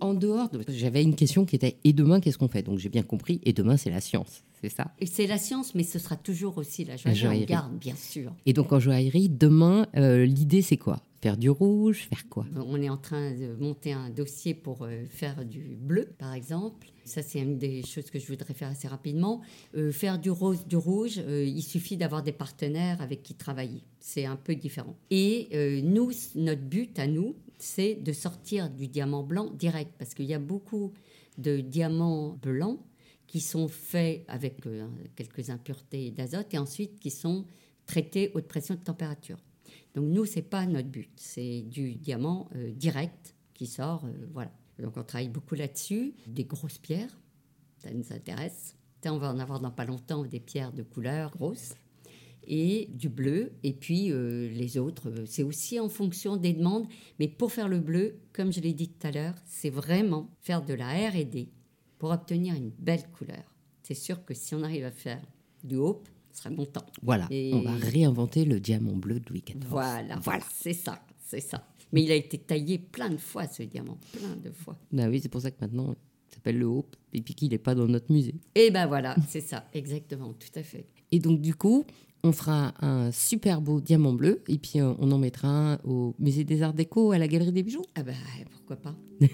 En 0.00 0.14
dehors 0.14 0.48
de... 0.50 0.62
J'avais 0.68 1.02
une 1.02 1.16
question 1.16 1.44
qui 1.44 1.56
était, 1.56 1.78
et 1.84 1.92
demain, 1.92 2.20
qu'est-ce 2.20 2.38
qu'on 2.38 2.48
fait? 2.48 2.62
Donc 2.62 2.78
j'ai 2.78 2.88
bien 2.88 3.02
compris, 3.02 3.40
et 3.44 3.52
demain, 3.52 3.76
c'est 3.76 3.90
la 3.90 4.00
science, 4.00 4.44
c'est 4.60 4.68
ça 4.68 4.92
Et 4.98 5.06
c'est 5.06 5.26
la 5.26 5.38
science, 5.38 5.74
mais 5.74 5.82
ce 5.82 5.98
sera 5.98 6.16
toujours 6.16 6.58
aussi 6.58 6.84
la 6.84 6.96
La 7.04 7.14
joaillerie. 7.14 7.44
On 7.44 7.46
garde, 7.46 7.78
bien 7.78 7.94
sûr. 7.96 8.32
Et 8.46 8.52
donc 8.52 8.72
en 8.72 8.80
joaillerie, 8.80 9.28
demain, 9.28 9.86
euh, 9.96 10.24
l'idée, 10.24 10.62
c'est 10.62 10.76
quoi? 10.76 11.02
Faire 11.22 11.36
du 11.36 11.50
rouge, 11.50 12.06
faire 12.08 12.28
quoi? 12.28 12.46
On 12.54 12.80
est 12.80 12.88
en 12.88 12.96
train 12.96 13.32
de 13.32 13.56
monter 13.58 13.92
un 13.92 14.10
dossier 14.10 14.54
pour 14.54 14.82
euh, 14.82 15.04
faire 15.08 15.44
du 15.44 15.76
bleu, 15.80 16.14
par 16.18 16.34
exemple. 16.34 16.88
Ça, 17.04 17.22
c'est 17.22 17.40
une 17.40 17.58
des 17.58 17.82
choses 17.84 18.10
que 18.10 18.18
je 18.18 18.26
voudrais 18.26 18.54
faire 18.54 18.68
assez 18.68 18.88
rapidement. 18.88 19.40
Euh, 19.76 19.92
faire 19.92 20.18
du 20.18 20.30
rose, 20.30 20.66
du 20.66 20.76
rouge, 20.76 21.16
il 21.18 21.62
suffit 21.62 21.96
d'avoir 21.96 22.22
des 22.22 22.32
partenaires 22.32 23.00
avec 23.00 23.22
qui 23.22 23.34
travailler. 23.34 23.82
C'est 24.00 24.24
un 24.24 24.36
peu 24.36 24.54
différent. 24.54 24.96
Et 25.10 25.82
nous, 25.82 26.10
notre 26.34 26.62
but 26.62 26.98
à 26.98 27.06
nous, 27.06 27.36
c'est 27.58 27.94
de 27.94 28.12
sortir 28.12 28.70
du 28.70 28.88
diamant 28.88 29.22
blanc 29.22 29.50
direct, 29.52 29.92
parce 29.98 30.14
qu'il 30.14 30.26
y 30.26 30.34
a 30.34 30.38
beaucoup 30.38 30.92
de 31.38 31.60
diamants 31.60 32.38
blancs 32.42 32.80
qui 33.26 33.40
sont 33.40 33.68
faits 33.68 34.24
avec 34.28 34.66
euh, 34.66 34.86
quelques 35.14 35.50
impuretés 35.50 36.10
d'azote 36.10 36.52
et 36.54 36.58
ensuite 36.58 36.98
qui 37.00 37.10
sont 37.10 37.44
traités 37.86 38.30
haute 38.34 38.46
pression 38.46 38.74
de 38.74 38.80
température. 38.80 39.38
Donc 39.94 40.06
nous, 40.06 40.24
c'est 40.24 40.42
pas 40.42 40.66
notre 40.66 40.88
but, 40.88 41.10
c'est 41.16 41.62
du 41.62 41.94
diamant 41.94 42.48
euh, 42.54 42.70
direct 42.72 43.34
qui 43.54 43.66
sort, 43.66 44.04
euh, 44.04 44.26
voilà. 44.32 44.52
Donc 44.78 44.96
on 44.96 45.02
travaille 45.02 45.30
beaucoup 45.30 45.54
là-dessus, 45.54 46.14
des 46.26 46.44
grosses 46.44 46.78
pierres, 46.78 47.18
ça 47.78 47.90
nous 47.92 48.12
intéresse. 48.12 48.76
On 49.08 49.18
va 49.18 49.32
en 49.32 49.38
avoir 49.38 49.60
dans 49.60 49.70
pas 49.70 49.84
longtemps 49.84 50.24
des 50.24 50.40
pierres 50.40 50.72
de 50.72 50.82
couleur 50.82 51.30
grosses 51.30 51.74
et 52.42 52.88
du 52.92 53.08
bleu. 53.08 53.52
Et 53.62 53.72
puis 53.72 54.08
les 54.08 54.78
autres, 54.78 55.12
c'est 55.26 55.44
aussi 55.44 55.78
en 55.78 55.88
fonction 55.88 56.36
des 56.36 56.52
demandes. 56.52 56.88
Mais 57.20 57.28
pour 57.28 57.52
faire 57.52 57.68
le 57.68 57.78
bleu, 57.78 58.18
comme 58.32 58.52
je 58.52 58.58
l'ai 58.58 58.72
dit 58.72 58.88
tout 58.88 59.06
à 59.06 59.12
l'heure, 59.12 59.36
c'est 59.44 59.70
vraiment 59.70 60.28
faire 60.40 60.64
de 60.64 60.74
la 60.74 60.88
R&D 61.08 61.50
pour 62.06 62.14
obtenir 62.14 62.54
une 62.54 62.70
belle 62.78 63.02
couleur. 63.18 63.42
C'est 63.82 63.94
sûr 63.94 64.24
que 64.24 64.32
si 64.32 64.54
on 64.54 64.62
arrive 64.62 64.84
à 64.84 64.92
faire 64.92 65.20
du 65.64 65.74
hope, 65.74 66.08
ce 66.32 66.38
sera 66.42 66.50
bon 66.54 66.64
temps. 66.64 66.86
Voilà, 67.02 67.26
Et- 67.32 67.50
on 67.52 67.62
va 67.62 67.72
réinventer 67.72 68.44
le 68.44 68.60
diamant 68.60 68.92
bleu 68.94 69.18
de 69.18 69.28
Louis 69.28 69.42
XIV. 69.44 69.58
Voilà, 69.68 70.16
voilà, 70.22 70.44
c'est 70.54 70.72
ça, 70.72 71.04
c'est 71.24 71.40
ça. 71.40 71.66
Mais 71.92 72.04
il 72.04 72.12
a 72.12 72.14
été 72.14 72.38
taillé 72.38 72.78
plein 72.78 73.10
de 73.10 73.16
fois, 73.16 73.48
ce 73.48 73.64
diamant, 73.64 73.98
plein 74.12 74.36
de 74.36 74.52
fois. 74.52 74.78
Bah 74.92 75.08
oui, 75.08 75.18
c'est 75.20 75.28
pour 75.28 75.40
ça 75.40 75.50
que 75.50 75.56
maintenant, 75.60 75.94
il 76.30 76.34
s'appelle 76.34 76.58
le 76.58 76.66
Hope, 76.66 76.94
et 77.12 77.20
puis 77.22 77.34
qu'il 77.34 77.48
n'est 77.50 77.58
pas 77.58 77.74
dans 77.74 77.88
notre 77.88 78.12
musée. 78.12 78.36
Et 78.54 78.70
ben 78.70 78.86
voilà, 78.86 79.16
c'est 79.28 79.40
ça, 79.40 79.68
exactement, 79.74 80.32
tout 80.32 80.56
à 80.56 80.62
fait. 80.62 80.86
Et 81.10 81.18
donc, 81.18 81.40
du 81.40 81.56
coup, 81.56 81.84
on 82.26 82.32
fera 82.32 82.74
un 82.80 83.12
super 83.12 83.60
beau 83.60 83.80
diamant 83.80 84.12
bleu, 84.12 84.42
et 84.48 84.58
puis 84.58 84.80
euh, 84.80 84.92
on 84.98 85.12
en 85.12 85.18
mettra 85.18 85.48
un 85.48 85.78
au 85.84 86.14
musée 86.18 86.44
des 86.44 86.62
Arts 86.62 86.74
Déco, 86.74 87.12
à 87.12 87.18
la 87.18 87.28
Galerie 87.28 87.52
des 87.52 87.62
Bijoux. 87.62 87.84
Ah 87.94 88.02
ben, 88.02 88.14
pourquoi 88.50 88.76
pas 88.76 88.96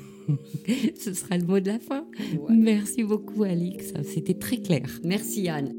Ce 0.99 1.15
sera 1.15 1.39
le 1.39 1.47
mot 1.47 1.59
de 1.59 1.69
la 1.69 1.79
fin. 1.79 2.05
Voilà. 2.39 2.55
Merci 2.55 3.03
beaucoup, 3.03 3.43
Alix. 3.43 3.93
C'était 4.05 4.35
très 4.35 4.59
clair. 4.59 4.87
Merci 5.05 5.49
Anne. 5.49 5.73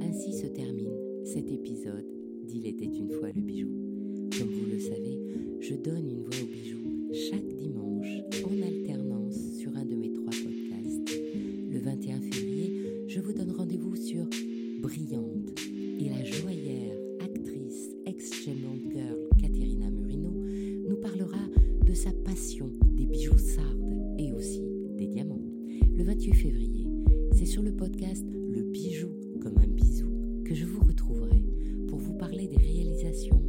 Ainsi 0.00 0.32
se 0.38 0.46
termine 0.46 0.94
cet 1.24 1.50
épisode 1.50 2.06
d'Il 2.46 2.66
était 2.66 2.84
une 2.84 3.10
fois 3.10 3.28
le 3.34 3.42
bijou. 3.42 3.68
Comme 4.38 4.48
vous 4.48 4.70
le 4.72 4.78
savez, 4.78 5.18
je 5.60 5.74
donne 5.74 6.08
une 6.08 6.22
voix 6.22 6.36
au 6.42 6.46
bijou 6.46 6.78
chaque 7.12 7.56
dimanche 7.56 8.06
en 8.44 8.62
alternance 8.66 9.36
sur 9.58 9.76
un 9.76 9.84
de 9.84 9.96
mes. 9.96 10.09
Le 11.80 11.86
21 11.86 12.20
février, 12.20 13.06
je 13.08 13.20
vous 13.20 13.32
donne 13.32 13.52
rendez-vous 13.52 13.96
sur 13.96 14.26
Brillante 14.82 15.58
et 15.98 16.10
la 16.10 16.22
joaillère, 16.22 16.92
actrice, 17.20 17.88
ex-Gemland 18.04 18.92
Girl 18.92 19.16
Caterina 19.40 19.88
Murino 19.88 20.30
nous 20.86 20.96
parlera 20.96 21.40
de 21.86 21.94
sa 21.94 22.12
passion 22.12 22.70
des 22.98 23.06
bijoux 23.06 23.38
sardes 23.38 23.96
et 24.18 24.30
aussi 24.30 24.60
des 24.98 25.06
diamants. 25.06 25.40
Le 25.96 26.04
28 26.04 26.34
février, 26.34 26.86
c'est 27.32 27.46
sur 27.46 27.62
le 27.62 27.72
podcast 27.74 28.26
Le 28.30 28.60
bijou 28.60 29.08
comme 29.40 29.56
un 29.56 29.66
bisou 29.66 30.10
que 30.44 30.54
je 30.54 30.66
vous 30.66 30.80
retrouverai 30.80 31.42
pour 31.88 31.98
vous 31.98 32.12
parler 32.12 32.46
des 32.46 32.58
réalisations 32.58 33.39